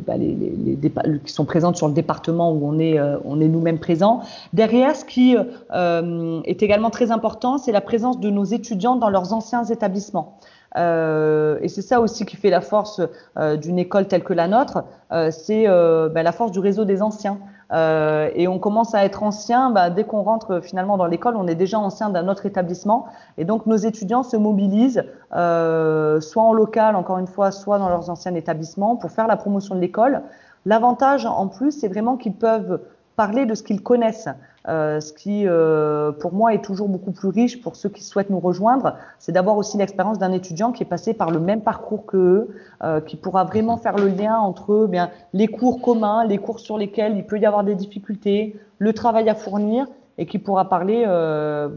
bah, 0.06 0.18
les, 0.18 0.34
les, 0.34 0.78
les, 0.82 1.20
qui 1.24 1.32
sont 1.32 1.46
présentes 1.46 1.78
sur 1.78 1.88
le 1.88 1.94
département 1.94 2.52
où 2.52 2.60
on 2.64 2.80
est 2.80 3.00
on 3.26 3.40
est 3.40 3.48
nous-mêmes 3.48 3.80
présents. 3.80 4.22
Derrière, 4.54 4.96
ce 4.96 5.06
qui 5.06 5.36
est 5.36 6.64
également 6.64 6.90
très 6.90 7.12
important, 7.12 7.58
c'est 7.58 7.72
la 7.72 7.82
présence 7.82 8.20
de 8.20 8.30
nos 8.30 8.44
étudiants 8.44 8.96
dans 8.96 9.10
leurs 9.10 9.34
anciens 9.34 9.64
établissements. 9.64 10.38
Euh, 10.78 11.58
et 11.62 11.68
c'est 11.68 11.82
ça 11.82 12.00
aussi 12.00 12.26
qui 12.26 12.36
fait 12.36 12.50
la 12.50 12.62
force 12.62 13.02
euh, 13.38 13.58
d'une 13.58 13.80
école 13.80 14.08
telle 14.08 14.24
que 14.24 14.34
la 14.34 14.48
nôtre, 14.48 14.84
euh, 15.12 15.32
c'est 15.32 15.66
ben, 15.66 16.24
la 16.24 16.32
force 16.32 16.52
du 16.52 16.60
réseau 16.60 16.86
des 16.86 17.02
anciens. 17.02 17.40
et 17.72 18.48
on 18.48 18.60
commence 18.60 18.96
à 18.96 19.06
être 19.06 19.24
ancien 19.24 19.72
bah, 19.72 19.90
dès 19.90 20.04
qu'on 20.04 20.24
rentre 20.24 20.60
finalement 20.62 20.98
dans 20.98 21.06
l'école, 21.06 21.36
on 21.36 21.48
est 21.48 21.56
déjà 21.56 21.80
ancien 21.80 22.10
d'un 22.10 22.28
autre 22.28 22.46
établissement. 22.46 23.08
Et 23.38 23.46
donc 23.46 23.66
nos 23.66 23.78
étudiants 23.78 24.24
se 24.24 24.38
mobilisent, 24.38 25.04
soit 25.32 26.44
en 26.44 26.54
local, 26.54 26.96
encore 26.96 27.20
une 27.20 27.28
fois, 27.28 27.52
soit 27.52 27.80
dans 27.80 27.90
leurs 27.90 28.10
anciens 28.10 28.36
établissements 28.36 28.96
pour 28.96 29.12
faire 29.12 29.28
la 29.28 29.38
promotion 29.38 29.76
de 29.76 29.82
l'école. 29.82 30.22
L'avantage 30.66 31.26
en 31.26 31.48
plus, 31.48 31.72
c'est 31.72 31.88
vraiment 31.88 32.18
qu'ils 32.18 32.34
peuvent 32.34 32.82
parler 33.20 33.46
de 33.46 33.54
ce 33.54 33.64
qu'ils 33.64 33.84
connaissent. 33.84 34.30
Euh, 34.70 35.02
ce 35.02 35.12
qui, 35.12 35.46
euh, 35.46 36.14
pour 36.14 36.32
moi, 36.32 36.54
est 36.54 36.64
toujours 36.64 36.88
beaucoup 36.88 37.12
plus 37.12 37.28
riche 37.28 37.62
pour 37.62 37.76
ceux 37.76 37.90
qui 37.90 38.02
souhaitent 38.02 38.30
nous 38.30 38.40
rejoindre, 38.40 38.96
c'est 39.18 39.34
d'avoir 39.34 39.58
aussi 39.58 39.76
l'expérience 39.78 40.20
d'un 40.20 40.32
étudiant 40.32 40.72
qui 40.72 40.84
est 40.84 40.92
passé 40.96 41.14
par 41.14 41.30
le 41.30 41.42
même 41.42 41.60
parcours 41.60 42.06
que 42.06 42.16
eux, 42.16 42.48
euh, 42.82 43.02
qui 43.02 43.18
pourra 43.18 43.44
vraiment 43.44 43.76
faire 43.76 43.98
le 43.98 44.08
lien 44.08 44.38
entre 44.38 44.88
bien 44.88 45.10
les 45.34 45.48
cours 45.48 45.82
communs, 45.82 46.24
les 46.24 46.38
cours 46.38 46.62
sur 46.62 46.78
lesquels 46.78 47.18
il 47.18 47.26
peut 47.26 47.38
y 47.38 47.46
avoir 47.46 47.66
des 47.66 47.76
difficultés, 47.76 48.56
le 48.78 48.94
travail 48.94 49.28
à 49.28 49.36
fournir, 49.36 49.86
et 50.18 50.26
qui 50.26 50.40
pourra 50.40 50.70
parler 50.70 51.06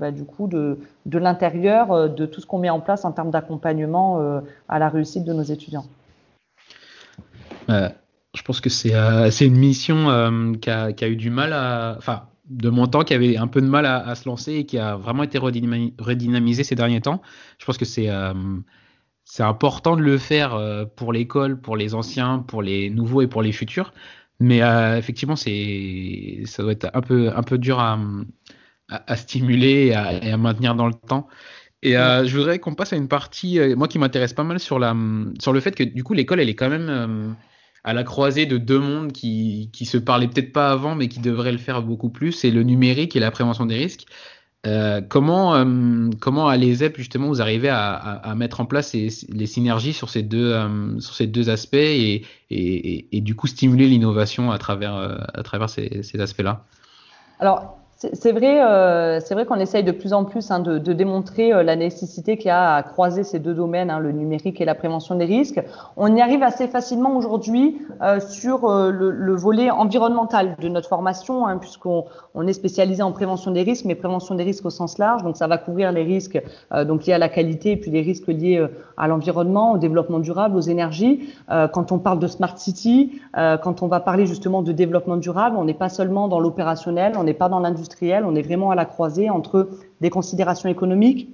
bah, 0.01 0.11
du 0.11 0.25
coup 0.25 0.47
de, 0.49 0.79
de 1.07 1.19
l'intérieur, 1.19 2.11
de 2.11 2.27
tout 2.27 2.41
ce 2.41 2.47
qu'on 2.47 2.59
met 2.59 2.71
en 2.71 2.81
place 2.81 3.05
en 3.05 3.13
termes 3.13 3.31
d'accompagnement 3.31 4.41
à 4.69 4.79
la 4.81 4.89
réussite 4.89 5.25
de 5.25 5.33
nos 5.33 5.45
étudiants. 5.45 5.85
Je 8.35 8.43
pense 8.43 8.61
que 8.61 8.71
c'est 8.71 9.47
une 9.47 9.57
mission 9.57 10.55
qui 10.61 10.71
a, 10.71 10.93
qui, 10.93 11.05
a, 11.05 11.09
eu 11.09 11.17
du 11.17 11.31
mal 11.31 11.53
à. 11.53 11.95
Enfin, 11.99 12.29
de 12.53 12.69
mon 12.71 12.87
temps 12.87 13.03
qui 13.03 13.15
avait 13.15 13.37
un 13.37 13.47
peu 13.47 13.61
de 13.61 13.67
mal 13.67 13.87
à, 13.87 14.15
se 14.15 14.29
lancer 14.29 14.53
et 14.55 14.67
qui 14.67 14.79
a 14.79 14.97
vraiment 14.97 15.23
été 15.23 15.39
redynamisé 15.39 16.65
ces 16.65 16.75
derniers 16.75 17.01
temps. 17.01 17.23
Je 17.59 17.65
pense 17.65 17.79
que 17.79 17.85
c'est 17.85 18.09
euh, 18.11 18.35
c'est 19.25 19.43
important 19.43 19.97
de 19.97 20.03
le 20.03 20.19
faire 20.19 20.55
euh, 20.55 20.85
pour 20.85 21.13
l'école, 21.13 21.61
pour 21.61 21.77
les 21.77 21.95
anciens, 21.95 22.41
pour 22.41 22.63
les 22.63 22.91
nouveaux 22.91 23.23
et 23.23 23.27
pour 23.27 23.43
les 23.43 23.53
futurs. 23.53 23.93
Mais 24.41 24.63
euh, 24.63 24.99
effectivement, 24.99 25.37
ça 25.37 25.51
doit 26.63 26.73
être 26.73 26.91
un 26.93 27.01
peu 27.01 27.31
un 27.35 27.43
peu 27.43 27.59
dur 27.59 27.79
à, 27.79 27.99
à, 28.89 29.17
stimuler 29.17 29.87
et 29.87 29.95
à, 29.95 30.25
et 30.25 30.33
à, 30.33 30.37
maintenir 30.37 30.75
dans 30.75 30.87
le 30.87 30.95
temps. 30.95 31.29
Et 31.85 31.93
je 31.93 32.37
voudrais 32.37 32.59
qu'on 32.61 32.75
passe 32.75 32.93
à 32.93 32.97
une 32.97 33.09
partie, 33.09 33.59
moi 33.77 33.89
qui 33.89 33.99
m'intéresse 33.99 34.33
pas 34.33 34.45
mal 34.45 34.61
sur 34.61 34.79
la 34.79 34.95
sur 35.41 35.53
le 35.53 35.61
fait 35.61 35.75
que 35.75 35.83
du 35.83 36.05
coup 36.05 36.15
l'école 36.15 36.39
elle 36.39 36.49
est 36.49 36.55
quand 36.55 36.69
même 36.69 37.35
à 37.85 37.93
la 37.93 38.05
croisée 38.05 38.47
de 38.47 38.59
deux 38.59 38.79
mondes 38.79 39.13
qui, 39.13 39.71
qui 39.73 39.87
se 39.87 39.99
parlaient 39.99 40.29
peut-être 40.29 40.53
pas 40.53 40.71
avant, 40.71 40.95
mais 40.95 41.09
qui 41.09 41.21
devraient 41.21 41.53
le 41.53 41.59
faire 41.59 41.83
beaucoup 41.83 42.11
plus, 42.11 42.33
c'est 42.33 42.51
le 42.51 42.63
numérique 42.63 43.17
et 43.17 43.21
la 43.21 43.31
prévention 43.31 43.67
des 43.67 43.77
risques. 43.77 44.07
Euh, 44.65 45.01
comment, 45.01 45.57
euh, 45.57 46.09
comment 46.21 46.47
à 46.47 46.57
l'ESEP, 46.57 46.97
justement, 46.97 47.27
vous 47.27 47.43
arrivez 47.43 47.69
à, 47.69 48.33
mettre 48.37 48.61
en 48.61 48.65
place 48.65 48.93
les 48.95 49.47
synergies 49.47 49.93
sur 49.93 50.09
ces 50.09 50.23
deux, 50.23 50.53
euh, 50.53 51.01
sur 51.01 51.15
ces 51.15 51.27
deux 51.27 51.51
aspects 51.51 51.75
et, 51.75 52.25
et, 52.51 53.17
et, 53.17 53.21
du 53.21 53.35
coup 53.35 53.49
stimuler 53.49 53.89
l'innovation 53.89 54.53
à 54.53 54.59
travers, 54.59 54.95
à 55.35 55.43
travers 55.43 55.69
ces, 55.69 56.05
ces 56.05 56.21
aspects-là? 56.21 56.65
Alors, 57.41 57.82
c'est 58.13 58.33
vrai, 58.33 58.61
euh, 58.65 59.21
vrai 59.31 59.47
qu'on 59.47 59.61
essaye 59.61 59.85
de 59.85 59.93
plus 59.93 60.13
en 60.13 60.25
plus 60.25 60.51
hein, 60.51 60.61
de, 60.61 60.93
démontrer 60.93 61.53
euh, 61.53 61.63
la 61.63 61.77
nécessité 61.77 62.37
qu'il 62.37 62.47
y 62.47 62.51
a 62.51 62.75
à 62.75 62.83
croiser 62.83 63.23
ces 63.23 63.39
deux 63.39 63.55
domaines, 63.55 63.91
hein, 63.91 64.01
le 64.01 64.13
numérique 64.13 64.61
et 64.61 64.65
la 64.65 64.75
prévention 64.75 65.15
des 65.15 65.25
risques. 65.25 65.63
On 65.97 66.15
y 66.15 66.21
arrive 66.21 66.43
assez 66.43 66.67
facilement 66.67 67.17
aujourd'hui 67.17 67.79
euh, 68.03 68.19
sur 68.19 68.69
le, 68.69 69.11
le, 69.11 69.35
volet 69.37 69.71
environnemental 69.71 70.57
de 70.61 70.69
notre 70.69 70.89
formation, 70.89 71.47
hein, 71.47 71.59
puisqu'on 71.59 72.05
on 72.35 72.47
est 72.47 72.53
spécialisé 72.53 73.03
en 73.03 73.13
prévention 73.13 73.51
des 73.51 73.63
risques, 73.63 73.85
mais 73.85 73.95
prévention 73.95 74.35
des 74.35 74.45
risques 74.45 74.67
au 74.67 74.71
sens 74.71 74.99
large. 74.99 75.23
Donc 75.23 75.37
ça 75.37 75.47
va 75.47 75.59
couvrir 75.59 75.93
les 75.93 76.03
risques 76.03 76.43
liés 76.73 77.13
à 77.13 77.19
la 77.19 77.29
qualité 77.29 77.73
et 77.73 77.77
puis 77.77 77.91
les 77.91 78.03
risques 78.03 78.29
liés 78.29 78.67
à 78.97 79.09
l'environnement, 79.09 79.73
au 79.73 79.79
développement 79.79 80.19
durable, 80.19 80.57
aux 80.57 80.61
énergies. 80.61 81.33
quand 81.49 81.93
on 81.93 81.99
parle 81.99 82.19
de 82.19 82.27
smart 82.27 82.57
city, 82.57 83.21
quand 83.35 83.83
on 83.83 83.87
va 83.89 84.01
parler 84.01 84.27
justement 84.27 84.63
de 84.63 84.73
développement 84.73 85.17
durable, 85.17 85.57
on 85.59 85.65
n'est 85.65 85.75
pas 85.75 85.89
seulement 85.89 86.29
dans 86.29 86.41
l'opérationnel, 86.41 87.15
on 87.19 87.25
n'est 87.25 87.35
pas 87.35 87.49
dans 87.49 87.61
l'industrie 87.61 87.92
on 88.03 88.35
est 88.35 88.43
vraiment 88.43 88.71
à 88.71 88.75
la 88.75 88.85
croisée 88.85 89.31
entre 89.31 89.71
des 90.01 90.11
considérations 90.11 90.69
économiques, 90.69 91.29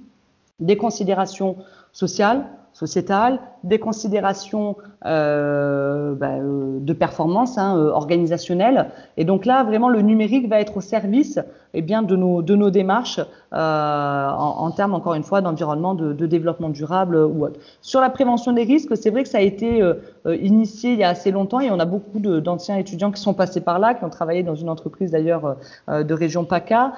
des 0.59 0.77
considérations 0.77 1.57
sociales, 1.99 2.45
sociétales, 2.73 3.39
des 3.63 3.79
considérations 3.79 4.77
euh, 5.05 6.13
bah, 6.15 6.31
euh, 6.31 6.79
de 6.79 6.93
performance 6.93 7.57
hein, 7.57 7.77
euh, 7.77 7.89
organisationnelle. 7.89 8.89
Et 9.17 9.25
donc 9.25 9.45
là, 9.45 9.63
vraiment, 9.63 9.89
le 9.89 10.01
numérique 10.01 10.47
va 10.49 10.59
être 10.59 10.77
au 10.77 10.81
service 10.81 11.39
eh 11.73 11.81
bien, 11.81 12.01
de, 12.01 12.15
nos, 12.15 12.41
de 12.41 12.55
nos 12.55 12.69
démarches 12.69 13.19
en, 13.51 14.71
termes, 14.71 14.93
encore 14.93 15.13
une 15.13 15.23
fois, 15.23 15.41
d'environnement, 15.41 15.93
de, 15.93 16.25
développement 16.25 16.69
durable 16.69 17.15
ou 17.15 17.45
autre. 17.45 17.59
Sur 17.81 18.01
la 18.01 18.09
prévention 18.09 18.53
des 18.53 18.63
risques, 18.63 18.95
c'est 18.95 19.09
vrai 19.09 19.23
que 19.23 19.29
ça 19.29 19.37
a 19.39 19.41
été 19.41 19.83
initié 20.25 20.93
il 20.93 20.99
y 20.99 21.03
a 21.03 21.09
assez 21.09 21.31
longtemps 21.31 21.59
et 21.59 21.69
on 21.69 21.79
a 21.79 21.85
beaucoup 21.85 22.19
d'anciens 22.19 22.77
étudiants 22.77 23.11
qui 23.11 23.21
sont 23.21 23.35
passés 23.35 23.61
par 23.61 23.77
là, 23.77 23.93
qui 23.93 24.03
ont 24.03 24.09
travaillé 24.09 24.41
dans 24.41 24.55
une 24.55 24.69
entreprise 24.69 25.11
d'ailleurs 25.11 25.57
de 25.87 26.13
région 26.13 26.43
PACA, 26.43 26.93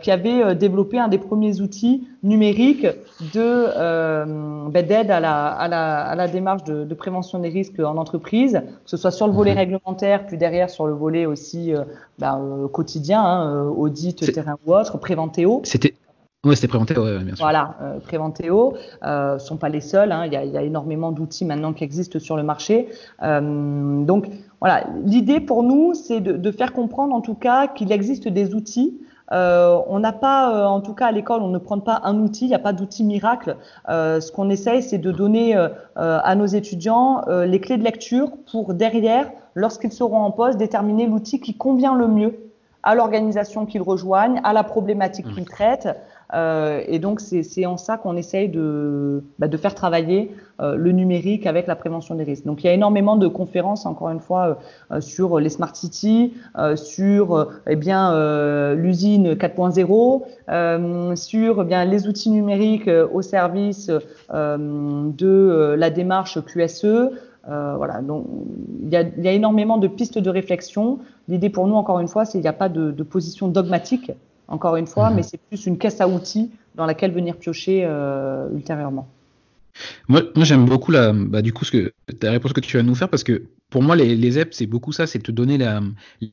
qui 0.00 0.10
avait 0.10 0.54
développé 0.54 0.98
un 0.98 1.08
des 1.08 1.18
premiers 1.18 1.60
outils 1.60 2.06
numériques 2.22 2.86
de 3.34 3.66
ben, 4.70 4.86
d'aide 4.86 5.10
à 5.10 5.20
la, 5.20 5.46
à, 5.46 5.68
la, 5.68 6.02
à 6.04 6.14
la 6.14 6.28
démarche 6.28 6.64
de, 6.64 6.84
de 6.84 6.94
prévention 6.94 7.38
des 7.38 7.48
risques 7.48 7.80
en 7.80 7.96
entreprise, 7.96 8.62
que 8.84 8.90
ce 8.90 8.96
soit 8.96 9.10
sur 9.10 9.26
le 9.26 9.32
volet 9.32 9.52
mhm. 9.52 9.58
réglementaire, 9.58 10.26
puis 10.26 10.38
derrière 10.38 10.70
sur 10.70 10.86
le 10.86 10.94
volet 10.94 11.26
aussi 11.26 11.74
euh, 11.74 12.68
quotidien, 12.68 13.22
hein, 13.22 13.50
euh, 13.50 13.68
audit, 13.68 14.32
terrain 14.32 14.56
ou 14.66 14.74
autre, 14.74 14.98
Préventéo. 14.98 15.60
C'était 15.64 15.94
oui, 16.44 16.56
c'était 16.56 16.68
Préventéo, 16.68 17.02
ouais, 17.02 17.18
bien 17.24 17.34
sûr. 17.34 17.44
Voilà, 17.44 17.74
euh, 17.80 18.00
Préventéo 18.00 18.74
euh, 19.02 19.38
sont 19.38 19.56
pas 19.56 19.70
les 19.70 19.80
seuls. 19.80 20.12
Hein, 20.12 20.26
il, 20.26 20.32
y 20.32 20.36
a, 20.36 20.44
il, 20.44 20.52
y 20.52 20.58
a, 20.58 20.62
énormément 20.62 21.10
d'outils 21.10 21.44
maintenant 21.44 21.72
qui 21.72 21.84
existent 21.84 22.18
sur 22.18 22.36
le 22.36 22.42
marché. 22.42 22.88
Euh, 23.22 24.04
donc 24.04 24.26
voilà, 24.60 24.86
l'idée 25.04 25.40
pour 25.40 25.62
nous, 25.62 25.94
c'est 25.94 26.20
de, 26.20 26.32
de, 26.32 26.50
faire 26.50 26.72
comprendre 26.72 27.14
en 27.14 27.22
tout 27.22 27.34
cas 27.34 27.66
qu'il 27.66 27.92
existe 27.92 28.28
des 28.28 28.54
outils 28.54 29.00
euh, 29.32 29.80
on 29.86 30.00
n'a 30.00 30.12
pas, 30.12 30.54
euh, 30.54 30.66
en 30.66 30.80
tout 30.80 30.94
cas 30.94 31.06
à 31.06 31.12
l'école, 31.12 31.42
on 31.42 31.48
ne 31.48 31.58
prend 31.58 31.80
pas 31.80 32.00
un 32.04 32.18
outil, 32.18 32.44
il 32.44 32.48
n'y 32.48 32.54
a 32.54 32.58
pas 32.58 32.72
d'outil 32.72 33.04
miracle. 33.04 33.56
Euh, 33.88 34.20
ce 34.20 34.30
qu'on 34.30 34.50
essaye, 34.50 34.82
c'est 34.82 34.98
de 34.98 35.10
donner 35.10 35.56
à 35.96 36.34
nos 36.34 36.46
étudiants 36.46 37.22
les 37.28 37.60
clés 37.60 37.76
de 37.76 37.84
lecture 37.84 38.32
pour 38.50 38.74
derrière, 38.74 39.30
lorsqu'ils 39.54 39.92
seront 39.92 40.18
en 40.18 40.30
poste, 40.30 40.58
déterminer 40.58 41.06
l'outil 41.06 41.40
qui 41.40 41.56
convient 41.56 41.94
le 41.94 42.08
mieux 42.08 42.43
à 42.84 42.94
l'organisation 42.94 43.66
qu'ils 43.66 43.82
rejoignent, 43.82 44.40
à 44.44 44.52
la 44.52 44.62
problématique 44.62 45.26
qu'ils 45.34 45.46
traitent. 45.46 45.88
Euh, 46.32 46.82
et 46.86 46.98
donc, 46.98 47.20
c'est 47.20 47.66
en 47.66 47.76
ça 47.76 47.96
qu'on 47.96 48.16
essaye 48.16 48.48
de, 48.48 49.24
bah, 49.38 49.48
de, 49.48 49.56
faire 49.56 49.74
travailler 49.74 50.34
euh, 50.60 50.74
le 50.76 50.92
numérique 50.92 51.46
avec 51.46 51.66
la 51.66 51.76
prévention 51.76 52.14
des 52.14 52.24
risques. 52.24 52.44
Donc, 52.44 52.62
il 52.62 52.66
y 52.66 52.70
a 52.70 52.72
énormément 52.72 53.16
de 53.16 53.26
conférences, 53.28 53.86
encore 53.86 54.10
une 54.10 54.20
fois, 54.20 54.58
euh, 54.90 55.00
sur 55.00 55.38
les 55.38 55.48
smart 55.48 55.74
cities, 55.74 56.34
sur 56.76 57.48
eh 57.66 57.76
bien 57.76 58.74
l'usine 58.74 59.34
4.0, 59.34 61.16
sur 61.16 61.62
eh 61.62 61.64
bien 61.64 61.84
les 61.84 62.06
outils 62.06 62.30
numériques 62.30 62.90
au 63.12 63.22
service 63.22 63.90
de 64.30 65.74
la 65.78 65.90
démarche 65.90 66.38
QSE. 66.44 67.10
Voilà, 67.46 68.00
donc 68.02 68.26
il 68.82 68.88
y, 68.88 68.96
a, 68.96 69.02
il 69.02 69.24
y, 69.24 69.28
a, 69.28 69.32
énormément 69.32 69.78
de 69.78 69.88
pistes 69.88 70.18
de 70.18 70.30
réflexion. 70.30 70.98
L'idée 71.28 71.50
pour 71.50 71.66
nous, 71.66 71.74
encore 71.74 72.00
une 72.00 72.08
fois, 72.08 72.24
c'est 72.24 72.32
qu'il 72.32 72.42
n'y 72.42 72.48
a 72.48 72.52
pas 72.52 72.68
de, 72.68 72.90
de 72.90 73.02
position 73.02 73.48
dogmatique 73.48 74.12
encore 74.48 74.76
une 74.76 74.86
fois, 74.86 75.10
mhm. 75.10 75.16
mais 75.16 75.22
c'est 75.22 75.38
plus 75.38 75.66
une 75.66 75.78
caisse 75.78 76.00
à 76.00 76.08
outils 76.08 76.50
dans 76.74 76.86
laquelle 76.86 77.12
venir 77.12 77.36
piocher 77.36 77.82
euh, 77.84 78.48
ultérieurement. 78.52 79.06
Moi, 80.08 80.22
j'aime 80.42 80.66
beaucoup 80.66 80.92
la, 80.92 81.12
bah, 81.12 81.42
du 81.42 81.52
coup, 81.52 81.64
la 82.22 82.30
réponse 82.30 82.52
que 82.52 82.60
tu 82.60 82.76
vas 82.76 82.82
nous 82.82 82.94
faire 82.94 83.08
parce 83.08 83.24
que 83.24 83.48
pour 83.70 83.82
moi, 83.82 83.96
les, 83.96 84.14
les 84.14 84.38
EP, 84.38 84.50
c'est 84.52 84.66
beaucoup 84.66 84.92
ça, 84.92 85.06
c'est 85.06 85.18
te 85.18 85.32
donner 85.32 85.58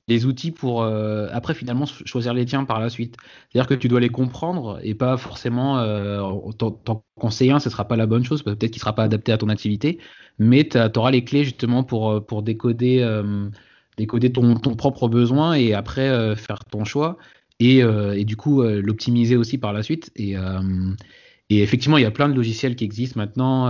les 0.08 0.26
outils 0.28 0.52
pour 0.52 0.84
euh, 0.84 1.28
après 1.32 1.56
finalement 1.56 1.86
choisir 1.86 2.36
les 2.36 2.46
tiens 2.46 2.66
par 2.66 2.80
la 2.80 2.90
suite. 2.90 3.18
C'est-à-dire 3.50 3.68
que 3.68 3.74
tu 3.74 3.88
dois 3.88 4.00
les 4.00 4.10
comprendre 4.10 4.80
et 4.84 4.94
pas 4.94 5.18
forcément 5.18 5.80
euh, 5.80 6.22
t'en 6.58 7.04
conseiller 7.16 7.52
un, 7.52 7.60
ce 7.60 7.72
sera 7.72 7.88
pas 7.88 7.96
la 7.96 8.06
bonne 8.06 8.24
chose, 8.24 8.44
peut-être 8.44 8.70
qu'il 8.70 8.80
sera 8.80 8.94
pas 8.94 9.04
adapté 9.04 9.32
à 9.32 9.40
ton 9.40 9.50
activité, 9.50 9.98
mais 10.38 10.68
tu 10.68 10.78
auras 10.96 11.10
les 11.10 11.24
clés 11.24 11.44
justement 11.44 11.84
pour, 11.84 12.12
euh, 12.12 12.42
décoder, 12.42 13.00
euh, 13.02 13.50
décoder 13.98 14.32
ton, 14.32 14.56
propre 14.76 15.08
besoin 15.08 15.54
et 15.54 15.74
après 15.74 16.36
faire 16.36 16.64
ton 16.66 16.86
choix 16.86 17.18
et, 17.60 17.84
du 18.24 18.36
coup 18.36 18.62
l'optimiser 18.62 19.36
aussi 19.36 19.58
par 19.58 19.74
la 19.74 19.82
suite. 19.82 20.12
Et, 21.52 21.62
effectivement, 21.62 21.98
il 21.98 22.02
y 22.02 22.06
a 22.06 22.12
plein 22.12 22.30
de 22.30 22.36
logiciels 22.36 22.76
qui 22.76 22.84
existent 22.84 23.20
maintenant. 23.20 23.70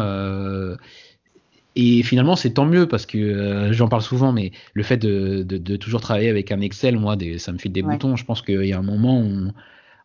Et 1.76 2.04
finalement, 2.04 2.36
c'est 2.36 2.52
tant 2.52 2.66
mieux 2.66 2.86
parce 2.88 3.06
que 3.06 3.70
j'en 3.72 3.88
parle 3.88 4.02
souvent, 4.02 4.34
mais 4.34 4.52
le 4.74 4.84
fait 4.84 4.98
de, 4.98 5.44
de, 5.44 5.58
de, 5.58 5.76
toujours 5.78 6.02
travailler 6.02 6.30
avec 6.30 6.52
un 6.52 6.60
Excel, 6.60 6.98
moi, 6.98 7.16
des, 7.16 7.38
ça 7.38 7.54
me 7.54 7.58
file 7.58 7.72
des 7.72 7.82
ouais. 7.82 7.94
boutons. 7.94 8.18
Je 8.18 8.26
pense 8.26 8.42
qu'il 8.42 8.66
y 8.66 8.74
a 8.74 8.78
un 8.78 8.84
moment 8.84 9.22
où 9.22 9.24
on, 9.24 9.54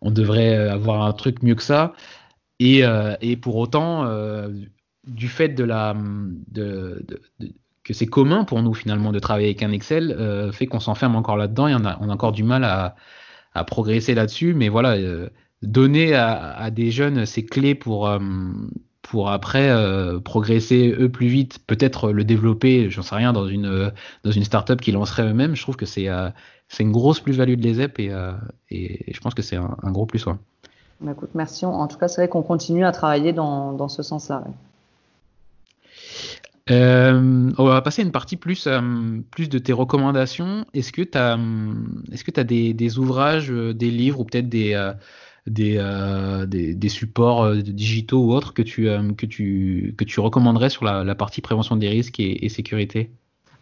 on, 0.02 0.10
devrait 0.12 0.54
avoir 0.54 1.02
un 1.02 1.12
truc 1.12 1.42
mieux 1.42 1.56
que 1.56 1.62
ça. 1.62 1.92
Et, 2.60 2.82
et 3.20 3.36
pour 3.36 3.56
autant, 3.56 4.08
du 5.04 5.28
fait 5.28 5.48
de 5.48 5.64
la, 5.64 5.96
de, 6.52 7.04
que 7.82 7.94
c'est 7.94 8.06
commun 8.06 8.44
pour 8.44 8.62
nous 8.62 8.74
finalement 8.74 9.12
de 9.12 9.18
travailler 9.18 9.48
avec 9.48 9.62
un 9.62 9.72
Excel, 9.72 10.50
fait 10.52 10.66
qu'on 10.66 10.80
s'enferme 10.80 11.16
encore 11.16 11.36
là-dedans 11.36 11.68
et 11.68 11.74
on 11.74 11.84
a, 11.84 11.98
on 12.00 12.08
a 12.08 12.12
encore 12.12 12.32
du 12.32 12.44
mal 12.44 12.62
à, 12.64 12.94
à 13.56 13.64
progresser 13.64 14.14
là-dessus. 14.14 14.54
Mais 14.54 14.68
voilà, 14.68 14.92
euh, 14.92 15.28
donner 15.62 16.14
à, 16.14 16.52
à, 16.56 16.70
des 16.70 16.90
jeunes 16.90 17.26
ces 17.26 17.44
clés 17.44 17.74
pour, 17.74 18.08
euh, 18.08 18.18
pour 19.02 19.30
après 19.30 19.68
euh, 19.70 20.20
progresser 20.20 20.94
eux 20.98 21.08
plus 21.10 21.28
vite, 21.28 21.58
peut-être 21.66 22.12
le 22.12 22.24
développer, 22.24 22.90
j'en 22.90 23.02
sais 23.02 23.14
rien, 23.14 23.32
dans 23.32 23.48
une, 23.48 23.92
dans 24.24 24.30
une 24.30 24.44
startup 24.44 24.80
qui 24.80 24.92
lancerait 24.92 25.28
eux-mêmes, 25.28 25.54
je 25.54 25.62
trouve 25.62 25.76
que 25.76 25.86
c'est 25.86 26.08
c'est 26.68 26.82
une 26.82 26.90
grosse 26.90 27.20
plus-value 27.20 27.54
de 27.54 27.62
l'ESEP 27.62 28.00
et, 28.00 28.10
et 28.70 29.12
je 29.12 29.20
pense 29.20 29.34
que 29.34 29.42
c'est 29.42 29.54
un, 29.54 29.76
un, 29.82 29.92
gros 29.92 30.04
plus. 30.04 30.26
Ouais. 30.26 30.34
Bah, 31.00 31.12
écoute, 31.12 31.30
merci. 31.34 31.64
En 31.64 31.86
tout 31.86 31.96
cas, 31.96 32.08
c'est 32.08 32.22
vrai 32.22 32.28
qu'on 32.28 32.42
continue 32.42 32.84
à 32.84 32.90
travailler 32.90 33.32
dans, 33.32 33.72
dans 33.72 33.88
ce 33.88 34.02
sens-là. 34.02 34.42
Ouais. 34.44 34.52
Euh, 36.68 37.52
on 37.58 37.64
va 37.64 37.80
passer 37.80 38.02
à 38.02 38.04
une 38.04 38.10
partie 38.12 38.36
plus, 38.36 38.66
euh, 38.66 39.20
plus 39.30 39.48
de 39.48 39.58
tes 39.58 39.72
recommandations. 39.72 40.66
Est-ce 40.74 40.92
que 40.92 41.02
tu 41.02 41.16
as, 41.16 41.38
est-ce 42.10 42.24
que 42.24 42.40
as 42.40 42.44
des, 42.44 42.74
des, 42.74 42.98
ouvrages, 42.98 43.52
euh, 43.52 43.72
des 43.72 43.90
livres 43.90 44.20
ou 44.20 44.24
peut-être 44.24 44.48
des, 44.48 44.74
euh, 44.74 44.92
des, 45.46 45.76
euh, 45.78 46.46
des, 46.46 46.74
des, 46.74 46.88
supports 46.88 47.44
euh, 47.44 47.62
digitaux 47.62 48.24
ou 48.24 48.32
autres 48.32 48.54
que 48.54 48.62
tu, 48.62 48.88
que 49.16 49.26
tu, 49.26 49.94
que 49.96 50.04
tu 50.04 50.20
recommanderais 50.20 50.70
sur 50.70 50.84
la, 50.84 51.14
partie 51.14 51.40
prévention 51.40 51.76
des 51.76 51.88
risques 51.88 52.20
et 52.20 52.48
sécurité? 52.48 53.10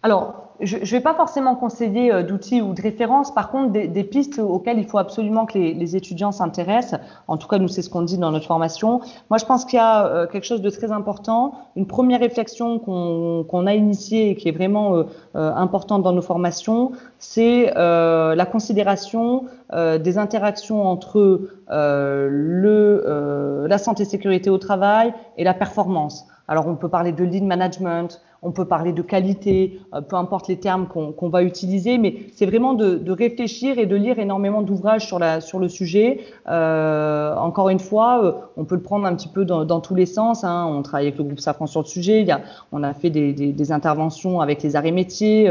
Alors, 0.04 0.50
je 0.60 0.76
ne 0.76 0.84
vais 0.84 1.00
pas 1.00 1.14
forcément 1.14 1.56
conseiller 1.56 2.12
euh, 2.12 2.22
d'outils 2.22 2.60
ou 2.60 2.74
de 2.74 2.82
références, 2.82 3.32
par 3.32 3.50
contre, 3.50 3.72
des, 3.72 4.04
pistes 4.04 4.38
auxquelles 4.38 4.78
il 4.78 4.84
faut 4.84 4.98
absolument 4.98 5.46
que 5.46 5.56
les, 5.56 5.96
étudiants 5.96 6.30
s'intéressent. 6.30 7.00
En 7.26 7.38
tout 7.38 7.48
cas, 7.48 7.56
nous, 7.56 7.68
c'est 7.68 7.80
ce 7.80 7.88
qu'on 7.88 8.02
dit 8.02 8.18
dans 8.18 8.30
notre 8.30 8.44
formation. 8.44 9.00
Moi, 9.30 9.38
je 9.38 9.46
pense 9.46 9.64
qu'il 9.64 9.78
y 9.78 9.80
a 9.80 10.06
euh, 10.06 10.26
quelque 10.26 10.44
chose 10.44 10.60
de 10.60 10.68
très 10.68 10.92
important. 10.92 11.54
Une 11.74 11.86
première 11.86 12.20
réflexion 12.20 12.78
qu'on 12.78 13.66
a 13.66 13.72
initiée 13.72 14.28
et 14.28 14.36
qui 14.36 14.50
est 14.50 14.52
vraiment 14.52 14.94
euh, 14.94 15.04
importante 15.34 16.02
dans 16.02 16.12
nos 16.12 16.20
formations, 16.20 16.92
c'est 17.18 17.72
la 17.74 18.44
considération 18.44 19.46
des 19.72 20.18
interactions 20.18 20.86
entre 20.86 21.40
la 21.68 23.78
santé 23.78 24.04
sécurité 24.04 24.50
au 24.50 24.58
travail 24.58 25.14
et 25.38 25.44
la 25.44 25.54
performance. 25.54 26.26
Alors, 26.46 26.66
on 26.66 26.76
peut 26.76 26.90
parler 26.90 27.12
de 27.12 27.24
lead 27.24 27.44
management, 27.44 28.20
on 28.44 28.52
peut 28.52 28.66
parler 28.66 28.92
de 28.92 29.02
qualité, 29.02 29.80
euh, 29.94 30.02
peu 30.02 30.16
importe 30.16 30.48
les 30.48 30.58
termes 30.58 30.86
qu'on 30.86 31.28
va 31.28 31.42
utiliser, 31.42 31.98
mais 31.98 32.26
c'est 32.34 32.46
vraiment 32.46 32.74
de, 32.74 33.10
réfléchir 33.10 33.78
et 33.78 33.86
de 33.86 33.96
lire 33.96 34.18
énormément 34.18 34.60
d'ouvrages 34.60 35.06
sur, 35.06 35.18
le 35.18 35.68
sujet. 35.68 36.20
Euh, 36.48 37.34
encore 37.36 37.70
une 37.70 37.78
fois, 37.78 38.24
euh, 38.24 38.32
on 38.56 38.64
peut 38.64 38.74
le 38.74 38.82
prendre 38.82 39.06
un 39.06 39.14
petit 39.14 39.28
peu 39.28 39.44
dans, 39.44 39.80
tous 39.80 39.94
les 39.94 40.06
sens. 40.06 40.44
Hein. 40.44 40.66
On 40.68 40.82
travaille 40.82 41.06
avec 41.06 41.18
le 41.18 41.24
groupe 41.24 41.40
Safran 41.40 41.66
sur 41.66 41.80
le 41.80 41.86
sujet. 41.86 42.26
On 42.72 42.82
a 42.82 42.92
fait 42.92 43.10
des, 43.10 43.72
interventions 43.72 44.40
avec 44.40 44.62
les 44.62 44.76
arrêts 44.76 44.90
métiers, 44.90 45.50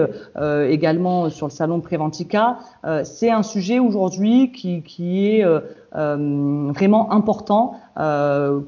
également 0.70 1.30
sur 1.32 1.48
le 1.48 1.52
salon 1.52 1.80
Préventica. 1.80 2.58
C'est 3.04 3.32
un 3.32 3.42
sujet 3.42 3.80
aujourd'hui 3.80 4.52
qui, 4.52 4.84
qui 4.84 5.28
est 5.28 5.46
vraiment 5.94 7.12
important. 7.12 7.76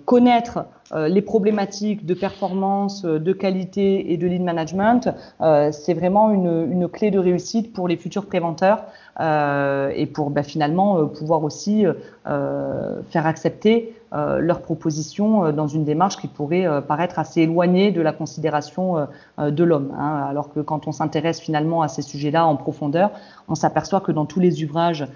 connaître 0.06 0.66
les 1.10 1.22
problématiques 1.22 2.06
de 2.06 2.14
performance, 2.14 3.06
euh, 3.06 3.20
de 3.20 3.34
qualité 3.34 4.14
et 4.14 4.18
de 4.18 4.28
lead 4.28 4.42
management, 4.42 5.10
euh, 5.42 5.72
c'est 5.72 5.94
vraiment 5.94 6.32
une, 6.32 6.72
une, 6.72 6.88
clé 6.88 7.12
de 7.12 7.20
réussite 7.20 7.74
pour 7.74 7.88
les 7.88 7.98
futurs 7.98 8.26
préventeurs 8.26 8.86
et 9.20 10.06
pour 10.08 10.30
bah, 10.30 10.44
finalement 10.44 11.06
pouvoir 11.06 11.44
aussi 11.44 11.86
faire 12.26 13.26
accepter 13.26 13.94
euh, 14.16 14.40
leurs 14.40 14.62
propositions 14.62 15.46
euh, 15.46 15.52
dans 15.52 15.68
une 15.68 15.84
démarche 15.84 16.16
qui 16.16 16.28
pourrait 16.28 16.66
euh, 16.66 16.80
paraître 16.80 17.20
assez 17.20 17.42
éloignée 17.42 17.92
de 17.92 18.02
la 18.02 18.14
considération 18.14 19.08
de 19.38 19.64
l'homme. 19.64 19.92
Hein, 19.98 20.28
alors 20.30 20.54
que 20.54 20.60
quand 20.60 20.88
on 20.88 20.92
s'intéresse 20.92 21.42
finalement 21.42 21.82
à 21.82 21.88
ces 21.88 22.02
sujets-là 22.02 22.46
en 22.46 22.56
profondeur, 22.56 23.12
on 23.48 23.56
s'aperçoit 23.56 24.00
que 24.00 24.12
dans 24.12 24.26
tous 24.26 24.40
les 24.40 24.64
ouvrages 24.64 25.08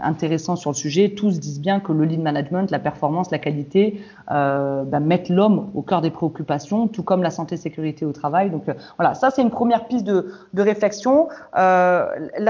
intéressants 0.00 0.56
sur 0.56 0.70
le 0.70 0.76
sujet, 0.76 1.14
tous 1.16 1.40
disent 1.40 1.60
bien 1.60 1.80
que 1.80 1.92
le 1.92 2.04
lead 2.04 2.20
management, 2.20 2.70
la 2.70 2.78
performance, 2.78 3.30
la 3.30 3.38
qualité 3.38 4.00
bah, 4.28 5.00
mettent 5.00 5.28
l'homme 5.28 5.70
au 5.74 5.82
cœur 5.82 6.02
des 6.02 6.10
préoccupations, 6.10 6.86
tout 6.86 7.02
comme 7.02 7.22
la 7.22 7.30
santé 7.30 7.56
sécurité 7.56 8.04
au 8.04 8.12
travail. 8.12 8.50
Donc 8.50 8.64
voilà, 8.98 9.14
ça 9.14 9.30
c'est 9.30 9.42
une 9.42 9.50
première 9.50 9.86
piste 9.86 10.04
de, 10.04 10.32
réflexion. 10.56 11.28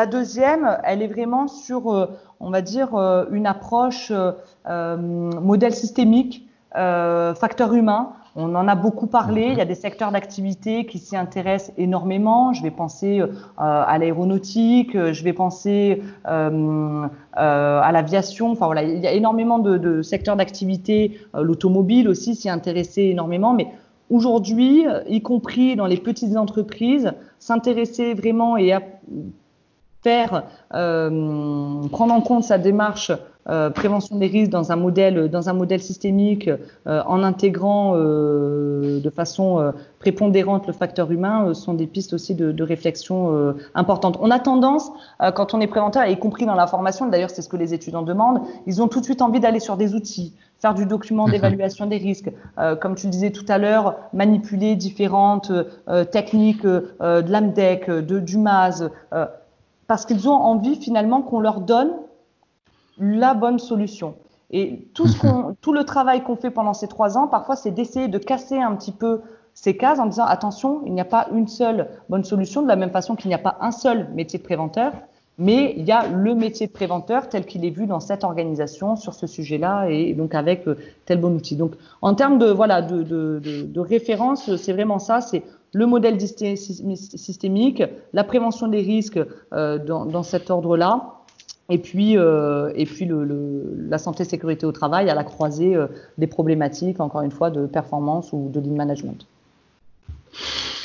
Deuxième, 0.04 0.78
elle 0.84 1.00
est 1.00 1.06
vraiment 1.06 1.48
sur 1.48 2.08
on 2.40 2.50
va 2.50 2.62
dire, 2.62 2.94
euh, 2.94 3.24
une 3.30 3.46
approche 3.46 4.10
euh, 4.10 4.32
euh, 4.68 4.96
modèle 4.96 5.74
systémique, 5.74 6.42
facteur 6.74 7.72
humain. 7.72 8.12
On 8.38 8.54
en 8.54 8.68
a 8.68 8.74
beaucoup 8.74 9.06
parlé. 9.06 9.48
Il 9.50 9.56
y 9.56 9.62
a 9.62 9.64
des 9.64 9.74
secteurs 9.74 10.12
d'activité 10.12 10.84
qui 10.84 10.98
s'y 10.98 11.16
intéressent 11.16 11.72
énormément. 11.78 12.52
Je 12.52 12.62
vais 12.62 12.70
penser 12.70 13.22
à 13.56 13.96
l'aéronautique, 13.98 14.92
je 14.92 15.24
vais 15.24 15.32
penser 15.32 16.02
à 16.26 17.90
l'aviation. 17.92 18.50
Enfin 18.50 18.66
voilà, 18.66 18.82
il 18.82 19.00
y 19.00 19.06
a 19.06 19.12
énormément 19.12 19.58
de, 19.58 19.78
de 19.78 20.02
secteurs 20.02 20.36
d'activité. 20.36 21.18
L'automobile 21.32 22.10
aussi 22.10 22.34
s'y 22.34 22.50
intéressait 22.50 23.06
énormément. 23.06 23.54
Mais 23.54 23.68
aujourd'hui, 24.10 24.84
y 25.08 25.22
compris 25.22 25.74
dans 25.74 25.86
les 25.86 25.96
petites 25.96 26.36
entreprises, 26.36 27.14
s'intéresser 27.38 28.12
vraiment 28.12 28.58
et 28.58 28.74
à 28.74 28.82
faire 30.02 30.44
euh, 30.74 31.88
prendre 31.88 32.14
en 32.14 32.20
compte 32.20 32.44
sa 32.44 32.58
démarche 32.58 33.12
euh, 33.48 33.70
prévention 33.70 34.16
des 34.16 34.26
risques 34.26 34.50
dans 34.50 34.72
un 34.72 34.76
modèle 34.76 35.28
dans 35.28 35.48
un 35.48 35.52
modèle 35.52 35.80
systémique 35.80 36.50
euh, 36.86 37.02
en 37.06 37.22
intégrant 37.22 37.92
euh, 37.94 39.00
de 39.00 39.10
façon 39.10 39.60
euh, 39.60 39.70
prépondérante 40.00 40.66
le 40.66 40.72
facteur 40.72 41.12
humain 41.12 41.54
sont 41.54 41.74
des 41.74 41.86
pistes 41.86 42.12
aussi 42.12 42.34
de, 42.34 42.50
de 42.50 42.64
réflexion 42.64 43.54
importantes. 43.74 44.18
On 44.20 44.30
a 44.30 44.38
tendance 44.38 44.90
quand 45.34 45.54
on 45.54 45.60
est 45.60 45.66
préventeur, 45.66 46.06
y 46.06 46.18
compris 46.18 46.46
dans 46.46 46.54
la 46.54 46.66
formation, 46.66 47.08
d'ailleurs 47.08 47.30
c'est 47.30 47.42
ce 47.42 47.48
que 47.48 47.56
les 47.56 47.74
étudiants 47.74 48.02
demandent, 48.02 48.40
ils 48.66 48.82
ont 48.82 48.88
tout 48.88 49.00
de 49.00 49.04
suite 49.04 49.22
envie 49.22 49.40
d'aller 49.40 49.60
sur 49.60 49.76
des 49.76 49.94
outils, 49.94 50.32
faire 50.58 50.74
du 50.74 50.86
document 50.86 51.26
mhm. 51.26 51.32
d'évaluation 51.32 51.86
des 51.86 51.96
risques, 51.96 52.30
comme 52.80 52.94
tu 52.94 53.06
le 53.06 53.10
disais 53.10 53.30
tout 53.30 53.44
à 53.48 53.58
l'heure, 53.58 53.96
manipuler 54.12 54.76
différentes 54.76 55.50
techniques 56.12 56.64
de 56.64 56.84
l'AMDEC, 57.00 57.90
de 57.90 58.20
du 58.20 58.38
MAS 58.38 58.84
parce 59.86 60.06
qu'ils 60.06 60.28
ont 60.28 60.34
envie 60.34 60.76
finalement 60.76 61.22
qu'on 61.22 61.40
leur 61.40 61.60
donne 61.60 61.92
la 62.98 63.34
bonne 63.34 63.58
solution. 63.58 64.14
Et 64.50 64.88
tout, 64.94 65.06
ce 65.06 65.18
qu'on, 65.20 65.56
tout 65.60 65.72
le 65.72 65.84
travail 65.84 66.22
qu'on 66.22 66.36
fait 66.36 66.50
pendant 66.50 66.74
ces 66.74 66.88
trois 66.88 67.18
ans, 67.18 67.26
parfois, 67.28 67.56
c'est 67.56 67.70
d'essayer 67.70 68.08
de 68.08 68.18
casser 68.18 68.58
un 68.58 68.74
petit 68.76 68.92
peu 68.92 69.22
ces 69.54 69.76
cases 69.76 69.98
en 69.98 70.06
disant 70.06 70.26
attention, 70.26 70.82
il 70.84 70.92
n'y 70.92 71.00
a 71.00 71.06
pas 71.06 71.28
une 71.32 71.48
seule 71.48 71.88
bonne 72.10 72.24
solution, 72.24 72.62
de 72.62 72.68
la 72.68 72.76
même 72.76 72.90
façon 72.90 73.16
qu'il 73.16 73.28
n'y 73.28 73.34
a 73.34 73.38
pas 73.38 73.56
un 73.60 73.70
seul 73.70 74.08
métier 74.14 74.38
de 74.38 74.44
préventeur, 74.44 74.92
mais 75.38 75.74
il 75.76 75.84
y 75.84 75.92
a 75.92 76.06
le 76.06 76.34
métier 76.34 76.66
de 76.66 76.72
préventeur 76.72 77.28
tel 77.28 77.46
qu'il 77.46 77.64
est 77.64 77.70
vu 77.70 77.86
dans 77.86 78.00
cette 78.00 78.22
organisation 78.22 78.96
sur 78.96 79.14
ce 79.14 79.26
sujet-là 79.26 79.86
et 79.88 80.14
donc 80.14 80.34
avec 80.34 80.66
euh, 80.68 80.76
tel 81.04 81.20
bon 81.20 81.34
outil. 81.34 81.56
Donc, 81.56 81.72
en 82.02 82.14
termes 82.14 82.38
de 82.38 82.46
voilà 82.46 82.82
de, 82.82 83.02
de, 83.02 83.40
de, 83.42 83.62
de 83.62 83.80
référence, 83.80 84.54
c'est 84.56 84.72
vraiment 84.72 84.98
ça. 84.98 85.20
C'est 85.22 85.42
le 85.76 85.84
modèle 85.84 86.18
systémique, 86.18 87.82
la 88.14 88.24
prévention 88.24 88.66
des 88.66 88.80
risques 88.80 89.20
euh, 89.52 89.76
dans, 89.76 90.06
dans, 90.06 90.22
cet 90.22 90.50
ordre-là, 90.50 91.16
et 91.68 91.76
puis, 91.76 92.16
euh, 92.16 92.72
et 92.74 92.86
puis 92.86 93.06
la 93.90 93.98
santé 93.98 94.24
sécurité 94.24 94.64
au 94.64 94.72
travail 94.72 95.10
à 95.10 95.14
la 95.14 95.22
croisée 95.22 95.76
euh, 95.76 95.88
des 96.16 96.28
problématiques, 96.28 96.98
encore 96.98 97.20
une 97.20 97.30
fois, 97.30 97.50
de 97.50 97.66
performance 97.66 98.32
ou 98.32 98.48
de 98.50 98.58
lean 98.58 98.74
management. 98.74 99.26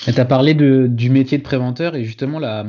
Tu 0.04 0.20
as 0.20 0.26
parlé 0.26 0.54
de, 0.56 0.88
du 0.88 1.12
métier 1.12 1.38
de 1.38 1.44
préventeur 1.44 1.96
et 1.96 2.04
justement 2.04 2.40
la, 2.40 2.66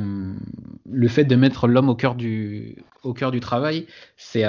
le 0.89 1.07
fait 1.07 1.23
de 1.23 1.35
mettre 1.35 1.67
l'homme 1.67 1.89
au 1.89 1.95
cœur 1.95 2.13
du, 2.13 2.77
au 3.03 3.13
cœur 3.13 3.31
du 3.31 3.39
travail, 3.39 3.87
c'est 4.17 4.43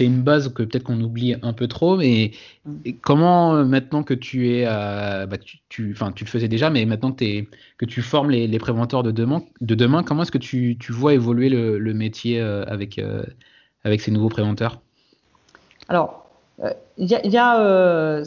une 0.00 0.22
base 0.22 0.52
que 0.52 0.62
peut-être 0.62 0.84
qu'on 0.84 1.00
oublie 1.00 1.34
un 1.42 1.52
peu 1.54 1.66
trop. 1.66 1.96
Mais 1.96 2.32
comment 3.02 3.54
euh, 3.54 3.64
maintenant 3.64 4.02
que 4.02 4.12
tu 4.12 4.50
es, 4.50 4.64
euh, 4.66 5.26
bah, 5.26 5.38
tu, 5.38 5.58
tu, 5.70 5.96
tu 6.14 6.24
le 6.24 6.30
faisais 6.30 6.48
déjà, 6.48 6.68
mais 6.68 6.84
maintenant 6.84 7.12
que, 7.12 7.24
es, 7.24 7.48
que 7.78 7.86
tu 7.86 8.02
formes 8.02 8.30
les, 8.30 8.46
les 8.46 8.58
préventeurs 8.58 9.02
de 9.02 9.10
demain, 9.10 9.42
de 9.62 9.74
demain 9.74 10.02
comment 10.02 10.22
est-ce 10.22 10.32
que 10.32 10.38
tu, 10.38 10.76
tu, 10.78 10.92
vois 10.92 11.14
évoluer 11.14 11.48
le, 11.48 11.78
le 11.78 11.94
métier 11.94 12.40
euh, 12.40 12.64
avec, 12.66 12.98
euh, 12.98 13.24
avec 13.84 14.02
ces 14.02 14.10
nouveaux 14.10 14.28
préventeurs? 14.28 14.80
Alors, 15.88 16.28
il 16.98 17.06
y 17.06 17.14
a, 17.14 17.26
y 17.26 17.36
a 17.38 18.22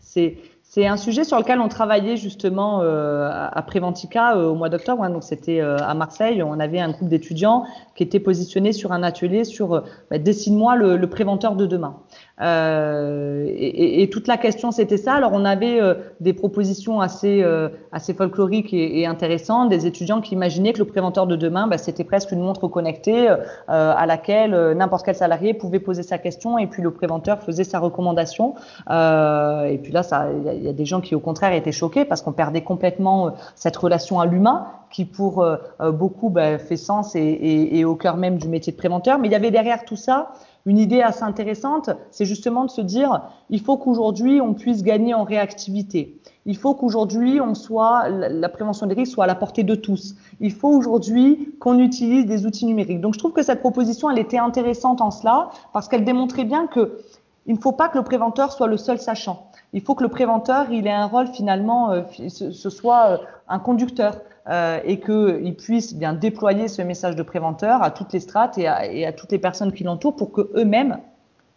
c'est 0.00 0.38
c'est 0.72 0.86
un 0.86 0.96
sujet 0.96 1.24
sur 1.24 1.36
lequel 1.36 1.58
on 1.58 1.66
travaillait 1.66 2.16
justement 2.16 2.80
euh, 2.80 3.28
à 3.28 3.60
Préventica 3.62 4.36
euh, 4.36 4.50
au 4.50 4.54
mois 4.54 4.68
d'octobre. 4.68 5.02
Hein, 5.02 5.10
donc 5.10 5.24
c'était 5.24 5.60
euh, 5.60 5.76
à 5.78 5.94
Marseille. 5.94 6.44
On 6.44 6.60
avait 6.60 6.78
un 6.78 6.92
groupe 6.92 7.08
d'étudiants 7.08 7.64
qui 7.96 8.04
était 8.04 8.20
positionné 8.20 8.72
sur 8.72 8.92
un 8.92 9.02
atelier 9.02 9.42
sur 9.42 9.82
bah, 10.12 10.18
dessine-moi 10.18 10.76
le, 10.76 11.10
préventeur 11.10 11.56
de 11.56 11.66
demain. 11.66 11.96
Euh, 12.40 13.44
et, 13.48 14.02
et, 14.02 14.10
toute 14.10 14.26
la 14.26 14.36
question, 14.36 14.70
c'était 14.70 14.96
ça. 14.96 15.14
Alors, 15.14 15.32
on 15.34 15.44
avait 15.44 15.80
euh, 15.80 15.94
des 16.20 16.32
propositions 16.32 17.00
assez, 17.00 17.42
euh, 17.42 17.68
assez 17.92 18.14
folkloriques 18.14 18.72
et, 18.72 19.00
et, 19.00 19.06
intéressantes, 19.06 19.68
des 19.68 19.86
étudiants 19.86 20.20
qui 20.20 20.34
imaginaient 20.34 20.72
que 20.72 20.78
le 20.78 20.86
préventeur 20.86 21.26
de 21.26 21.36
demain, 21.36 21.66
bah, 21.66 21.76
c'était 21.76 22.04
presque 22.04 22.32
une 22.32 22.40
montre 22.40 22.68
connectée 22.68 23.28
à 23.68 24.06
laquelle 24.06 24.72
n'importe 24.72 25.04
quel 25.04 25.14
salarié 25.14 25.54
pouvait 25.54 25.80
poser 25.80 26.02
sa 26.02 26.18
question 26.18 26.58
et 26.58 26.66
puis 26.66 26.82
le 26.82 26.90
préventeur 26.90 27.40
faisait 27.40 27.64
sa 27.64 27.78
recommandation. 27.78 28.54
et 28.88 29.80
puis 29.82 29.92
là, 29.92 30.02
il 30.44 30.60
y, 30.60 30.64
y, 30.64 30.68
a 30.68 30.72
des 30.72 30.84
gens 30.84 31.00
qui, 31.00 31.14
au 31.14 31.20
contraire, 31.20 31.52
étaient 31.52 31.72
choqués 31.72 32.04
parce 32.04 32.22
qu'on 32.22 32.32
perdait 32.32 32.62
complètement 32.62 33.32
cette 33.54 33.76
relation 33.76 34.20
à 34.20 34.26
l'humain 34.26 34.66
qui, 34.90 35.04
pour 35.04 35.44
beaucoup, 35.92 36.30
bah, 36.30 36.58
fait 36.58 36.76
sens 36.76 37.14
et, 37.14 37.20
et, 37.20 37.78
et 37.78 37.84
au 37.84 37.94
cœur 37.94 38.16
même 38.16 38.38
du 38.38 38.48
métier 38.48 38.72
de 38.72 38.78
préventeur. 38.78 39.18
Mais 39.18 39.28
il 39.28 39.32
y 39.32 39.36
avait 39.36 39.50
derrière 39.50 39.84
tout 39.84 39.96
ça 39.96 40.32
une 40.66 40.78
idée 40.78 41.00
assez 41.00 41.22
intéressante, 41.22 41.90
c'est 42.10 42.24
justement 42.24 42.64
de 42.64 42.70
se 42.70 42.80
dire, 42.80 43.22
il 43.48 43.60
faut 43.60 43.76
qu'aujourd'hui 43.76 44.40
on 44.40 44.54
puisse 44.54 44.82
gagner 44.82 45.14
en 45.14 45.24
réactivité. 45.24 46.20
Il 46.46 46.56
faut 46.56 46.74
qu'aujourd'hui 46.74 47.40
on 47.40 47.54
soit 47.54 48.08
la 48.08 48.48
prévention 48.48 48.86
des 48.86 48.94
risques 48.94 49.12
soit 49.12 49.24
à 49.24 49.26
la 49.26 49.34
portée 49.34 49.62
de 49.62 49.74
tous. 49.74 50.14
Il 50.40 50.52
faut 50.52 50.68
aujourd'hui 50.68 51.54
qu'on 51.60 51.78
utilise 51.78 52.26
des 52.26 52.46
outils 52.46 52.66
numériques. 52.66 53.00
Donc 53.00 53.14
je 53.14 53.18
trouve 53.18 53.32
que 53.32 53.42
cette 53.42 53.60
proposition 53.60 54.10
elle 54.10 54.18
était 54.18 54.38
intéressante 54.38 55.00
en 55.00 55.10
cela 55.10 55.50
parce 55.72 55.88
qu'elle 55.88 56.04
démontrait 56.04 56.44
bien 56.44 56.66
que 56.66 56.98
il 57.46 57.54
ne 57.54 57.60
faut 57.60 57.72
pas 57.72 57.88
que 57.88 57.96
le 57.96 58.04
préventeur 58.04 58.52
soit 58.52 58.66
le 58.66 58.76
seul 58.76 58.98
sachant. 58.98 59.50
Il 59.72 59.80
faut 59.80 59.94
que 59.94 60.02
le 60.02 60.10
préventeur 60.10 60.70
il 60.70 60.86
ait 60.86 60.92
un 60.92 61.06
rôle 61.06 61.28
finalement 61.28 61.90
euh, 61.90 62.02
ce 62.28 62.70
soit 62.70 63.06
euh, 63.06 63.16
un 63.48 63.58
conducteur 63.58 64.16
euh, 64.48 64.80
et 64.84 65.00
qu'il 65.00 65.54
puisse 65.56 65.94
bien 65.94 66.12
déployer 66.12 66.68
ce 66.68 66.82
message 66.82 67.16
de 67.16 67.22
préventeur 67.22 67.82
à 67.82 67.90
toutes 67.90 68.12
les 68.12 68.20
strates 68.20 68.58
et 68.58 68.66
à, 68.66 69.12
toutes 69.12 69.32
les 69.32 69.38
personnes 69.38 69.72
qui 69.72 69.84
l'entourent 69.84 70.16
pour 70.16 70.32
que 70.32 70.50
eux-mêmes 70.54 70.98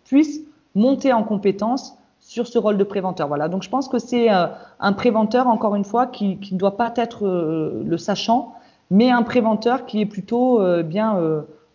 puissent 0.05 0.41
monter 0.75 1.13
en 1.13 1.23
compétence 1.23 1.97
sur 2.19 2.47
ce 2.47 2.57
rôle 2.57 2.77
de 2.77 2.83
préventeur. 2.83 3.27
Voilà. 3.27 3.47
Donc 3.47 3.63
je 3.63 3.69
pense 3.69 3.87
que 3.87 3.99
c'est 3.99 4.29
un 4.29 4.93
préventeur, 4.93 5.47
encore 5.47 5.75
une 5.75 5.83
fois, 5.83 6.07
qui, 6.07 6.39
ne 6.51 6.57
doit 6.57 6.77
pas 6.77 6.91
être 6.95 7.25
le 7.25 7.97
sachant, 7.97 8.53
mais 8.89 9.11
un 9.11 9.23
préventeur 9.23 9.85
qui 9.85 10.01
est 10.01 10.05
plutôt 10.05 10.61
bien 10.83 11.17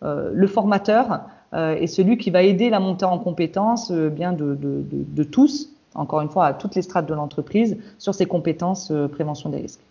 le 0.01 0.47
formateur 0.47 1.21
et 1.53 1.87
celui 1.87 2.17
qui 2.17 2.29
va 2.31 2.41
aider 2.41 2.69
la 2.69 2.79
montée 2.79 3.05
en 3.05 3.19
compétences 3.19 3.91
bien 3.91 4.33
de, 4.33 4.57
de, 4.59 5.23
tous 5.23 5.69
encore 5.95 6.21
une 6.21 6.29
fois, 6.29 6.45
à 6.45 6.53
toutes 6.53 6.75
les 6.75 6.81
strates 6.81 7.07
de 7.07 7.13
l'entreprise 7.13 7.77
sur 7.97 8.13
ces 8.13 8.25
compétences 8.25 8.91
euh, 8.91 9.07
prévention 9.07 9.49
des 9.49 9.57
risques. 9.57 9.81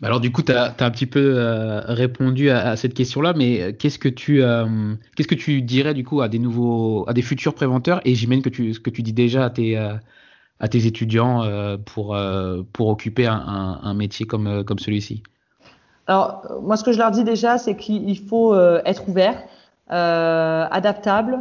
Bah 0.00 0.08
alors 0.08 0.20
du 0.20 0.30
coup, 0.30 0.42
tu 0.42 0.52
as, 0.52 0.74
un 0.78 0.90
petit 0.90 1.06
peu 1.06 1.38
euh, 1.38 1.80
répondu 1.86 2.50
à, 2.50 2.76
cette 2.76 2.92
question-là, 2.92 3.32
mais 3.34 3.62
euh, 3.62 3.72
qu'est-ce 3.72 3.98
que 3.98 4.10
tu 4.10 4.42
qu'est-ce 5.16 5.28
que 5.28 5.34
tu 5.34 5.62
dirais 5.62 5.94
du 5.94 6.04
coup 6.04 6.20
à 6.20 6.28
des 6.28 6.38
nouveaux, 6.38 7.08
à 7.08 7.14
des 7.14 7.22
futurs 7.22 7.54
préventeurs? 7.54 8.00
Et 8.04 8.14
j'imagine 8.14 8.42
que 8.42 8.50
tu 8.50 8.74
ce 8.74 8.80
que 8.80 8.90
tu 8.90 9.02
dis 9.02 9.14
déjà 9.14 9.46
à 9.46 9.50
tes 9.50 9.76
à 9.78 10.68
tes 10.68 10.86
étudiants 10.86 11.44
pour 11.86 12.16
pour 12.72 12.88
occuper 12.88 13.26
un, 13.26 13.80
un, 13.82 13.94
métier 13.94 14.26
comme 14.26 14.64
comme 14.64 14.78
celui-ci. 14.78 15.22
Alors 16.06 16.42
moi, 16.62 16.76
ce 16.76 16.84
que 16.84 16.92
je 16.92 16.98
leur 16.98 17.10
dis 17.10 17.24
déjà, 17.24 17.56
c'est 17.56 17.76
qu'il 17.76 18.18
faut 18.18 18.54
être 18.84 19.08
ouvert, 19.08 19.42
adaptable, 19.88 21.38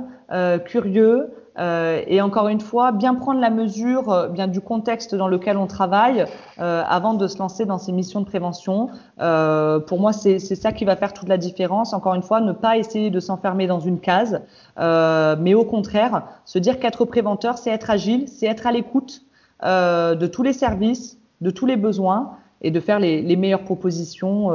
curieux. 0.65 1.27
Euh, 1.57 2.01
et 2.07 2.21
encore 2.21 2.49
une 2.49 2.59
fois, 2.59 2.91
bien 2.91 3.15
prendre 3.15 3.39
la 3.39 3.49
mesure 3.49 4.11
euh, 4.11 4.27
bien 4.27 4.47
du 4.47 4.59
contexte 4.59 5.15
dans 5.15 5.27
lequel 5.27 5.57
on 5.57 5.67
travaille 5.67 6.25
euh, 6.59 6.83
avant 6.87 7.13
de 7.13 7.27
se 7.27 7.37
lancer 7.37 7.65
dans 7.65 7.77
ces 7.77 7.91
missions 7.91 8.19
de 8.19 8.25
prévention. 8.25 8.89
Euh, 9.21 9.79
pour 9.79 9.99
moi, 9.99 10.11
c'est 10.11 10.39
ça 10.39 10.71
qui 10.71 10.83
va 10.85 10.95
faire 10.95 11.13
toute 11.13 11.29
la 11.29 11.37
différence. 11.37 11.93
Encore 11.93 12.15
une 12.15 12.23
fois, 12.23 12.41
ne 12.41 12.51
pas 12.51 12.77
essayer 12.77 13.09
de 13.09 13.19
s'enfermer 13.19 13.67
dans 13.67 13.79
une 13.79 13.99
case, 13.99 14.41
mais 14.77 15.53
au 15.53 15.63
contraire, 15.63 16.23
se 16.45 16.59
dire 16.59 16.79
qu'être 16.79 17.05
préventeur, 17.05 17.57
c'est 17.57 17.69
être 17.69 17.89
agile, 17.89 18.27
c'est 18.27 18.47
être 18.47 18.67
à 18.67 18.71
l'écoute 18.71 19.21
de 19.63 20.27
tous 20.27 20.43
les 20.43 20.53
services, 20.53 21.17
de 21.41 21.51
tous 21.51 21.65
les 21.65 21.77
besoins 21.77 22.31
et 22.61 22.71
de 22.71 22.79
faire 22.79 22.99
les, 22.99 23.35
meilleures 23.35 23.63
propositions 23.63 24.49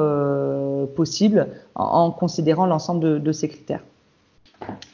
possibles 0.96 1.48
en, 1.74 2.10
considérant 2.10 2.66
l'ensemble 2.66 3.22
de 3.22 3.32
ces 3.32 3.48
critères. 3.48 3.82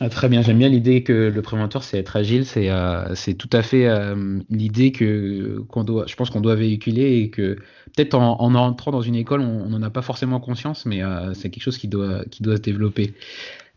Ah, 0.00 0.10
très 0.10 0.28
bien, 0.28 0.42
j'aime 0.42 0.58
bien 0.58 0.68
l'idée 0.68 1.02
que 1.02 1.30
le 1.34 1.42
préventeur 1.42 1.82
c'est 1.82 1.98
être 1.98 2.16
agile, 2.16 2.44
c'est 2.44 2.68
euh, 2.70 3.14
tout 3.38 3.48
à 3.52 3.62
fait 3.62 3.86
euh, 3.86 4.40
l'idée 4.50 4.92
que 4.92 5.60
qu'on 5.68 5.84
doit, 5.84 6.04
je 6.06 6.14
pense 6.16 6.28
qu'on 6.28 6.42
doit 6.42 6.54
véhiculer 6.54 7.18
et 7.18 7.30
que 7.30 7.54
peut-être 7.96 8.14
en, 8.14 8.40
en, 8.40 8.54
entrant 8.54 8.90
dans 8.90 9.00
une 9.00 9.14
école 9.14 9.40
on 9.40 9.70
n'en 9.70 9.82
a 9.82 9.90
pas 9.90 10.02
forcément 10.02 10.38
conscience, 10.38 10.84
mais 10.84 11.02
euh, 11.02 11.32
c'est 11.32 11.48
quelque 11.48 11.62
chose 11.62 11.78
qui 11.78 11.88
doit 11.88 12.24
qui 12.30 12.42
doit 12.42 12.56
se 12.56 12.62
développer. 12.62 13.14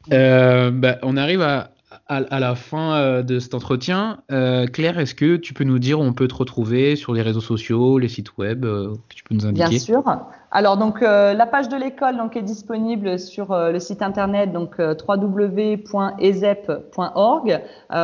Bah, 0.09 0.97
on 1.03 1.15
arrive 1.15 1.41
à, 1.41 1.71
à, 2.07 2.39
la 2.39 2.55
fin 2.55 3.21
de 3.21 3.39
cet 3.39 3.53
entretien. 3.53 4.21
Claire, 4.27 4.99
est-ce 4.99 5.15
que 5.15 5.37
tu 5.37 5.53
peux 5.53 5.63
nous 5.63 5.79
dire 5.79 5.99
où 5.99 6.03
on 6.03 6.13
peut 6.13 6.27
te 6.27 6.35
retrouver 6.35 6.95
sur 6.95 7.13
les 7.13 7.21
réseaux 7.21 7.41
sociaux, 7.41 7.97
les 7.97 8.09
sites 8.09 8.37
web 8.37 8.63
que 8.63 9.13
tu 9.15 9.23
peux 9.23 9.35
nous 9.35 9.45
indiquer? 9.45 9.69
Bien 9.69 9.79
sûr. 9.79 10.03
Alors 10.51 10.77
donc 10.77 11.03
euh, 11.03 11.35
la 11.35 11.45
page 11.45 11.69
de 11.69 11.77
l'école 11.77 12.17
donc 12.17 12.35
est 12.35 12.41
disponible 12.41 13.19
sur 13.19 13.51
euh, 13.51 13.71
le 13.71 13.79
site 13.79 14.01
internet 14.01 14.51
donc 14.51 14.79
euh, 14.79 14.95
www.ezep.org. 15.07 15.79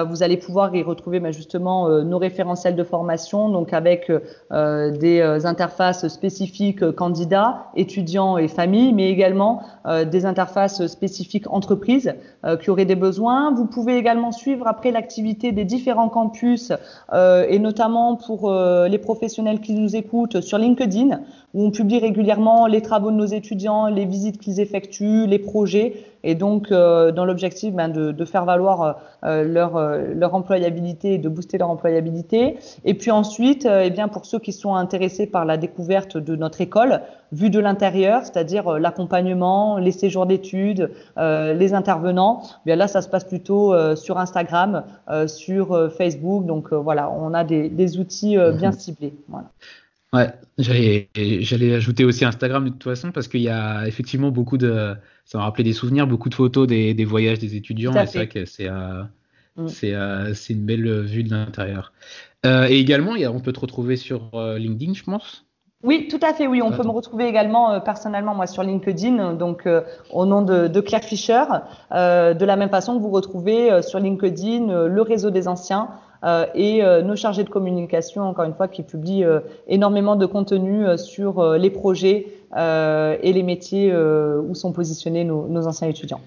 vous 0.07 0.23
allez 0.23 0.37
pouvoir 0.37 0.75
y 0.75 0.83
retrouver 0.83 1.19
bah, 1.19 1.31
justement 1.31 1.89
nos 2.03 2.19
référentiels 2.19 2.75
de 2.75 2.83
formation 2.83 3.49
donc 3.49 3.73
avec 3.73 4.11
des 4.51 5.45
interfaces 5.45 6.07
spécifiques 6.07 6.91
candidats, 6.91 7.65
étudiants 7.75 8.37
et 8.37 8.47
familles, 8.47 8.93
mais 8.93 9.09
également 9.09 9.63
des 10.05 10.25
interfaces 10.25 10.87
spécifiques 10.87 11.51
entreprises 11.51 12.15
qui 12.61 12.69
auraient 12.69 12.85
des 12.85 12.95
besoins. 12.95 13.51
Vous 13.51 13.65
pouvez 13.65 13.97
également 13.97 14.31
suivre 14.31 14.67
après 14.67 14.91
l'activité 14.91 15.51
des 15.51 15.65
différents 15.65 16.09
campus 16.09 16.71
et 17.13 17.59
notamment 17.59 18.15
pour 18.15 18.51
les 18.51 18.99
professionnels 18.99 19.59
qui 19.61 19.73
nous 19.73 19.95
écoutent 19.95 20.41
sur 20.41 20.57
LinkedIn 20.57 21.21
où 21.55 21.65
on 21.65 21.71
publie 21.71 21.99
régulièrement 21.99 22.34
les 22.69 22.81
travaux 22.81 23.11
de 23.11 23.15
nos 23.15 23.25
étudiants, 23.25 23.87
les 23.87 24.05
visites 24.05 24.39
qu'ils 24.39 24.59
effectuent, 24.59 25.27
les 25.27 25.39
projets, 25.39 25.93
et 26.25 26.33
donc 26.33 26.71
euh, 26.71 27.11
dans 27.11 27.23
l'objectif 27.23 27.73
ben, 27.73 27.87
de, 27.87 28.11
de, 28.11 28.25
faire 28.25 28.45
valoir 28.45 28.97
euh, 29.23 29.43
leur, 29.43 29.77
euh, 29.77 30.07
leur 30.13 30.33
employabilité 30.33 31.13
et 31.13 31.17
de 31.19 31.29
booster 31.29 31.59
leur 31.59 31.69
employabilité. 31.69 32.57
Et 32.83 32.95
puis 32.95 33.11
ensuite, 33.11 33.65
eh 33.65 33.91
bien 33.91 34.07
pour 34.07 34.25
ceux 34.25 34.39
qui 34.39 34.51
sont 34.51 34.75
intéressés 34.75 35.27
par 35.27 35.45
la 35.45 35.57
découverte 35.57 36.17
de 36.17 36.35
notre 36.35 36.61
école, 36.61 37.01
vue 37.31 37.51
de 37.51 37.59
l'intérieur, 37.59 38.21
c'est-à-dire 38.23 38.79
l'accompagnement, 38.79 39.77
les 39.77 39.91
séjours 39.91 40.25
d'études, 40.25 40.89
les 41.17 41.73
intervenants, 41.73 42.41
eh 42.43 42.59
bien 42.65 42.75
là 42.75 42.87
ça 42.87 43.01
se 43.01 43.09
passe 43.09 43.23
plutôt 43.23 43.75
sur 43.95 44.17
Instagram, 44.17 44.83
sur 45.27 45.91
Facebook. 45.91 46.45
Donc 46.45 46.71
voilà, 46.73 47.11
on 47.11 47.33
a 47.33 47.43
des, 47.43 47.69
des 47.69 47.99
outils 47.99 48.37
bien 48.57 48.71
mhm. 48.71 48.77
ciblés. 48.77 49.13
Voilà. 49.27 49.47
Ouais, 50.15 50.31
j'allais, 50.57 51.09
j'allais 51.15 51.75
ajouter 51.75 52.05
aussi 52.05 52.23
Instagram 52.23 52.63
de 52.63 52.69
toute 52.69 52.83
façon 52.83 53.11
parce 53.11 53.27
qu'il 53.27 53.41
y 53.41 53.49
a 53.49 53.85
effectivement 53.85 54.31
beaucoup 54.31 54.57
de, 54.57 54.95
ça 55.25 55.37
m'a 55.37 55.43
rappelé 55.43 55.65
des 55.65 55.73
souvenirs, 55.73 56.07
beaucoup 56.07 56.29
de 56.29 56.35
photos 56.35 56.67
des, 56.67 56.93
des 56.93 57.05
voyages 57.05 57.39
des 57.39 57.55
étudiants 57.57 57.93
et 57.93 58.05
c'est 58.07 58.19
vrai 58.19 58.27
que 58.29 58.45
c'est, 58.45 58.69
euh, 58.69 59.03
mm. 59.57 59.67
c'est, 59.67 59.93
euh, 59.93 60.33
c'est 60.33 60.53
une 60.53 60.65
belle 60.65 61.01
vue 61.01 61.23
de 61.23 61.31
l'intérieur. 61.31 61.91
Euh, 62.45 62.67
et 62.69 62.79
également, 62.79 63.11
on 63.11 63.39
peut 63.41 63.51
te 63.51 63.59
retrouver 63.59 63.97
sur 63.97 64.31
LinkedIn, 64.57 64.93
je 64.93 65.03
pense. 65.03 65.45
Oui, 65.85 66.07
tout 66.09 66.19
à 66.23 66.33
fait. 66.33 66.47
Oui, 66.47 66.63
on 66.63 66.71
peut 66.71 66.83
me 66.83 66.89
retrouver 66.89 67.27
également 67.27 67.71
euh, 67.71 67.79
personnellement 67.79 68.33
moi 68.33 68.47
sur 68.47 68.63
LinkedIn, 68.63 69.35
donc 69.35 69.67
euh, 69.67 69.81
au 70.09 70.25
nom 70.25 70.41
de, 70.41 70.67
de 70.67 70.81
Claire 70.81 71.03
Fischer. 71.03 71.43
de 71.91 72.45
la 72.45 72.55
même 72.55 72.69
façon 72.69 72.97
que 72.97 73.01
vous 73.03 73.11
retrouvez 73.11 73.83
sur 73.83 73.99
LinkedIn 73.99 74.87
le 74.87 75.01
réseau 75.01 75.29
des 75.29 75.47
anciens, 75.47 75.89
et 76.55 76.83
euh, 76.83 77.03
nos 77.03 77.15
chargés 77.15 77.43
de 77.43 77.49
communication, 77.49 78.23
encore 78.23 78.45
une 78.45 78.55
fois, 78.55 78.67
qui 78.67 78.81
publient 78.81 79.23
euh, 79.23 79.41
énormément 79.67 80.15
de 80.15 80.25
contenu 80.25 80.85
sur 80.97 81.55
les 81.55 81.69
projets 81.69 82.27
et 82.57 83.33
les 83.33 83.43
métiers 83.43 83.93
où 83.95 84.55
sont 84.55 84.71
positionnés 84.71 85.23
nos, 85.25 85.67
anciens 85.67 85.89
étudiants. 85.89 86.21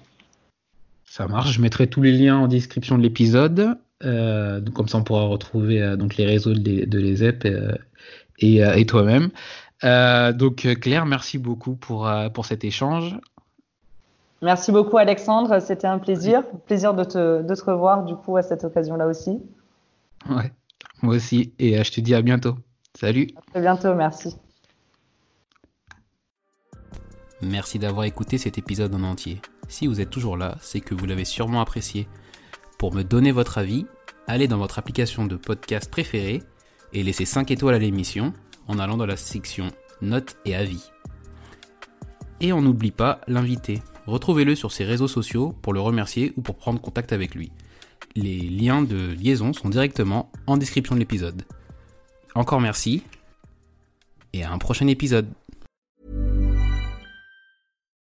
Ça 1.05 1.27
marche, 1.27 1.53
je 1.53 1.61
mettrai 1.61 1.87
tous 1.87 2.03
les 2.03 2.11
liens 2.11 2.37
en 2.37 2.47
description 2.47 2.97
de 2.97 3.03
l'épisode. 3.03 3.75
comme 4.01 4.87
ça, 4.87 4.99
on 4.99 5.03
pourra 5.03 5.23
retrouver 5.23 5.95
donc 5.97 6.17
les 6.17 6.25
réseaux 6.25 6.53
de, 6.53 6.99
l'ESEP 6.99 7.47
et, 8.39 8.57
et 8.59 8.85
toi-même. 8.85 9.29
donc 10.37 10.67
Claire, 10.79 11.07
merci 11.07 11.39
beaucoup 11.39 11.73
pour, 11.73 12.09
pour 12.33 12.45
cet 12.45 12.63
échange. 12.63 13.17
Merci 14.41 14.71
beaucoup 14.71 14.97
Alexandre, 14.97 15.59
c'était 15.59 15.87
un 15.87 15.99
plaisir, 15.99 16.43
plaisir 16.67 16.93
de 16.93 17.03
te, 17.03 17.41
de 17.41 17.55
te 17.55 17.63
revoir 17.63 18.05
du 18.05 18.15
coup 18.15 18.37
à 18.37 18.43
cette 18.43 18.63
occasion-là 18.63 19.07
aussi. 19.07 19.41
Ouais, 20.27 20.51
moi 21.01 21.15
aussi. 21.15 21.53
Et 21.59 21.77
euh, 21.77 21.83
je 21.83 21.91
te 21.91 22.01
dis 22.01 22.15
à 22.15 22.21
bientôt. 22.21 22.57
Salut. 22.99 23.27
À 23.35 23.51
très 23.51 23.61
bientôt, 23.61 23.93
merci. 23.93 24.35
Merci 27.41 27.79
d'avoir 27.79 28.05
écouté 28.05 28.37
cet 28.37 28.57
épisode 28.57 28.93
en 28.93 29.03
entier. 29.03 29.41
Si 29.69 29.87
vous 29.87 30.01
êtes 30.01 30.09
toujours 30.09 30.35
là, 30.35 30.57
c'est 30.61 30.81
que 30.81 30.93
vous 30.93 31.05
l'avez 31.05 31.25
sûrement 31.25 31.61
apprécié. 31.61 32.07
Pour 32.77 32.93
me 32.93 33.03
donner 33.03 33.31
votre 33.31 33.57
avis, 33.57 33.85
allez 34.27 34.47
dans 34.47 34.57
votre 34.57 34.79
application 34.79 35.25
de 35.25 35.37
podcast 35.37 35.89
préférée 35.89 36.43
et 36.91 37.03
laissez 37.03 37.25
5 37.25 37.51
étoiles 37.51 37.75
à 37.75 37.79
l'émission 37.79 38.33
en 38.67 38.79
allant 38.79 38.97
dans 38.97 39.05
la 39.05 39.17
section 39.17 39.67
Notes 40.01 40.37
et 40.45 40.55
avis. 40.55 40.91
Et 42.41 42.53
on 42.53 42.61
n'oublie 42.61 42.91
pas 42.91 43.21
l'invité. 43.27 43.81
Retrouvez-le 44.05 44.55
sur 44.55 44.71
ses 44.71 44.85
réseaux 44.85 45.07
sociaux 45.07 45.53
pour 45.61 45.73
le 45.73 45.81
remercier 45.81 46.33
ou 46.35 46.41
pour 46.41 46.55
prendre 46.55 46.81
contact 46.81 47.13
avec 47.13 47.35
lui. 47.35 47.51
Les 48.15 48.39
liens 48.39 48.81
de 48.81 49.13
liaison 49.13 49.53
sont 49.53 49.69
directement 49.69 50.31
en 50.47 50.57
description 50.57 50.95
de 50.95 50.99
l'épisode. 50.99 51.43
Encore 52.35 52.61
merci 52.61 53.03
et 54.33 54.43
à 54.43 54.51
un 54.51 54.57
prochain 54.57 54.87
épisode. 54.87 55.27